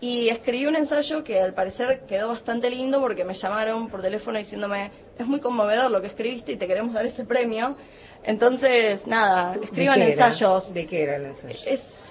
Y 0.00 0.28
escribí 0.28 0.66
un 0.66 0.74
ensayo 0.74 1.22
que 1.22 1.40
al 1.40 1.54
parecer 1.54 2.02
quedó 2.08 2.28
bastante 2.28 2.68
lindo 2.68 3.00
porque 3.00 3.24
me 3.24 3.34
llamaron 3.34 3.88
por 3.88 4.02
teléfono 4.02 4.38
diciéndome, 4.38 4.90
es 5.16 5.26
muy 5.26 5.38
conmovedor 5.38 5.88
lo 5.92 6.00
que 6.00 6.08
escribiste 6.08 6.52
y 6.52 6.56
te 6.56 6.66
queremos 6.66 6.92
dar 6.92 7.06
ese 7.06 7.24
premio. 7.24 7.76
Entonces, 8.24 9.06
nada, 9.06 9.56
escriban 9.62 10.02
ensayos. 10.02 10.74
¿De 10.74 10.86
qué 10.86 11.04
era 11.04 11.16
el 11.16 11.26
ensayo? 11.26 11.56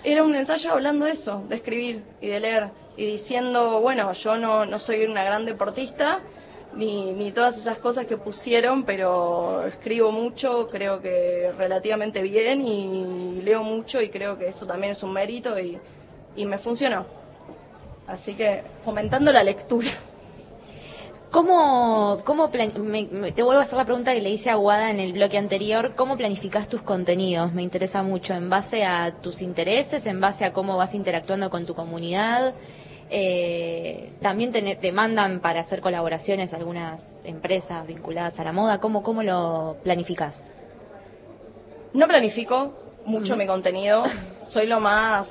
Era 0.04 0.24
un 0.24 0.36
ensayo 0.36 0.72
hablando 0.72 1.06
de 1.06 1.14
eso, 1.14 1.44
de 1.48 1.56
escribir 1.56 2.04
y 2.22 2.28
de 2.28 2.40
leer 2.40 2.70
y 2.98 3.06
diciendo, 3.06 3.82
bueno, 3.82 4.12
yo 4.14 4.36
no, 4.38 4.66
no 4.66 4.80
soy 4.80 5.06
una 5.06 5.24
gran 5.24 5.46
deportista, 5.46 6.20
ni, 6.76 7.14
ni 7.14 7.32
todas 7.32 7.58
esas 7.58 7.80
cosas 7.80 8.06
que 8.06 8.18
pusieron, 8.18 8.84
pero 8.84 9.66
escribo 9.66 10.12
mucho, 10.12 10.68
creo 10.68 11.02
que 11.02 11.52
relativamente 11.58 12.22
bien 12.22 12.62
y 12.62 13.42
leo 13.42 13.64
mucho 13.64 14.02
y 14.02 14.10
creo 14.10 14.38
que 14.38 14.50
eso 14.50 14.66
también 14.66 14.94
es 14.94 15.04
un 15.04 15.14
mérito 15.14 15.58
y, 15.60 15.80
y 16.36 16.46
me 16.46 16.58
funcionó. 16.60 17.06
Así 18.08 18.36
que 18.36 18.64
fomentando 18.84 19.32
la 19.32 19.44
lectura. 19.44 19.92
¿Cómo, 21.32 22.22
cómo 22.26 22.50
te 22.50 23.42
vuelvo 23.42 23.62
a 23.62 23.64
hacer 23.64 23.78
la 23.78 23.86
pregunta 23.86 24.14
que 24.14 24.20
le 24.20 24.32
hice 24.32 24.50
a 24.50 24.56
Guada 24.56 24.92
en 24.92 25.00
el 25.00 25.14
bloque 25.14 25.38
anterior, 25.38 25.94
¿cómo 25.96 26.18
planificas 26.18 26.68
tus 26.68 26.82
contenidos? 26.82 27.54
Me 27.54 27.62
interesa 27.62 28.04
mucho, 28.04 28.34
en 28.34 28.50
base 28.50 28.84
a 28.84 29.22
tus 29.22 29.42
intereses, 29.42 30.06
en 30.06 30.20
base 30.20 30.44
a 30.44 30.52
cómo 30.52 30.76
vas 30.76 30.94
interactuando 30.94 31.50
con 31.50 31.66
tu 31.66 31.74
comunidad, 31.74 32.54
eh, 33.10 34.12
también 34.22 34.52
te, 34.52 34.92
mandan 34.92 35.40
para 35.40 35.62
hacer 35.62 35.80
colaboraciones 35.80 36.54
algunas 36.54 37.02
empresas 37.24 37.88
vinculadas 37.88 38.38
a 38.38 38.44
la 38.44 38.52
moda. 38.52 38.80
¿Cómo, 38.80 39.02
cómo 39.02 39.24
lo 39.24 39.78
planificas? 39.84 40.36
No 41.94 42.08
planifico 42.08 42.74
mucho 43.06 43.38
mi 43.38 43.48
contenido. 43.48 44.04
Soy 44.52 44.68
lo 44.68 44.82
más 44.82 45.30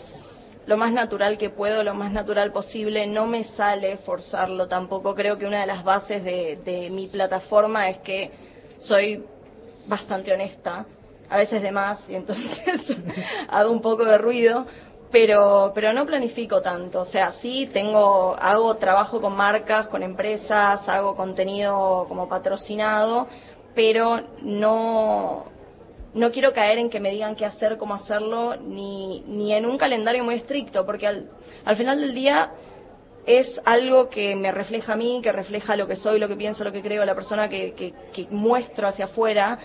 lo 0.71 0.77
más 0.77 0.93
natural 0.93 1.37
que 1.37 1.51
puedo, 1.51 1.83
lo 1.83 1.95
más 1.95 2.12
natural 2.12 2.53
posible. 2.53 3.05
No 3.05 3.27
me 3.27 3.43
sale 3.57 3.97
forzarlo 3.97 4.68
tampoco. 4.68 5.16
Creo 5.16 5.37
que 5.37 5.45
una 5.45 5.62
de 5.62 5.66
las 5.66 5.83
bases 5.83 6.23
de, 6.23 6.61
de 6.64 6.89
mi 6.91 7.09
plataforma 7.09 7.89
es 7.89 7.99
que 7.99 8.31
soy 8.79 9.21
bastante 9.89 10.33
honesta, 10.33 10.87
a 11.29 11.37
veces 11.39 11.61
de 11.61 11.73
más, 11.73 11.99
y 12.09 12.14
entonces 12.14 12.47
hago 13.49 13.73
un 13.73 13.83
poco 13.83 14.05
de 14.05 14.16
ruido 14.18 14.64
pero 15.11 15.73
pero 15.75 15.93
no 15.93 16.07
planifico 16.07 16.62
tanto 16.62 17.01
o 17.01 17.05
sea 17.05 17.33
sí 17.43 17.68
tengo 17.73 18.37
hago 18.39 18.77
trabajo 18.77 19.21
con 19.21 19.37
marcas 19.37 19.89
con 19.89 20.05
empresas 20.05 20.89
hago 20.89 21.16
contenido 21.16 22.05
como 22.07 22.29
patrocinado 22.29 23.27
pero 23.75 24.21
no 24.43 25.47
no 26.15 26.33
quiero 26.33 26.53
caer 26.53 26.79
en 26.79 26.91
que 26.91 27.01
me 27.01 27.11
digan 27.11 27.37
qué 27.37 27.45
hacer 27.45 27.77
cómo 27.77 27.95
hacerlo 27.95 28.57
ni 28.57 29.23
ni 29.27 29.53
en 29.53 29.67
un 29.67 29.79
calendario 29.79 30.25
muy 30.25 30.37
estricto 30.37 30.85
porque 30.85 31.07
al, 31.07 31.31
al 31.65 31.77
final 31.77 32.01
del 32.01 32.15
día 32.15 32.53
es 33.27 33.49
algo 33.65 34.09
que 34.09 34.35
me 34.35 34.51
refleja 34.51 34.95
a 34.95 34.97
mí, 34.97 35.21
que 35.23 35.31
refleja 35.31 35.77
lo 35.77 35.87
que 35.87 35.97
soy, 35.97 36.19
lo 36.19 36.27
que 36.27 36.37
pienso, 36.37 36.65
lo 36.65 36.73
que 36.73 36.83
creo, 36.83 37.05
la 37.05 37.15
persona 37.15 37.49
que, 37.49 37.75
que, 37.75 37.93
que 38.13 38.27
muestro 38.31 38.89
hacia 38.89 39.05
afuera 39.05 39.59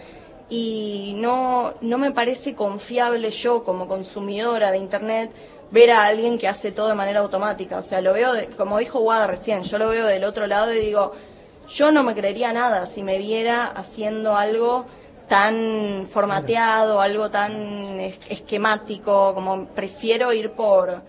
y 0.50 1.14
no, 1.18 1.74
no 1.82 1.98
me 1.98 2.12
parece 2.12 2.54
confiable 2.54 3.32
yo 3.32 3.64
como 3.64 3.88
consumidora 3.88 4.72
de 4.72 4.78
Internet 4.78 5.32
ver 5.72 5.91
a 5.91 6.04
alguien 6.04 6.38
que 6.38 6.48
hace 6.48 6.72
todo 6.72 6.89
de 6.89 6.96
manera 6.96 7.22
automática. 7.22 7.78
O 7.78 7.84
sea, 7.84 8.02
lo 8.02 8.14
veo, 8.14 8.32
como 8.58 8.78
dijo 8.78 9.00
Wada 9.00 9.28
recién, 9.28 9.64
yo 9.64 9.78
lo 9.78 9.89
veo 9.89 10.06
del 10.06 10.24
otro 10.24 10.46
lado 10.46 10.74
y 10.74 10.80
digo, 10.80 11.14
yo 11.70 11.91
no 11.91 12.04
me 12.04 12.14
creería 12.14 12.54
nada 12.54 12.88
si 12.93 13.02
me 13.02 13.18
viera 13.18 13.66
haciendo 13.66 14.36
algo 14.36 14.86
tan 15.28 16.07
formateado, 16.13 16.99
algo 17.01 17.30
tan 17.30 17.99
esquemático, 17.99 19.34
como 19.34 19.67
prefiero 19.67 20.32
ir 20.34 20.51
por, 20.51 21.01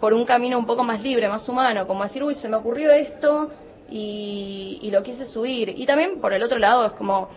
por 0.00 0.12
un 0.12 0.24
camino 0.24 0.58
un 0.58 0.66
poco 0.66 0.82
más 0.82 1.00
libre, 1.02 1.28
más 1.28 1.48
humano, 1.48 1.86
como 1.86 2.02
decir, 2.02 2.22
uy, 2.22 2.34
se 2.34 2.48
me 2.48 2.56
ocurrió 2.56 2.90
esto 2.92 3.50
y, 3.88 4.80
y 4.82 4.90
lo 4.90 5.02
quise 5.02 5.26
subir. 5.26 5.74
Y 5.76 5.86
también 5.86 6.20
por 6.20 6.32
el 6.32 6.42
otro 6.42 6.58
lado 6.58 6.86
es 6.86 6.92
como 6.92 7.28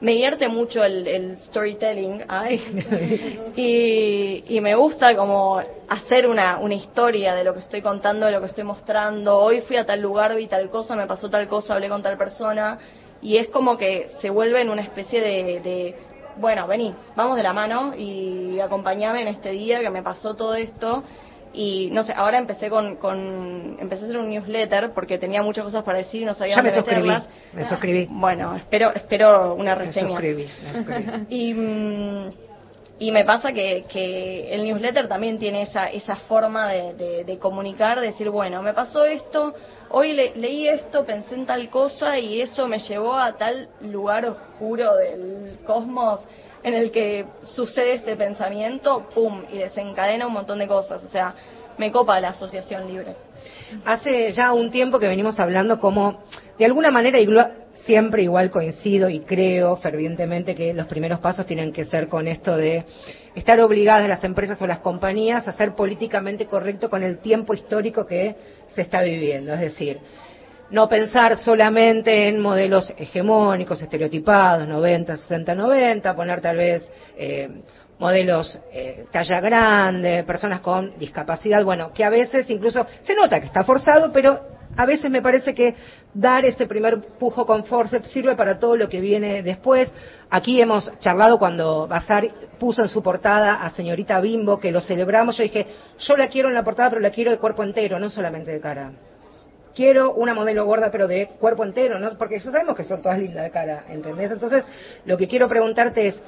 me 0.00 0.12
divierte 0.12 0.48
mucho 0.48 0.84
el, 0.84 1.38
storytelling 1.46 2.22
y, 3.56 4.44
y, 4.46 4.60
me 4.60 4.74
gusta 4.74 5.16
como 5.16 5.58
hacer 5.88 6.26
una, 6.26 6.58
una 6.58 6.74
historia 6.74 7.34
de 7.34 7.44
lo 7.44 7.54
que 7.54 7.60
estoy 7.60 7.80
contando, 7.80 8.26
de 8.26 8.32
lo 8.32 8.40
que 8.40 8.46
estoy 8.46 8.64
mostrando. 8.64 9.38
Hoy 9.38 9.62
fui 9.62 9.76
a 9.76 9.86
tal 9.86 10.00
lugar, 10.00 10.36
vi 10.36 10.48
tal 10.48 10.68
cosa, 10.68 10.96
me 10.96 11.06
pasó 11.06 11.30
tal 11.30 11.48
cosa, 11.48 11.74
hablé 11.74 11.88
con 11.88 12.02
tal 12.02 12.18
persona 12.18 12.78
y 13.26 13.38
es 13.38 13.48
como 13.48 13.76
que 13.76 14.12
se 14.20 14.30
vuelve 14.30 14.60
en 14.60 14.70
una 14.70 14.82
especie 14.82 15.20
de, 15.20 15.60
de 15.60 15.96
bueno, 16.36 16.68
vení, 16.68 16.94
vamos 17.16 17.36
de 17.36 17.42
la 17.42 17.52
mano 17.52 17.92
y 17.98 18.60
acompañame 18.60 19.22
en 19.22 19.26
este 19.26 19.50
día 19.50 19.80
que 19.80 19.90
me 19.90 20.00
pasó 20.00 20.36
todo 20.36 20.54
esto 20.54 21.02
y 21.52 21.90
no 21.90 22.04
sé, 22.04 22.12
ahora 22.14 22.38
empecé 22.38 22.70
con, 22.70 22.94
con 22.94 23.78
empecé 23.80 24.04
a 24.04 24.06
hacer 24.06 24.20
un 24.20 24.30
newsletter 24.30 24.92
porque 24.92 25.18
tenía 25.18 25.42
muchas 25.42 25.64
cosas 25.64 25.82
para 25.82 25.98
decir 25.98 26.22
y 26.22 26.24
no 26.24 26.34
sabía 26.34 26.54
ya 26.54 26.62
me 26.62 26.70
suscribí, 26.70 27.10
me 27.52 27.64
suscribí. 27.64 28.06
Bueno, 28.08 28.54
espero 28.54 28.94
espero 28.94 29.56
una 29.56 29.74
reseña. 29.74 30.06
Me 30.06 30.12
suscribí, 30.12 30.48
me 30.62 30.72
suscribí. 30.72 31.26
y 31.28 31.54
mm, 31.54 32.30
y 33.00 33.10
me 33.10 33.24
pasa 33.24 33.52
que, 33.52 33.86
que 33.88 34.54
el 34.54 34.62
newsletter 34.62 35.08
también 35.08 35.40
tiene 35.40 35.62
esa 35.62 35.90
esa 35.90 36.14
forma 36.14 36.68
de, 36.68 37.24
de, 37.24 37.38
comunicar, 37.38 37.98
de 37.98 38.06
decir, 38.06 38.30
bueno, 38.30 38.62
me 38.62 38.72
pasó 38.72 39.04
esto, 39.04 39.52
hoy 39.90 40.12
leí 40.12 40.68
esto, 40.68 41.04
pensé 41.04 41.34
en 41.34 41.46
tal 41.46 41.68
cosa 41.70 42.18
y 42.18 42.40
eso 42.40 42.66
me 42.66 42.78
llevó 42.78 43.14
a 43.14 43.36
tal 43.36 43.68
lugar 43.80 44.26
oscuro 44.26 44.94
del 44.96 45.58
cosmos 45.66 46.20
en 46.62 46.74
el 46.74 46.90
que 46.90 47.26
sucede 47.42 47.94
este 47.94 48.16
pensamiento, 48.16 49.08
¡pum! 49.14 49.44
y 49.50 49.58
desencadena 49.58 50.26
un 50.26 50.32
montón 50.32 50.58
de 50.58 50.66
cosas. 50.66 51.02
O 51.04 51.08
sea, 51.10 51.34
me 51.78 51.92
copa 51.92 52.18
la 52.20 52.30
asociación 52.30 52.88
libre. 52.88 53.14
Hace 53.84 54.32
ya 54.32 54.52
un 54.52 54.70
tiempo 54.70 54.98
que 54.98 55.08
venimos 55.08 55.38
hablando 55.38 55.78
como, 55.78 56.24
de 56.58 56.64
alguna 56.64 56.90
manera, 56.90 57.18
siempre 57.84 58.22
igual 58.22 58.50
coincido 58.50 59.08
y 59.08 59.20
creo 59.20 59.76
fervientemente 59.76 60.54
que 60.54 60.72
los 60.72 60.86
primeros 60.86 61.20
pasos 61.20 61.46
tienen 61.46 61.72
que 61.72 61.84
ser 61.84 62.08
con 62.08 62.26
esto 62.26 62.56
de 62.56 62.84
estar 63.34 63.60
obligadas 63.60 64.08
las 64.08 64.24
empresas 64.24 64.60
o 64.62 64.66
las 64.66 64.80
compañías 64.80 65.46
a 65.46 65.52
ser 65.52 65.74
políticamente 65.74 66.46
correcto 66.46 66.88
con 66.88 67.02
el 67.02 67.18
tiempo 67.18 67.54
histórico 67.54 68.06
que 68.06 68.34
se 68.68 68.82
está 68.82 69.02
viviendo. 69.02 69.52
Es 69.52 69.60
decir, 69.60 69.98
no 70.70 70.88
pensar 70.88 71.38
solamente 71.38 72.28
en 72.28 72.40
modelos 72.40 72.92
hegemónicos, 72.96 73.82
estereotipados, 73.82 74.66
90, 74.66 75.16
60, 75.16 75.54
90, 75.54 76.16
poner 76.16 76.40
tal 76.40 76.56
vez 76.56 76.88
eh, 77.16 77.48
modelos 77.98 78.58
eh, 78.72 79.04
talla 79.10 79.40
grande, 79.40 80.24
personas 80.24 80.60
con 80.60 80.98
discapacidad, 80.98 81.64
bueno, 81.64 81.92
que 81.92 82.04
a 82.04 82.10
veces 82.10 82.48
incluso 82.50 82.86
se 83.02 83.14
nota 83.14 83.40
que 83.40 83.46
está 83.46 83.64
forzado, 83.64 84.10
pero 84.12 84.55
a 84.76 84.86
veces 84.86 85.10
me 85.10 85.22
parece 85.22 85.54
que 85.54 85.74
dar 86.12 86.44
ese 86.44 86.66
primer 86.66 87.00
pujo 87.18 87.46
con 87.46 87.64
forceps 87.64 88.08
sirve 88.08 88.36
para 88.36 88.58
todo 88.58 88.76
lo 88.76 88.88
que 88.88 89.00
viene 89.00 89.42
después. 89.42 89.90
Aquí 90.30 90.60
hemos 90.60 90.90
charlado 91.00 91.38
cuando 91.38 91.86
Bazar 91.86 92.28
puso 92.58 92.82
en 92.82 92.88
su 92.88 93.02
portada 93.02 93.64
a 93.64 93.70
señorita 93.70 94.20
Bimbo, 94.20 94.58
que 94.58 94.72
lo 94.72 94.80
celebramos, 94.80 95.36
yo 95.36 95.42
dije, 95.42 95.66
yo 95.98 96.16
la 96.16 96.28
quiero 96.28 96.48
en 96.48 96.54
la 96.54 96.64
portada, 96.64 96.90
pero 96.90 97.00
la 97.00 97.10
quiero 97.10 97.30
de 97.30 97.38
cuerpo 97.38 97.62
entero, 97.62 97.98
no 97.98 98.10
solamente 98.10 98.50
de 98.50 98.60
cara 98.60 98.92
quiero 99.76 100.14
una 100.14 100.34
modelo 100.34 100.64
gorda 100.64 100.90
pero 100.90 101.06
de 101.06 101.28
cuerpo 101.38 101.62
entero, 101.62 101.98
¿no? 102.00 102.16
Porque 102.16 102.40
sabemos 102.40 102.74
que 102.74 102.84
son 102.84 103.02
todas 103.02 103.18
lindas 103.18 103.44
de 103.44 103.50
cara, 103.50 103.84
¿entendés? 103.90 104.32
Entonces, 104.32 104.64
lo 105.04 105.18
que 105.18 105.28
quiero 105.28 105.48
preguntarte 105.48 106.08
es, 106.08 106.22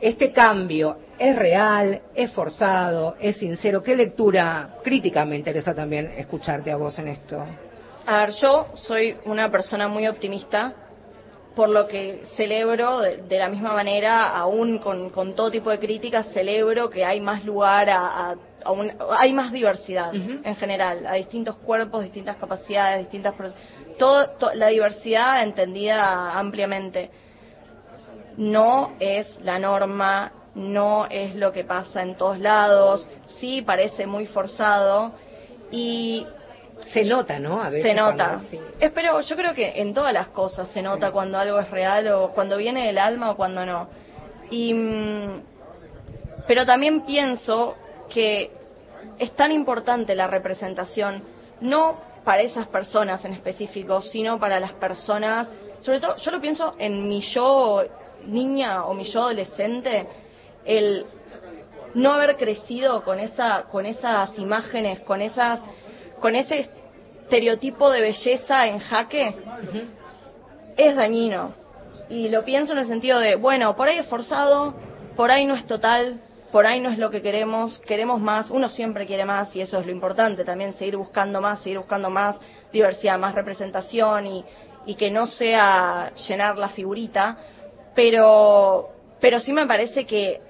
¿este 0.00 0.32
cambio 0.32 0.98
es 1.16 1.36
real, 1.36 2.02
es 2.14 2.32
forzado, 2.32 3.14
es 3.20 3.36
sincero? 3.36 3.82
¿Qué 3.82 3.94
lectura 3.94 4.76
crítica 4.82 5.24
me 5.24 5.36
interesa 5.36 5.74
también 5.74 6.12
escucharte 6.18 6.72
a 6.72 6.76
vos 6.76 6.98
en 6.98 7.08
esto? 7.08 7.42
A 8.10 8.20
ver, 8.20 8.30
yo 8.40 8.68
soy 8.72 9.18
una 9.26 9.50
persona 9.50 9.86
muy 9.86 10.08
optimista, 10.08 10.72
por 11.54 11.68
lo 11.68 11.86
que 11.86 12.22
celebro 12.36 13.00
de, 13.00 13.38
la 13.38 13.50
misma 13.50 13.74
manera, 13.74 14.34
aún 14.34 14.78
con, 14.78 15.34
todo 15.34 15.50
tipo 15.50 15.68
de 15.68 15.78
críticas, 15.78 16.26
celebro 16.32 16.88
que 16.88 17.04
hay 17.04 17.20
más 17.20 17.44
lugar 17.44 17.90
a 17.90 18.34
hay 19.18 19.32
más 19.34 19.52
diversidad 19.52 20.14
en 20.14 20.56
general, 20.56 21.06
a 21.06 21.14
distintos 21.14 21.56
cuerpos, 21.58 22.02
distintas 22.02 22.36
capacidades, 22.36 23.00
distintas 23.00 23.34
todo, 23.98 24.54
la 24.54 24.68
diversidad 24.68 25.42
entendida 25.42 26.38
ampliamente. 26.38 27.10
No 28.38 28.92
es 29.00 29.38
la 29.42 29.58
norma 29.58 30.32
no 30.54 31.06
es 31.10 31.36
lo 31.36 31.52
que 31.52 31.62
pasa 31.62 32.02
en 32.02 32.16
todos 32.16 32.40
lados, 32.40 33.06
sí 33.38 33.62
parece 33.62 34.06
muy 34.06 34.26
forzado 34.26 35.12
y 35.70 36.26
se 36.86 37.04
nota, 37.04 37.38
¿no? 37.38 37.60
A 37.60 37.70
veces 37.70 37.90
se 37.90 37.94
nota. 37.94 38.40
sí. 38.50 38.58
Espero, 38.80 39.20
yo 39.20 39.36
creo 39.36 39.54
que 39.54 39.80
en 39.80 39.92
todas 39.94 40.12
las 40.12 40.28
cosas 40.28 40.68
se 40.72 40.82
nota 40.82 41.08
Sí. 41.08 41.12
cuando 41.12 41.38
algo 41.38 41.58
es 41.58 41.70
real 41.70 42.08
o 42.12 42.30
cuando 42.30 42.56
viene 42.56 42.86
del 42.86 42.98
alma 42.98 43.30
o 43.32 43.36
cuando 43.36 43.66
no. 43.66 43.88
Y, 44.50 44.72
mm, 44.72 45.42
pero 46.46 46.64
también 46.64 47.02
pienso 47.04 47.76
que 48.08 48.50
es 49.18 49.32
tan 49.32 49.52
importante 49.52 50.14
la 50.14 50.26
representación, 50.26 51.22
no 51.60 51.98
para 52.24 52.42
esas 52.42 52.66
personas 52.68 53.24
en 53.24 53.32
específico, 53.34 54.00
sino 54.02 54.38
para 54.38 54.60
las 54.60 54.72
personas, 54.74 55.48
sobre 55.80 56.00
todo 56.00 56.16
yo 56.16 56.30
lo 56.30 56.40
pienso 56.40 56.74
en 56.78 57.08
mi 57.08 57.20
yo 57.20 57.82
niña 58.24 58.84
o 58.84 58.94
mi 58.94 59.04
yo 59.04 59.20
adolescente, 59.20 60.08
el 60.64 61.06
no 61.94 62.12
haber 62.12 62.36
crecido 62.36 63.02
con 63.02 63.18
esa 63.18 63.62
con 63.70 63.86
esas 63.86 64.36
imágenes, 64.38 65.00
con 65.00 65.22
esas 65.22 65.60
con 66.20 66.34
ese 66.34 66.70
estereotipo 67.22 67.90
de 67.90 68.00
belleza 68.00 68.66
en 68.66 68.78
jaque 68.78 69.34
es 70.76 70.96
dañino. 70.96 71.54
Y 72.08 72.28
lo 72.28 72.44
pienso 72.44 72.72
en 72.72 72.78
el 72.78 72.86
sentido 72.86 73.18
de, 73.18 73.36
bueno, 73.36 73.76
por 73.76 73.88
ahí 73.88 73.98
es 73.98 74.06
forzado, 74.06 74.74
por 75.16 75.30
ahí 75.30 75.44
no 75.44 75.54
es 75.54 75.66
total, 75.66 76.20
por 76.50 76.66
ahí 76.66 76.80
no 76.80 76.90
es 76.90 76.98
lo 76.98 77.10
que 77.10 77.20
queremos, 77.20 77.78
queremos 77.80 78.20
más, 78.20 78.50
uno 78.50 78.68
siempre 78.70 79.04
quiere 79.04 79.24
más 79.24 79.54
y 79.54 79.60
eso 79.60 79.78
es 79.78 79.84
lo 79.84 79.92
importante 79.92 80.44
también, 80.44 80.74
seguir 80.74 80.96
buscando 80.96 81.40
más, 81.40 81.60
seguir 81.60 81.78
buscando 81.78 82.08
más 82.08 82.36
diversidad, 82.72 83.18
más 83.18 83.34
representación 83.34 84.26
y, 84.26 84.44
y 84.86 84.94
que 84.94 85.10
no 85.10 85.26
sea 85.26 86.12
llenar 86.28 86.56
la 86.56 86.70
figurita, 86.70 87.36
pero, 87.94 88.88
pero 89.20 89.40
sí 89.40 89.52
me 89.52 89.66
parece 89.66 90.06
que 90.06 90.40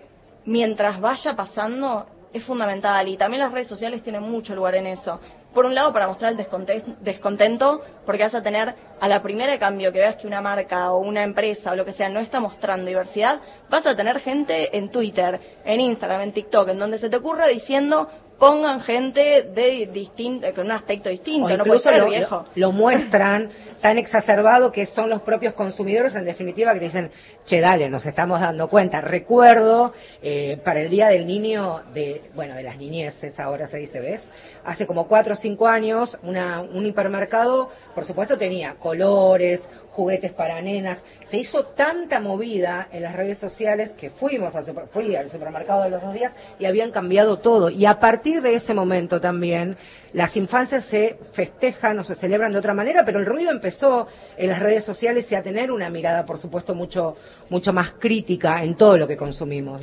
mientras 0.44 1.00
vaya 1.00 1.34
pasando 1.34 2.06
es 2.32 2.44
fundamental 2.44 3.08
y 3.08 3.16
también 3.16 3.42
las 3.42 3.52
redes 3.52 3.68
sociales 3.68 4.02
tienen 4.02 4.22
mucho 4.22 4.54
lugar 4.54 4.76
en 4.76 4.86
eso. 4.86 5.18
Por 5.58 5.66
un 5.66 5.74
lado, 5.74 5.92
para 5.92 6.06
mostrar 6.06 6.30
el 6.30 6.38
desconte- 6.38 6.84
descontento, 7.00 7.82
porque 8.06 8.22
vas 8.22 8.34
a 8.36 8.44
tener 8.44 8.72
a 9.00 9.08
la 9.08 9.20
primera 9.20 9.58
cambio 9.58 9.90
que 9.90 9.98
veas 9.98 10.14
que 10.14 10.28
una 10.28 10.40
marca 10.40 10.92
o 10.92 11.00
una 11.00 11.24
empresa 11.24 11.72
o 11.72 11.74
lo 11.74 11.84
que 11.84 11.94
sea 11.94 12.08
no 12.08 12.20
está 12.20 12.38
mostrando 12.38 12.86
diversidad, 12.86 13.40
vas 13.68 13.84
a 13.84 13.96
tener 13.96 14.20
gente 14.20 14.76
en 14.78 14.88
Twitter, 14.92 15.58
en 15.64 15.80
Instagram, 15.80 16.20
en 16.20 16.32
TikTok, 16.32 16.68
en 16.68 16.78
donde 16.78 16.98
se 16.98 17.10
te 17.10 17.16
ocurra 17.16 17.48
diciendo 17.48 18.08
pongan 18.38 18.80
gente 18.80 19.42
de 19.54 19.88
distinto, 19.92 20.46
con 20.54 20.66
un 20.66 20.72
aspecto 20.72 21.08
distinto, 21.08 21.52
O 21.52 21.56
no 21.56 21.64
puede 21.64 21.80
ser 21.80 21.98
lo, 21.98 22.08
viejo. 22.08 22.46
lo 22.54 22.72
muestran 22.72 23.50
tan 23.80 23.98
exacerbado 23.98 24.70
que 24.70 24.86
son 24.86 25.10
los 25.10 25.22
propios 25.22 25.54
consumidores 25.54 26.14
en 26.14 26.24
definitiva 26.24 26.72
que 26.74 26.80
dicen, 26.80 27.10
che, 27.46 27.60
dale, 27.60 27.88
nos 27.88 28.06
estamos 28.06 28.40
dando 28.40 28.68
cuenta. 28.68 29.00
Recuerdo 29.00 29.92
eh, 30.22 30.58
para 30.64 30.80
el 30.82 30.90
Día 30.90 31.08
del 31.08 31.26
Niño, 31.26 31.82
de 31.94 32.22
bueno, 32.34 32.54
de 32.54 32.62
las 32.62 32.76
niñeces, 32.76 33.38
ahora 33.40 33.66
se 33.66 33.78
dice, 33.78 34.00
¿ves? 34.00 34.22
Hace 34.64 34.86
como 34.86 35.08
cuatro 35.08 35.34
o 35.34 35.36
cinco 35.36 35.66
años, 35.66 36.16
una, 36.22 36.60
un 36.60 36.84
hipermercado, 36.86 37.70
por 37.94 38.04
supuesto, 38.04 38.36
tenía 38.36 38.74
colores, 38.74 39.62
juguetes 39.90 40.32
para 40.32 40.60
nenas. 40.60 40.98
Se 41.30 41.38
hizo 41.38 41.64
tanta 41.66 42.20
movida 42.20 42.88
en 42.92 43.02
las 43.02 43.16
redes 43.16 43.38
sociales 43.38 43.94
que 43.94 44.10
fuimos 44.10 44.54
al, 44.54 44.64
super- 44.64 44.86
fui 44.92 45.16
al 45.16 45.28
supermercado 45.30 45.82
de 45.84 45.90
los 45.90 46.02
dos 46.02 46.14
días 46.14 46.32
y 46.58 46.66
habían 46.66 46.90
cambiado 46.92 47.38
todo. 47.38 47.68
Y 47.70 47.84
a 47.86 47.98
partir 47.98 48.27
de 48.34 48.54
ese 48.54 48.74
momento 48.74 49.20
también, 49.20 49.76
las 50.12 50.36
infancias 50.36 50.84
se 50.86 51.18
festejan 51.32 51.98
o 51.98 52.04
se 52.04 52.14
celebran 52.14 52.52
de 52.52 52.58
otra 52.58 52.74
manera, 52.74 53.04
pero 53.04 53.18
el 53.18 53.26
ruido 53.26 53.50
empezó 53.50 54.06
en 54.36 54.48
las 54.50 54.60
redes 54.60 54.84
sociales 54.84 55.30
y 55.30 55.34
a 55.34 55.42
tener 55.42 55.70
una 55.70 55.90
mirada, 55.90 56.24
por 56.24 56.38
supuesto, 56.38 56.74
mucho, 56.74 57.16
mucho 57.50 57.72
más 57.72 57.92
crítica 57.98 58.62
en 58.62 58.76
todo 58.76 58.96
lo 58.96 59.06
que 59.06 59.16
consumimos. 59.16 59.82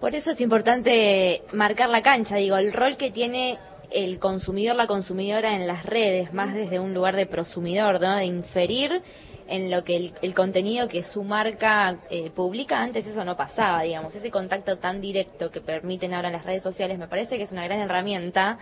Por 0.00 0.14
eso 0.14 0.30
es 0.30 0.40
importante 0.40 1.42
marcar 1.52 1.88
la 1.88 2.02
cancha, 2.02 2.36
digo, 2.36 2.56
el 2.56 2.72
rol 2.72 2.96
que 2.96 3.10
tiene 3.10 3.58
el 3.90 4.18
consumidor, 4.18 4.76
la 4.76 4.86
consumidora 4.86 5.54
en 5.54 5.66
las 5.66 5.84
redes, 5.84 6.32
más 6.32 6.54
desde 6.54 6.80
un 6.80 6.94
lugar 6.94 7.16
de 7.16 7.26
prosumidor, 7.26 8.00
¿no? 8.00 8.16
De 8.16 8.24
inferir 8.24 9.02
en 9.48 9.70
lo 9.70 9.84
que 9.84 9.96
el, 9.96 10.14
el 10.22 10.34
contenido 10.34 10.88
que 10.88 11.02
su 11.02 11.22
marca 11.22 11.98
eh, 12.10 12.30
publica, 12.30 12.80
antes 12.80 13.06
eso 13.06 13.24
no 13.24 13.36
pasaba, 13.36 13.82
digamos, 13.82 14.14
ese 14.14 14.30
contacto 14.30 14.78
tan 14.78 15.00
directo 15.00 15.50
que 15.50 15.60
permiten 15.60 16.14
ahora 16.14 16.30
las 16.30 16.44
redes 16.44 16.62
sociales 16.62 16.98
me 16.98 17.08
parece 17.08 17.36
que 17.36 17.44
es 17.44 17.52
una 17.52 17.64
gran 17.64 17.80
herramienta 17.80 18.58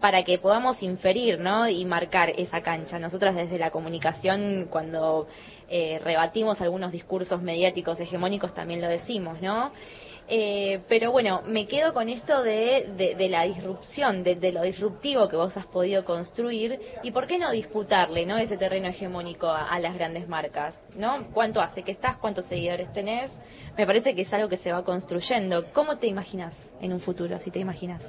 para 0.00 0.22
que 0.24 0.38
podamos 0.38 0.82
inferir, 0.82 1.40
¿no? 1.40 1.68
Y 1.68 1.84
marcar 1.84 2.30
esa 2.36 2.62
cancha. 2.62 2.98
Nosotras 2.98 3.34
desde 3.34 3.58
la 3.58 3.70
comunicación, 3.70 4.68
cuando 4.70 5.26
eh, 5.68 5.98
rebatimos 6.02 6.60
algunos 6.60 6.92
discursos 6.92 7.40
mediáticos 7.40 7.98
hegemónicos, 7.98 8.54
también 8.54 8.80
lo 8.80 8.88
decimos, 8.88 9.40
¿no? 9.40 9.72
Eh, 10.28 10.80
pero 10.88 11.12
bueno, 11.12 11.42
me 11.46 11.66
quedo 11.66 11.92
con 11.92 12.08
esto 12.08 12.42
de, 12.42 13.28
la 13.30 13.44
disrupción, 13.44 14.24
de, 14.24 14.34
de 14.34 14.52
lo 14.52 14.62
disruptivo 14.62 15.28
que 15.28 15.36
vos 15.36 15.56
has 15.56 15.66
podido 15.66 16.04
construir 16.04 16.80
y 17.02 17.12
por 17.12 17.26
qué 17.26 17.38
no 17.38 17.50
disputarle, 17.52 18.26
¿no? 18.26 18.36
Ese 18.36 18.56
terreno 18.56 18.88
hegemónico 18.88 19.46
a, 19.46 19.68
a 19.68 19.78
las 19.78 19.94
grandes 19.94 20.28
marcas, 20.28 20.74
¿no? 20.96 21.28
¿Cuánto 21.32 21.60
hace 21.60 21.82
que 21.82 21.92
estás? 21.92 22.16
¿Cuántos 22.16 22.46
seguidores 22.46 22.92
tenés? 22.92 23.30
Me 23.76 23.86
parece 23.86 24.14
que 24.14 24.22
es 24.22 24.32
algo 24.32 24.48
que 24.48 24.56
se 24.56 24.72
va 24.72 24.84
construyendo. 24.84 25.70
¿Cómo 25.72 25.98
te 25.98 26.06
imaginas 26.08 26.54
en 26.80 26.92
un 26.92 27.00
futuro, 27.00 27.38
si 27.38 27.50
te 27.50 27.60
imaginas? 27.60 28.02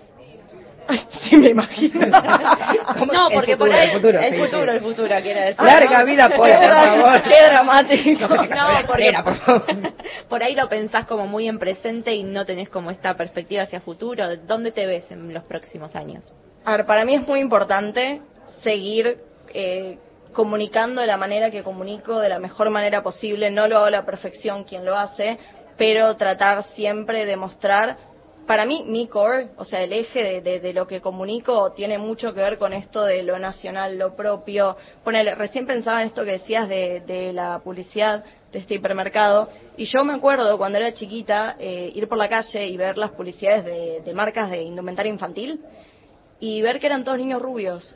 Sí, 1.21 1.37
me 1.37 1.49
imagino. 1.49 2.05
No, 3.11 3.29
El 3.29 3.33
porque 3.33 3.53
futuro, 3.53 3.71
por 3.71 3.79
ahí 3.79 3.87
el 3.87 3.93
futuro, 3.95 4.19
el 4.19 4.33
sí, 4.33 4.39
futuro, 4.39 4.71
sí. 4.71 4.77
el 4.77 4.79
futuro, 4.81 5.15
quiero 5.21 5.41
decir. 5.41 5.61
Larga 5.61 5.99
¿no? 5.99 6.05
vida, 6.05 6.29
por 6.29 6.49
favor. 6.49 7.23
Qué 7.23 7.43
dramático. 7.43 8.27
No, 8.27 8.71
la 8.71 8.83
porque 8.87 9.13
por 9.23 9.35
favor. 9.37 9.65
por 10.29 10.43
ahí 10.43 10.55
lo 10.55 10.67
pensás 10.69 11.05
como 11.05 11.27
muy 11.27 11.47
en 11.47 11.59
presente 11.59 12.13
y 12.13 12.23
no 12.23 12.45
tenés 12.45 12.69
como 12.69 12.91
esta 12.91 13.15
perspectiva 13.15 13.63
hacia 13.63 13.81
futuro. 13.81 14.35
¿Dónde 14.37 14.71
te 14.71 14.85
ves 14.85 15.09
en 15.11 15.33
los 15.33 15.43
próximos 15.43 15.95
años? 15.95 16.31
A 16.65 16.71
ver, 16.71 16.85
para 16.85 17.05
mí 17.05 17.15
es 17.15 17.27
muy 17.27 17.39
importante 17.39 18.21
seguir 18.63 19.17
eh, 19.53 19.97
comunicando 20.33 21.01
de 21.01 21.07
la 21.07 21.17
manera 21.17 21.51
que 21.51 21.63
comunico, 21.63 22.19
de 22.19 22.29
la 22.29 22.39
mejor 22.39 22.69
manera 22.69 23.03
posible. 23.03 23.49
No 23.51 23.67
lo 23.67 23.77
hago 23.77 23.85
a 23.85 23.91
la 23.91 24.05
perfección 24.05 24.63
quien 24.63 24.85
lo 24.85 24.95
hace, 24.95 25.37
pero 25.77 26.15
tratar 26.17 26.63
siempre 26.75 27.25
de 27.25 27.37
mostrar. 27.37 27.97
Para 28.47 28.65
mí, 28.65 28.83
mi 28.87 29.07
core, 29.09 29.49
o 29.57 29.65
sea, 29.65 29.83
el 29.83 29.91
eje 29.91 30.41
de, 30.41 30.59
de- 30.61 30.71
lo 30.73 30.87
que 30.87 31.01
comunico 31.01 31.73
tiene 31.73 31.97
mucho 31.97 32.33
que 32.33 32.39
ver 32.39 32.57
con 32.57 32.71
esto 32.71 33.03
de 33.03 33.21
lo 33.21 33.37
nacional, 33.37 33.97
lo 33.97 34.15
propio. 34.15 34.77
Ponele, 35.03 35.35
recién 35.35 35.67
pensaba 35.67 36.01
en 36.01 36.07
esto 36.07 36.23
que 36.23 36.31
decías 36.31 36.69
de, 36.69 37.01
de 37.01 37.33
la 37.33 37.59
publicidad 37.59 38.23
de 38.53 38.59
este 38.59 38.75
hipermercado, 38.75 39.49
y 39.75 39.83
yo 39.85 40.05
me 40.05 40.13
acuerdo 40.13 40.57
cuando 40.57 40.77
era 40.77 40.93
chiquita 40.93 41.57
eh, 41.59 41.91
ir 41.93 42.07
por 42.07 42.17
la 42.17 42.29
calle 42.29 42.65
y 42.67 42.77
ver 42.77 42.97
las 42.97 43.11
publicidades 43.11 43.65
de, 43.65 44.01
de 44.05 44.13
marcas 44.13 44.49
de 44.49 44.61
indumentaria 44.63 45.11
infantil, 45.11 45.59
y 46.39 46.61
ver 46.61 46.79
que 46.79 46.85
eran 46.87 47.03
todos 47.03 47.17
niños 47.17 47.41
rubios. 47.41 47.95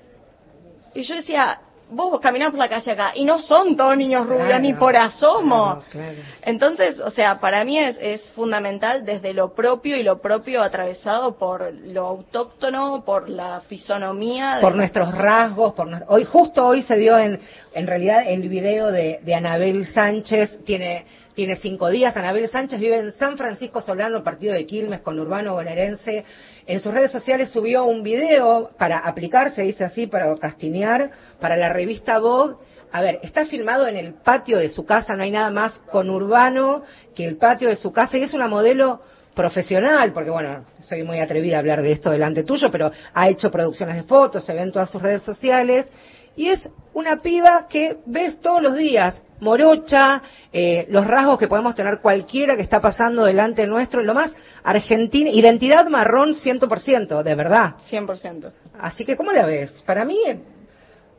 Y 0.93 1.03
yo 1.03 1.15
decía, 1.15 1.61
vos 1.91 2.19
caminás 2.19 2.49
por 2.51 2.59
la 2.59 2.69
calle 2.69 2.91
acá 2.91 3.11
y 3.15 3.25
no 3.25 3.37
son 3.39 3.75
todos 3.75 3.95
niños 3.97 4.25
rubios, 4.25 4.47
Claro, 4.47 4.61
ni 4.61 4.73
por 4.73 4.95
asomo. 4.95 5.83
claro, 5.91 6.15
claro. 6.15 6.17
Entonces, 6.43 6.99
o 6.99 7.11
sea, 7.11 7.39
para 7.39 7.63
mí 7.63 7.77
es, 7.77 7.97
es 7.99 8.21
fundamental 8.31 9.05
desde 9.05 9.33
lo 9.33 9.53
propio 9.53 9.97
y 9.97 10.03
lo 10.03 10.21
propio 10.21 10.61
atravesado 10.61 11.37
por 11.37 11.71
lo 11.73 12.07
autóctono, 12.07 13.03
por 13.05 13.29
la 13.29 13.61
fisonomía. 13.67 14.55
de- 14.55 14.61
por 14.61 14.75
nuestros 14.75 15.13
rasgos, 15.15 15.73
por 15.73 15.87
hoy 16.07 16.25
justo 16.25 16.65
hoy 16.65 16.81
se 16.83 16.95
dio 16.97 17.17
en 17.19 17.39
en 17.73 17.87
realidad 17.87 18.23
el 18.27 18.49
video 18.49 18.91
de, 18.91 19.19
de 19.23 19.35
Anabel 19.35 19.85
Sánchez 19.85 20.59
tiene 20.65 21.05
tiene 21.33 21.55
cinco 21.55 21.89
días. 21.89 22.15
Anabel 22.17 22.47
Sánchez 22.49 22.79
vive 22.79 22.97
en 22.97 23.11
San 23.13 23.37
Francisco 23.37 23.81
Solano, 23.81 24.21
partido 24.23 24.53
de 24.53 24.65
Quilmes, 24.65 24.99
con 25.01 25.17
Urbano 25.19 25.53
bonaerense. 25.53 26.25
En 26.65 26.79
sus 26.79 26.93
redes 26.93 27.11
sociales 27.11 27.49
subió 27.49 27.85
un 27.85 28.03
video 28.03 28.71
para 28.77 28.99
aplicarse, 28.99 29.63
dice 29.63 29.83
así, 29.83 30.07
para 30.07 30.35
castinear, 30.35 31.11
para 31.39 31.57
la 31.57 31.69
revista 31.73 32.19
Vogue. 32.19 32.55
A 32.91 33.01
ver, 33.01 33.19
está 33.23 33.45
filmado 33.45 33.87
en 33.87 33.95
el 33.95 34.13
patio 34.13 34.57
de 34.57 34.69
su 34.69 34.85
casa, 34.85 35.15
no 35.15 35.23
hay 35.23 35.31
nada 35.31 35.49
más 35.49 35.79
con 35.91 36.09
Urbano 36.09 36.83
que 37.15 37.25
el 37.25 37.37
patio 37.37 37.69
de 37.69 37.77
su 37.77 37.91
casa 37.91 38.17
y 38.17 38.23
es 38.23 38.33
una 38.33 38.47
modelo 38.47 39.01
profesional, 39.33 40.11
porque 40.11 40.29
bueno, 40.29 40.65
soy 40.81 41.03
muy 41.03 41.19
atrevida 41.19 41.55
a 41.55 41.59
hablar 41.59 41.81
de 41.81 41.93
esto 41.93 42.11
delante 42.11 42.43
tuyo, 42.43 42.69
pero 42.69 42.91
ha 43.13 43.29
hecho 43.29 43.49
producciones 43.49 43.95
de 43.95 44.03
fotos, 44.03 44.45
se 44.45 44.53
ve 44.53 44.61
en 44.61 44.71
todas 44.71 44.89
sus 44.89 45.01
redes 45.01 45.21
sociales, 45.21 45.87
y 46.35 46.49
es 46.49 46.67
una 46.93 47.21
piba 47.21 47.67
que 47.67 47.97
ves 48.05 48.39
todos 48.41 48.61
los 48.61 48.75
días, 48.77 49.21
morocha, 49.39 50.21
eh, 50.51 50.85
los 50.89 51.05
rasgos 51.07 51.37
que 51.37 51.47
podemos 51.47 51.75
tener 51.75 51.99
cualquiera 51.99 52.55
que 52.55 52.61
está 52.61 52.81
pasando 52.81 53.25
delante 53.25 53.65
nuestro, 53.67 54.01
lo 54.01 54.13
más 54.13 54.33
argentina, 54.63 55.29
identidad 55.29 55.87
marrón 55.87 56.35
100%, 56.35 57.23
de 57.23 57.35
verdad. 57.35 57.75
100%. 57.89 58.51
Así 58.79 59.05
que, 59.05 59.15
¿cómo 59.15 59.31
la 59.31 59.45
ves? 59.45 59.83
Para 59.85 60.05
mí, 60.05 60.17
eh, 60.27 60.39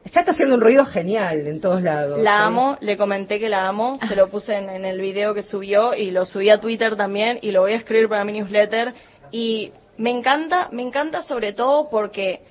ya 0.04 0.20
está 0.20 0.32
haciendo 0.32 0.54
un 0.56 0.60
ruido 0.60 0.84
genial 0.84 1.46
en 1.46 1.60
todos 1.60 1.82
lados. 1.82 2.20
La 2.20 2.30
¿eh? 2.30 2.44
amo, 2.44 2.76
le 2.80 2.96
comenté 2.96 3.38
que 3.38 3.48
la 3.48 3.68
amo, 3.68 3.98
se 4.06 4.16
lo 4.16 4.28
puse 4.28 4.56
en, 4.56 4.68
en 4.68 4.84
el 4.84 5.00
video 5.00 5.34
que 5.34 5.42
subió 5.42 5.94
y 5.94 6.10
lo 6.10 6.26
subí 6.26 6.50
a 6.50 6.60
Twitter 6.60 6.96
también 6.96 7.38
y 7.40 7.50
lo 7.52 7.62
voy 7.62 7.72
a 7.72 7.76
escribir 7.76 8.08
para 8.08 8.24
mi 8.24 8.32
newsletter 8.32 8.94
y 9.30 9.72
me 9.96 10.10
encanta, 10.10 10.68
me 10.72 10.82
encanta 10.82 11.22
sobre 11.22 11.52
todo 11.52 11.88
porque 11.88 12.42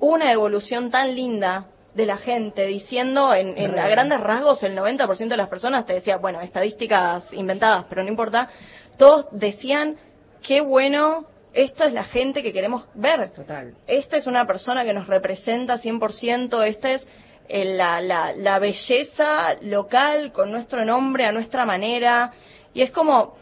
una 0.00 0.32
evolución 0.32 0.90
tan 0.90 1.14
linda 1.14 1.66
de 1.94 2.06
la 2.06 2.16
gente 2.18 2.66
diciendo 2.66 3.34
en, 3.34 3.56
en 3.58 3.78
a 3.78 3.88
grandes 3.88 4.20
rasgos 4.20 4.62
el 4.62 4.76
90% 4.76 5.28
de 5.28 5.36
las 5.36 5.48
personas 5.48 5.86
te 5.86 5.94
decía, 5.94 6.16
bueno, 6.18 6.40
estadísticas 6.40 7.32
inventadas, 7.32 7.86
pero 7.88 8.02
no 8.02 8.08
importa, 8.08 8.48
todos 8.96 9.26
decían 9.32 9.96
qué 10.42 10.60
bueno, 10.60 11.26
esta 11.52 11.86
es 11.86 11.92
la 11.92 12.04
gente 12.04 12.42
que 12.42 12.52
queremos 12.52 12.84
ver. 12.94 13.32
Total. 13.32 13.74
Esta 13.86 14.16
es 14.16 14.26
una 14.26 14.46
persona 14.46 14.84
que 14.84 14.92
nos 14.92 15.06
representa 15.08 15.78
100%, 15.80 16.62
esta 16.66 16.92
es 16.92 17.06
eh, 17.48 17.64
la, 17.76 18.00
la, 18.00 18.32
la 18.34 18.58
belleza 18.60 19.56
local 19.62 20.30
con 20.32 20.52
nuestro 20.52 20.84
nombre, 20.84 21.24
a 21.26 21.32
nuestra 21.32 21.64
manera. 21.64 22.32
Y 22.72 22.82
es 22.82 22.92
como, 22.92 23.36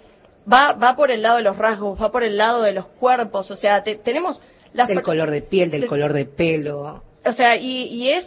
va, 0.51 0.73
va 0.73 0.97
por 0.97 1.11
el 1.11 1.21
lado 1.23 1.37
de 1.37 1.43
los 1.43 1.59
rasgos, 1.59 2.01
va 2.01 2.11
por 2.11 2.23
el 2.25 2.39
lado 2.39 2.63
de 2.63 2.73
los 2.73 2.87
cuerpos, 2.89 3.51
o 3.51 3.57
sea, 3.57 3.83
te- 3.83 3.97
tenemos... 3.97 4.41
Las 4.73 4.89
Del 4.89 5.03
color 5.03 5.31
de 5.31 5.41
piel, 5.43 5.71
del 5.71 5.83
de- 5.83 5.87
color 5.87 6.13
de 6.13 6.25
pelo. 6.27 7.03
o 7.25 7.33
sea, 7.33 7.57
y, 7.57 7.85
y 7.85 8.11
es 8.13 8.27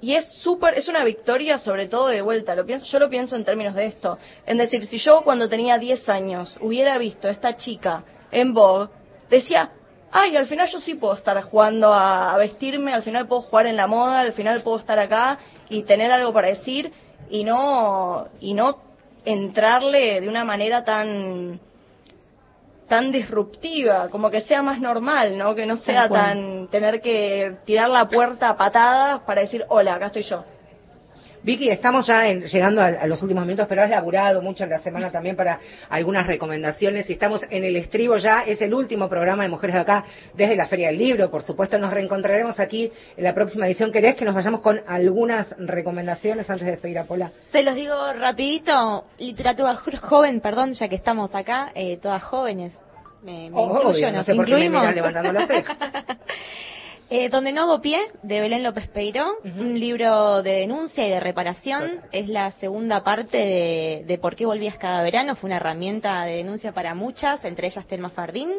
y 0.00 0.14
es 0.14 0.32
súper, 0.42 0.74
es 0.74 0.88
una 0.88 1.04
victoria 1.04 1.58
sobre 1.58 1.88
todo 1.88 2.08
de 2.08 2.22
vuelta, 2.22 2.54
lo 2.54 2.64
pienso, 2.64 2.86
yo 2.86 2.98
lo 2.98 3.08
pienso 3.08 3.36
en 3.36 3.44
términos 3.44 3.74
de 3.74 3.86
esto, 3.86 4.18
en 4.46 4.58
decir, 4.58 4.86
si 4.86 4.98
yo 4.98 5.22
cuando 5.22 5.48
tenía 5.48 5.78
10 5.78 6.08
años 6.08 6.56
hubiera 6.60 6.98
visto 6.98 7.28
a 7.28 7.32
esta 7.32 7.56
chica 7.56 8.04
en 8.30 8.54
Vogue, 8.54 8.90
decía, 9.28 9.72
ay, 10.10 10.36
al 10.36 10.46
final 10.46 10.68
yo 10.70 10.80
sí 10.80 10.94
puedo 10.94 11.14
estar 11.14 11.40
jugando 11.42 11.92
a, 11.92 12.32
a 12.32 12.38
vestirme, 12.38 12.92
al 12.92 13.02
final 13.02 13.26
puedo 13.26 13.42
jugar 13.42 13.66
en 13.66 13.76
la 13.76 13.86
moda, 13.86 14.20
al 14.20 14.32
final 14.32 14.62
puedo 14.62 14.78
estar 14.78 14.98
acá 14.98 15.38
y 15.68 15.82
tener 15.82 16.12
algo 16.12 16.32
para 16.32 16.48
decir 16.48 16.92
y 17.28 17.44
no, 17.44 18.28
y 18.40 18.54
no 18.54 18.80
entrarle 19.24 20.20
de 20.20 20.28
una 20.28 20.44
manera 20.44 20.84
tan 20.84 21.60
tan 22.88 23.12
disruptiva, 23.12 24.08
como 24.10 24.30
que 24.30 24.40
sea 24.42 24.62
más 24.62 24.80
normal, 24.80 25.36
¿no? 25.36 25.54
Que 25.54 25.66
no 25.66 25.76
sea 25.78 26.08
tan 26.08 26.68
tener 26.68 27.00
que 27.00 27.58
tirar 27.64 27.88
la 27.90 28.08
puerta 28.08 28.48
a 28.48 28.56
patadas 28.56 29.20
para 29.20 29.42
decir, 29.42 29.64
hola, 29.68 29.94
acá 29.94 30.06
estoy 30.06 30.22
yo. 30.22 30.44
Vicky, 31.42 31.70
estamos 31.70 32.06
ya 32.06 32.28
en- 32.28 32.42
llegando 32.42 32.80
a, 32.82 32.86
a 32.86 33.06
los 33.06 33.22
últimos 33.22 33.44
minutos, 33.46 33.66
pero 33.68 33.82
has 33.82 33.90
laburado 33.90 34.42
mucho 34.42 34.64
en 34.64 34.70
la 34.70 34.80
semana 34.80 35.10
también 35.10 35.36
para 35.36 35.58
algunas 35.88 36.26
recomendaciones 36.26 37.08
y 37.08 37.12
estamos 37.14 37.42
en 37.50 37.64
el 37.64 37.76
estribo 37.76 38.16
ya, 38.18 38.42
es 38.42 38.60
el 38.60 38.74
último 38.74 39.08
programa 39.08 39.44
de 39.44 39.48
Mujeres 39.48 39.74
de 39.74 39.80
Acá 39.80 40.04
desde 40.34 40.56
la 40.56 40.66
Feria 40.66 40.88
del 40.88 40.98
Libro, 40.98 41.30
por 41.30 41.42
supuesto 41.42 41.78
nos 41.78 41.92
reencontraremos 41.92 42.58
aquí 42.60 42.90
en 43.16 43.24
la 43.24 43.34
próxima 43.34 43.66
edición. 43.66 43.92
¿Querés 43.92 44.16
que 44.16 44.24
nos 44.24 44.34
vayamos 44.34 44.60
con 44.60 44.80
algunas 44.86 45.48
recomendaciones 45.58 46.48
antes 46.50 46.64
de 46.66 46.72
despedir 46.72 46.98
a 46.98 47.04
Pola? 47.04 47.30
Se 47.52 47.62
los 47.62 47.74
digo 47.74 47.94
rapidito, 48.14 49.04
literatura 49.18 49.76
jo- 49.76 49.90
joven, 50.08 50.40
perdón, 50.40 50.74
ya 50.74 50.88
que 50.88 50.96
estamos 50.96 51.34
acá, 51.34 51.70
eh, 51.74 51.98
todas 52.02 52.22
jóvenes. 52.22 52.72
Me, 53.22 53.50
me 53.50 53.56
Oh, 53.56 53.64
incluyo, 53.66 53.88
obvio, 53.90 54.12
no 54.12 54.22
sé 54.22 54.34
por 54.34 54.44
qué 54.46 54.52
me 54.54 54.64
incluimos. 54.66 54.94
levantando 54.94 55.46
ceja. 55.46 55.76
Eh, 57.10 57.30
Donde 57.30 57.52
no 57.52 57.62
hago 57.62 57.80
pie, 57.80 57.98
de 58.22 58.40
Belén 58.40 58.62
López 58.62 58.86
Peiró, 58.88 59.26
un 59.42 59.80
libro 59.80 60.42
de 60.42 60.52
denuncia 60.60 61.06
y 61.06 61.10
de 61.10 61.20
reparación. 61.20 62.02
Es 62.12 62.28
la 62.28 62.50
segunda 62.52 63.02
parte 63.02 63.38
de, 63.38 64.04
de 64.06 64.18
Por 64.18 64.36
qué 64.36 64.44
volvías 64.44 64.76
cada 64.76 65.02
verano. 65.02 65.34
Fue 65.36 65.48
una 65.48 65.56
herramienta 65.56 66.24
de 66.24 66.36
denuncia 66.36 66.72
para 66.72 66.94
muchas, 66.94 67.42
entre 67.44 67.68
ellas 67.68 67.86
Telma 67.86 68.10
Fardín. 68.10 68.50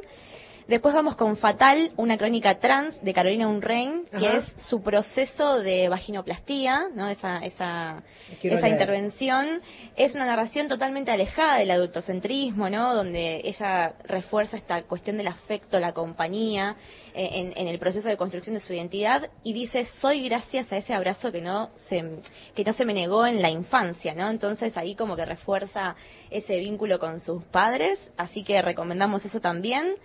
Después 0.70 0.94
vamos 0.94 1.16
con 1.16 1.36
Fatal, 1.36 1.94
una 1.98 2.16
crónica 2.16 2.60
trans 2.60 3.04
de 3.04 3.12
Carolina 3.12 3.48
Unrein, 3.48 4.06
que 4.06 4.28
Ajá. 4.28 4.38
es 4.38 4.66
su 4.68 4.84
proceso 4.84 5.58
de 5.58 5.90
vaginoplastía, 5.90 6.90
¿no? 6.94 7.10
esa, 7.10 7.40
esa, 7.40 8.04
esa 8.44 8.70
intervención. 8.70 9.62
Es 9.96 10.14
una 10.14 10.28
narración 10.28 10.68
totalmente 10.68 11.10
alejada 11.10 11.58
del 11.58 11.72
adultocentrismo, 11.72 12.70
¿no? 12.70 12.94
Donde 12.94 13.42
ella 13.46 13.96
refuerza 14.04 14.58
esta 14.58 14.84
cuestión 14.84 15.18
del 15.18 15.30
afecto, 15.30 15.80
la 15.80 15.94
compañía, 15.94 16.76
eh, 17.16 17.30
en, 17.34 17.54
en 17.56 17.68
el 17.68 17.80
proceso 17.80 18.08
de 18.08 18.16
construcción 18.16 18.54
de 18.54 18.62
su 18.62 18.72
identidad 18.72 19.28
y 19.44 19.54
dice 19.54 19.88
soy 20.00 20.30
gracias 20.30 20.72
a 20.72 20.78
ese 20.78 20.94
abrazo 20.94 21.32
que 21.32 21.42
no 21.42 21.72
se 21.88 22.22
que 22.54 22.64
no 22.64 22.74
se 22.74 22.86
me 22.86 22.94
negó 22.94 23.26
en 23.26 23.42
la 23.42 23.50
infancia, 23.50 24.14
¿no? 24.14 24.30
Entonces 24.30 24.78
ahí 24.78 24.94
como 24.94 25.16
que 25.16 25.26
refuerza 25.26 25.96
ese 26.30 26.60
vínculo 26.60 27.00
con 27.00 27.20
sus 27.20 27.44
padres, 27.46 28.00
así 28.16 28.44
que 28.44 28.62
recomendamos 28.62 29.26
eso 29.26 29.42
también. 29.42 29.96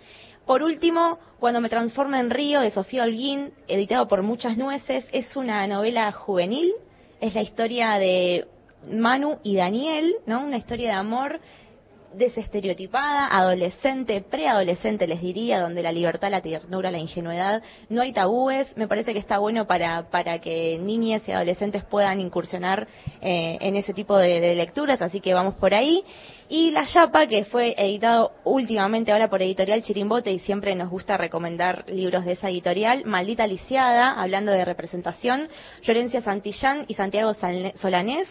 Por 0.45 0.61
último, 0.61 1.17
Cuando 1.39 1.61
me 1.61 1.69
transforma 1.69 2.19
en 2.19 2.29
río 2.29 2.61
de 2.61 2.71
Sofía 2.71 3.03
Holguín, 3.03 3.51
editado 3.67 4.07
por 4.07 4.23
Muchas 4.23 4.57
Nueces, 4.57 5.05
es 5.11 5.35
una 5.35 5.67
novela 5.67 6.11
juvenil, 6.11 6.71
es 7.19 7.35
la 7.35 7.41
historia 7.41 7.99
de 7.99 8.47
Manu 8.89 9.37
y 9.43 9.55
Daniel, 9.55 10.15
¿no? 10.25 10.43
Una 10.43 10.57
historia 10.57 10.87
de 10.87 10.95
amor 10.95 11.39
desestereotipada, 12.15 13.27
adolescente, 13.27 14.21
preadolescente 14.21 15.05
les 15.05 15.21
diría, 15.21 15.59
donde 15.59 15.83
la 15.83 15.91
libertad, 15.91 16.31
la 16.31 16.41
ternura, 16.41 16.89
la 16.89 16.99
ingenuidad, 16.99 17.61
no 17.89 18.01
hay 18.01 18.13
tabúes, 18.13 18.75
me 18.77 18.87
parece 18.87 19.13
que 19.13 19.19
está 19.19 19.37
bueno 19.37 19.67
para, 19.67 20.09
para 20.09 20.39
que 20.39 20.79
niñas 20.79 21.27
y 21.27 21.31
adolescentes 21.31 21.83
puedan 21.83 22.19
incursionar 22.19 22.87
eh, 23.21 23.57
en 23.59 23.75
ese 23.75 23.93
tipo 23.93 24.17
de 24.17 24.55
lecturas, 24.55 25.01
así 25.01 25.19
que 25.19 25.33
vamos 25.33 25.55
por 25.55 25.73
ahí. 25.73 26.03
Y 26.47 26.69
La 26.69 26.85
Chapa, 26.85 27.25
que 27.25 27.43
fue 27.45 27.73
editado 27.75 28.31
últimamente 28.43 29.11
ahora 29.11 29.29
por 29.31 29.41
Editorial 29.41 29.81
Chirimbote 29.81 30.31
y 30.31 30.37
siempre 30.37 30.75
nos 30.75 30.91
gusta 30.91 31.17
recomendar 31.17 31.89
libros 31.89 32.23
de 32.23 32.33
esa 32.33 32.49
editorial, 32.49 33.03
Maldita 33.05 33.47
Lisiada, 33.47 34.11
hablando 34.11 34.51
de 34.51 34.63
representación, 34.63 35.47
Florencia 35.83 36.21
Santillán 36.21 36.85
y 36.87 36.93
Santiago 36.93 37.33
Solanés. 37.81 38.27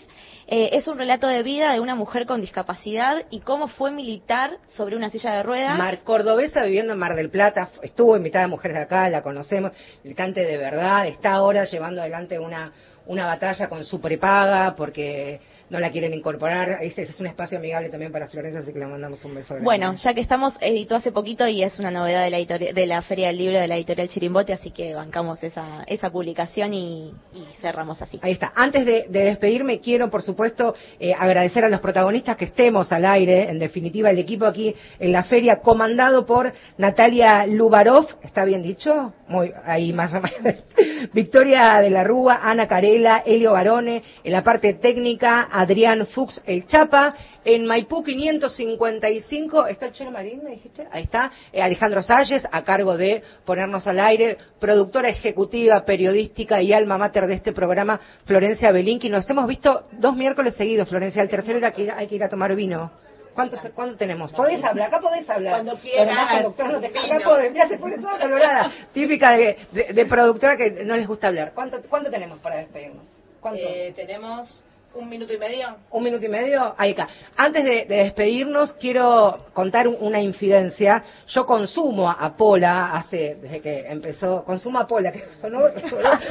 Eh, 0.46 0.70
es 0.74 0.86
un 0.86 0.96
relato 0.96 1.26
de 1.26 1.42
vida 1.42 1.72
de 1.72 1.80
una 1.80 1.96
mujer 1.96 2.26
con 2.26 2.40
discapacidad 2.40 3.24
y 3.30 3.40
cómo 3.40 3.66
fue 3.66 3.90
militar 3.90 4.58
sobre 4.68 4.94
una 4.94 5.10
silla 5.10 5.32
de 5.32 5.42
ruedas. 5.42 5.76
Mar 5.76 5.98
Cordobesa 6.04 6.64
viviendo 6.64 6.92
en 6.92 6.98
Mar 7.00 7.16
del 7.16 7.30
Plata, 7.30 7.70
estuvo 7.82 8.16
invitada 8.16 8.44
a 8.44 8.48
Mujeres 8.48 8.76
de 8.76 8.82
Acá, 8.84 9.08
la 9.08 9.22
conocemos, 9.22 9.72
militante 10.04 10.44
de 10.44 10.56
verdad, 10.56 11.08
está 11.08 11.32
ahora 11.32 11.64
llevando 11.64 12.02
adelante 12.02 12.38
una, 12.38 12.72
una 13.06 13.26
batalla 13.26 13.68
con 13.68 13.84
su 13.84 14.00
prepaga 14.00 14.74
porque 14.76 15.40
no 15.70 15.80
la 15.80 15.90
quieren 15.90 16.12
incorporar. 16.14 16.78
Este 16.82 17.02
es 17.02 17.18
un 17.20 17.26
espacio 17.26 17.58
amigable 17.58 17.88
también 17.88 18.12
para 18.12 18.28
Florencia, 18.28 18.60
así 18.60 18.72
que 18.72 18.78
le 18.78 18.86
mandamos 18.86 19.24
un 19.24 19.34
beso. 19.34 19.48
grande. 19.54 19.64
Bueno, 19.64 19.94
ya 19.94 20.14
que 20.14 20.20
estamos, 20.20 20.54
editó 20.60 20.96
hace 20.96 21.10
poquito 21.12 21.46
y 21.48 21.62
es 21.62 21.78
una 21.78 21.90
novedad 21.90 22.22
de 22.24 22.30
la, 22.30 22.38
editori- 22.38 22.72
de 22.72 22.86
la 22.86 23.02
Feria 23.02 23.28
del 23.28 23.38
Libro 23.38 23.58
de 23.58 23.66
la 23.68 23.76
editorial 23.76 24.08
Chirimbote, 24.08 24.52
así 24.52 24.70
que 24.70 24.94
bancamos 24.94 25.42
esa, 25.42 25.84
esa 25.86 26.10
publicación 26.10 26.74
y, 26.74 27.12
y 27.32 27.46
cerramos 27.60 28.00
así. 28.02 28.18
Ahí 28.22 28.32
está. 28.32 28.52
Antes 28.54 28.84
de, 28.86 29.06
de 29.08 29.24
despedirme, 29.24 29.80
quiero, 29.80 30.10
por 30.10 30.22
supuesto, 30.22 30.74
eh, 31.00 31.14
agradecer 31.18 31.64
a 31.64 31.68
los 31.68 31.80
protagonistas 31.80 32.36
que 32.36 32.44
estemos 32.46 32.92
al 32.92 33.04
aire. 33.04 33.50
En 33.50 33.58
definitiva, 33.58 34.10
el 34.10 34.18
equipo 34.18 34.44
aquí 34.46 34.74
en 34.98 35.12
la 35.12 35.24
feria, 35.24 35.60
comandado 35.60 36.26
por 36.26 36.52
Natalia 36.78 37.46
Lubarov. 37.46 38.06
¿Está 38.22 38.44
bien 38.44 38.62
dicho? 38.62 39.12
Muy, 39.26 39.52
ahí 39.64 39.92
más 39.92 40.12
o 40.12 40.20
menos. 40.20 40.62
Victoria 41.14 41.80
de 41.80 41.88
la 41.88 42.04
Rúa, 42.04 42.40
Ana 42.42 42.68
Carela, 42.68 43.22
Elio 43.24 43.52
Barone. 43.52 44.02
En 44.22 44.32
la 44.32 44.44
parte 44.44 44.74
técnica, 44.74 45.48
Adrián 45.50 46.06
Fuchs, 46.06 46.42
el 46.44 46.66
Chapa. 46.66 47.14
En 47.44 47.66
Maipú 47.66 48.02
555, 48.02 49.66
¿está 49.66 49.86
el 49.86 49.92
Chelo 49.92 50.10
Marín, 50.10 50.42
me 50.42 50.50
dijiste? 50.50 50.86
Ahí 50.90 51.02
está. 51.02 51.30
Eh, 51.52 51.60
Alejandro 51.60 52.02
Salles, 52.02 52.46
a 52.50 52.64
cargo 52.64 52.96
de 52.96 53.22
ponernos 53.44 53.86
al 53.86 54.00
aire. 54.00 54.38
Productora 54.58 55.08
ejecutiva, 55.08 55.84
periodística 55.84 56.62
y 56.62 56.72
alma 56.72 56.96
mater 56.96 57.26
de 57.26 57.34
este 57.34 57.52
programa, 57.52 58.00
Florencia 58.24 58.72
Belinqui. 58.72 59.10
Nos 59.10 59.28
hemos 59.28 59.46
visto 59.46 59.84
dos 59.92 60.16
miércoles 60.16 60.54
seguidos, 60.54 60.88
Florencia. 60.88 61.22
El 61.22 61.28
tercero 61.28 61.58
era 61.58 61.72
que 61.72 61.90
hay 61.90 62.06
que 62.06 62.14
ir 62.14 62.24
a 62.24 62.28
tomar 62.28 62.54
vino. 62.54 62.90
¿Cuánto, 63.34 63.56
¿Cuánto 63.74 63.96
tenemos? 63.96 64.32
¿Podés 64.32 64.62
hablar? 64.62 64.88
Acá 64.88 65.00
podés 65.00 65.28
hablar. 65.28 65.54
Cuando 65.54 65.78
quieras, 65.78 66.42
no 66.44 66.80
te- 66.80 66.86
acá 66.98 67.20
podés. 67.24 67.52
Mira, 67.52 67.68
se 67.68 67.78
pone 67.78 67.98
toda 67.98 68.18
colorada. 68.18 68.72
Típica 68.92 69.32
de, 69.32 69.56
de- 69.72 69.92
de 69.92 70.06
productora 70.06 70.56
que 70.56 70.70
no 70.84 70.96
les 70.96 71.06
gusta 71.06 71.28
hablar. 71.28 71.52
¿Cuánto, 71.54 71.80
¿Cuánto 71.88 72.10
tenemos 72.10 72.38
para 72.38 72.56
despedirnos? 72.56 73.04
¿Cuánto? 73.40 73.60
Eh, 73.62 73.92
tenemos 73.96 74.62
un 74.94 75.08
minuto 75.08 75.32
y 75.32 75.38
medio. 75.38 75.76
Un 75.90 76.02
minuto 76.04 76.24
y 76.24 76.28
medio, 76.28 76.74
ahí 76.78 76.92
acá. 76.92 77.08
Antes 77.36 77.64
de, 77.64 77.84
de 77.86 77.96
despedirnos, 78.04 78.72
quiero 78.74 79.46
contar 79.52 79.88
un- 79.88 79.96
una 80.00 80.20
infidencia. 80.20 81.02
Yo 81.28 81.46
consumo 81.46 82.08
a 82.08 82.36
Pola 82.36 82.92
hace, 82.96 83.36
desde 83.36 83.60
que 83.60 83.86
empezó, 83.88 84.44
consumo 84.44 84.78
a 84.78 84.86
Pola, 84.86 85.10
que 85.12 85.24
sonó, 85.40 85.60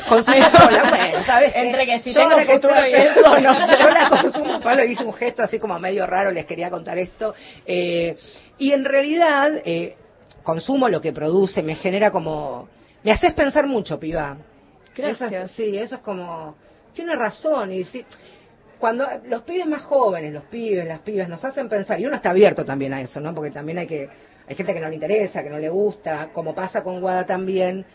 consumo 0.09 0.43
a 0.45 0.51
Pola, 0.51 0.84
bueno, 0.89 1.26
¿sabes? 1.26 1.51
Entre 1.55 1.86
que 1.86 1.99
si 2.01 2.14
Yo 2.14 2.22
tengo 2.22 2.36
que 2.38 2.53
futuro 2.53 2.74
estoy- 2.76 2.89
y 2.89 2.93
eso, 2.93 3.39
no. 3.39 3.78
Yo 3.78 3.89
la 3.89 4.09
consumo 4.09 4.53
a 4.55 4.59
Pablo, 4.59 4.84
hice 4.86 5.03
un 5.03 5.14
gesto 5.14 5.43
así 5.43 5.59
como 5.59 5.78
medio 5.80 6.05
raro, 6.07 6.32
les 6.32 6.45
quería 6.45 6.70
contar 6.70 6.97
esto. 6.97 7.34
Eh, 7.66 8.16
y 8.57 8.72
en 8.72 8.86
realidad, 8.86 9.51
eh, 9.66 9.95
consumo 10.43 10.89
lo 10.89 11.01
que 11.01 11.11
produce, 11.14 11.61
me 11.64 11.76
genera 11.76 12.11
como, 12.11 12.68
me 13.03 13.11
haces 13.11 13.34
pensar 13.34 13.66
mucho, 13.68 13.99
piba. 13.99 14.38
Gracias. 14.95 15.32
Eso 15.34 15.45
es- 15.45 15.51
sí, 15.51 15.78
eso 15.78 15.95
es 15.95 16.01
como, 16.01 16.55
tiene 16.93 17.16
razón, 17.16 17.72
y 17.72 17.84
sí, 17.86 18.05
cuando 18.84 19.07
los 19.27 19.43
pibes 19.43 19.65
más 19.65 19.84
jóvenes, 19.84 20.34
los 20.34 20.43
pibes, 20.43 20.86
las 20.86 20.99
pibas, 20.99 21.29
nos 21.29 21.41
hacen 21.45 21.69
pensar, 21.69 22.01
y 22.01 22.05
uno 22.05 22.17
está 22.17 22.31
abierto 22.31 22.65
también 22.65 22.93
a 22.93 22.99
eso, 22.99 23.21
¿no? 23.21 23.34
Porque 23.34 23.49
también 23.49 23.77
hay 23.77 23.88
que, 23.88 24.09
hay 24.45 24.55
gente 24.55 24.73
que 24.73 24.81
no 24.81 24.89
le 24.89 24.95
interesa, 24.95 25.41
que 25.41 25.49
no 25.49 25.57
le 25.57 25.69
gusta, 25.69 26.31
como 26.34 26.53
pasa 26.53 26.84
con 26.84 26.99
Guada 26.99 27.25
también. 27.25 27.86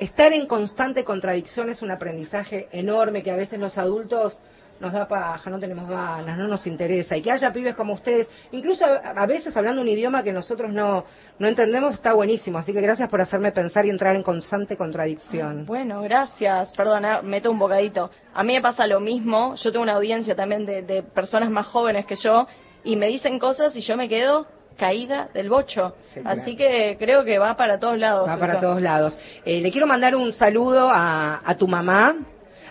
Estar 0.00 0.32
en 0.32 0.48
constante 0.48 1.04
contradicción 1.04 1.70
es 1.70 1.80
un 1.80 1.92
aprendizaje 1.92 2.66
enorme 2.72 3.22
que 3.22 3.30
a 3.30 3.36
veces 3.36 3.60
los 3.60 3.78
adultos 3.78 4.40
nos 4.80 4.92
da 4.92 5.06
paja, 5.08 5.50
no 5.50 5.58
tenemos 5.58 5.88
ganas, 5.88 6.38
no 6.38 6.48
nos 6.48 6.66
interesa. 6.66 7.16
Y 7.16 7.22
que 7.22 7.30
haya 7.30 7.52
pibes 7.52 7.74
como 7.74 7.94
ustedes, 7.94 8.28
incluso 8.52 8.84
a, 8.84 9.26
veces 9.26 9.56
hablando 9.56 9.82
un 9.82 9.88
idioma 9.88 10.22
que 10.22 10.32
nosotros 10.32 10.72
no, 10.72 11.04
no 11.38 11.48
entendemos, 11.48 11.94
está 11.94 12.12
buenísimo. 12.14 12.58
Así 12.58 12.72
que 12.72 12.80
gracias 12.80 13.08
por 13.08 13.20
hacerme 13.20 13.52
pensar 13.52 13.86
y 13.86 13.90
entrar 13.90 14.16
en 14.16 14.22
constante 14.22 14.76
contradicción. 14.76 15.66
Bueno, 15.66 16.02
gracias. 16.02 16.72
Perdona, 16.72 17.22
meto 17.22 17.50
un 17.50 17.58
bocadito. 17.58 18.10
A 18.34 18.42
mí 18.42 18.54
me 18.54 18.60
pasa 18.60 18.86
lo 18.86 19.00
mismo. 19.00 19.54
Yo 19.56 19.72
tengo 19.72 19.82
una 19.82 19.94
audiencia 19.94 20.34
también 20.34 20.66
de, 20.66 20.82
de 20.82 21.02
personas 21.02 21.50
más 21.50 21.66
jóvenes 21.66 22.06
que 22.06 22.16
yo 22.16 22.46
y 22.84 22.96
me 22.96 23.08
dicen 23.08 23.38
cosas 23.38 23.74
y 23.74 23.80
yo 23.80 23.96
me 23.96 24.08
quedo 24.08 24.46
caída 24.76 25.28
del 25.32 25.48
bocho. 25.48 25.94
Sí, 26.12 26.20
claro. 26.20 26.40
Así 26.40 26.56
que 26.56 26.96
creo 26.98 27.24
que 27.24 27.38
va 27.38 27.56
para 27.56 27.78
todos 27.78 27.98
lados. 27.98 28.28
Va 28.28 28.36
para 28.36 28.54
eso. 28.54 28.60
todos 28.60 28.82
lados. 28.82 29.18
Eh, 29.44 29.60
le 29.60 29.72
quiero 29.72 29.86
mandar 29.86 30.14
un 30.14 30.32
saludo 30.32 30.88
a, 30.90 31.40
a 31.44 31.56
tu 31.56 31.66
mamá, 31.66 32.14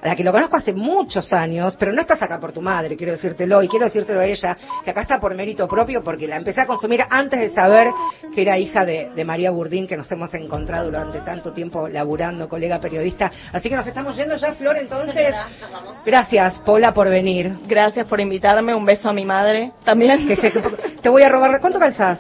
a 0.05 0.09
la 0.09 0.15
que 0.15 0.23
lo 0.23 0.31
conozco 0.31 0.55
hace 0.57 0.71
muchos 0.73 1.33
años, 1.33 1.75
pero 1.79 1.91
no 1.91 1.99
estás 2.01 2.21
acá 2.21 2.39
por 2.39 2.51
tu 2.51 2.61
madre, 2.61 2.95
quiero 2.95 3.13
decírtelo, 3.13 3.63
y 3.63 3.67
quiero 3.67 3.85
decírtelo 3.85 4.19
a 4.19 4.25
ella, 4.25 4.55
que 4.83 4.91
acá 4.91 5.01
está 5.01 5.19
por 5.19 5.33
mérito 5.33 5.67
propio, 5.67 6.03
porque 6.03 6.27
la 6.27 6.37
empecé 6.37 6.61
a 6.61 6.67
consumir 6.67 7.01
antes 7.09 7.39
de 7.39 7.49
saber 7.49 7.87
que 8.33 8.41
era 8.43 8.57
hija 8.59 8.85
de, 8.85 9.09
de 9.15 9.25
María 9.25 9.49
Burdín, 9.49 9.87
que 9.87 9.97
nos 9.97 10.11
hemos 10.11 10.31
encontrado 10.35 10.85
durante 10.85 11.19
tanto 11.21 11.51
tiempo 11.53 11.87
laburando, 11.87 12.47
colega 12.47 12.79
periodista. 12.79 13.31
Así 13.51 13.67
que 13.67 13.75
nos 13.75 13.87
estamos 13.87 14.15
yendo 14.15 14.35
ya, 14.35 14.53
Flor, 14.53 14.77
entonces. 14.77 15.33
Gracias, 16.05 16.59
Paula, 16.59 16.93
por 16.93 17.09
venir. 17.09 17.53
Gracias 17.67 18.05
por 18.05 18.21
invitarme. 18.21 18.75
Un 18.75 18.85
beso 18.85 19.09
a 19.09 19.13
mi 19.13 19.25
madre 19.25 19.71
también. 19.83 20.27
Que 20.27 20.35
se- 20.35 20.51
te 21.01 21.09
voy 21.09 21.23
a 21.23 21.29
robar. 21.29 21.59
¿Cuánto 21.59 21.79
calzás? 21.79 22.19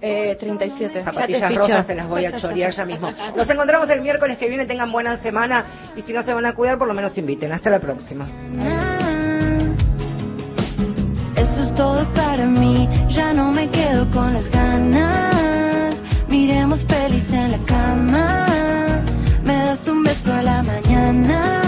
Eh, 0.00 0.36
37. 0.38 1.02
Zapatillas 1.02 1.54
rosas 1.54 1.86
se 1.86 1.94
las 1.94 2.08
voy 2.08 2.24
a 2.24 2.36
chorear 2.36 2.70
ya 2.72 2.84
mismo. 2.84 3.10
Nos 3.36 3.48
encontramos 3.48 3.88
el 3.90 4.00
miércoles 4.02 4.38
que 4.38 4.48
viene. 4.48 4.66
Tengan 4.66 4.92
buena 4.92 5.16
semana. 5.18 5.92
Y 5.96 6.02
si 6.02 6.12
no 6.12 6.22
se 6.22 6.34
van 6.34 6.46
a 6.46 6.54
cuidar, 6.54 6.78
por 6.78 6.88
lo 6.88 6.94
menos 6.94 7.16
inviten. 7.16 7.52
Hasta 7.52 7.70
la 7.70 7.78
próxima. 7.78 8.28
Esto 11.36 11.62
es 11.64 11.74
todo 11.74 12.12
para 12.12 12.44
mí. 12.46 12.88
Ya 13.10 13.32
no 13.32 13.50
me 13.50 13.68
quedo 13.70 14.10
con 14.10 14.34
las 14.34 14.50
ganas. 14.50 15.96
Miremos 16.28 16.80
pelis 16.84 17.28
en 17.32 17.52
la 17.52 17.58
cama. 17.66 19.02
Me 19.42 19.64
das 19.64 19.86
un 19.86 20.02
beso 20.02 20.32
a 20.32 20.42
la 20.42 20.62
mañana. 20.62 21.59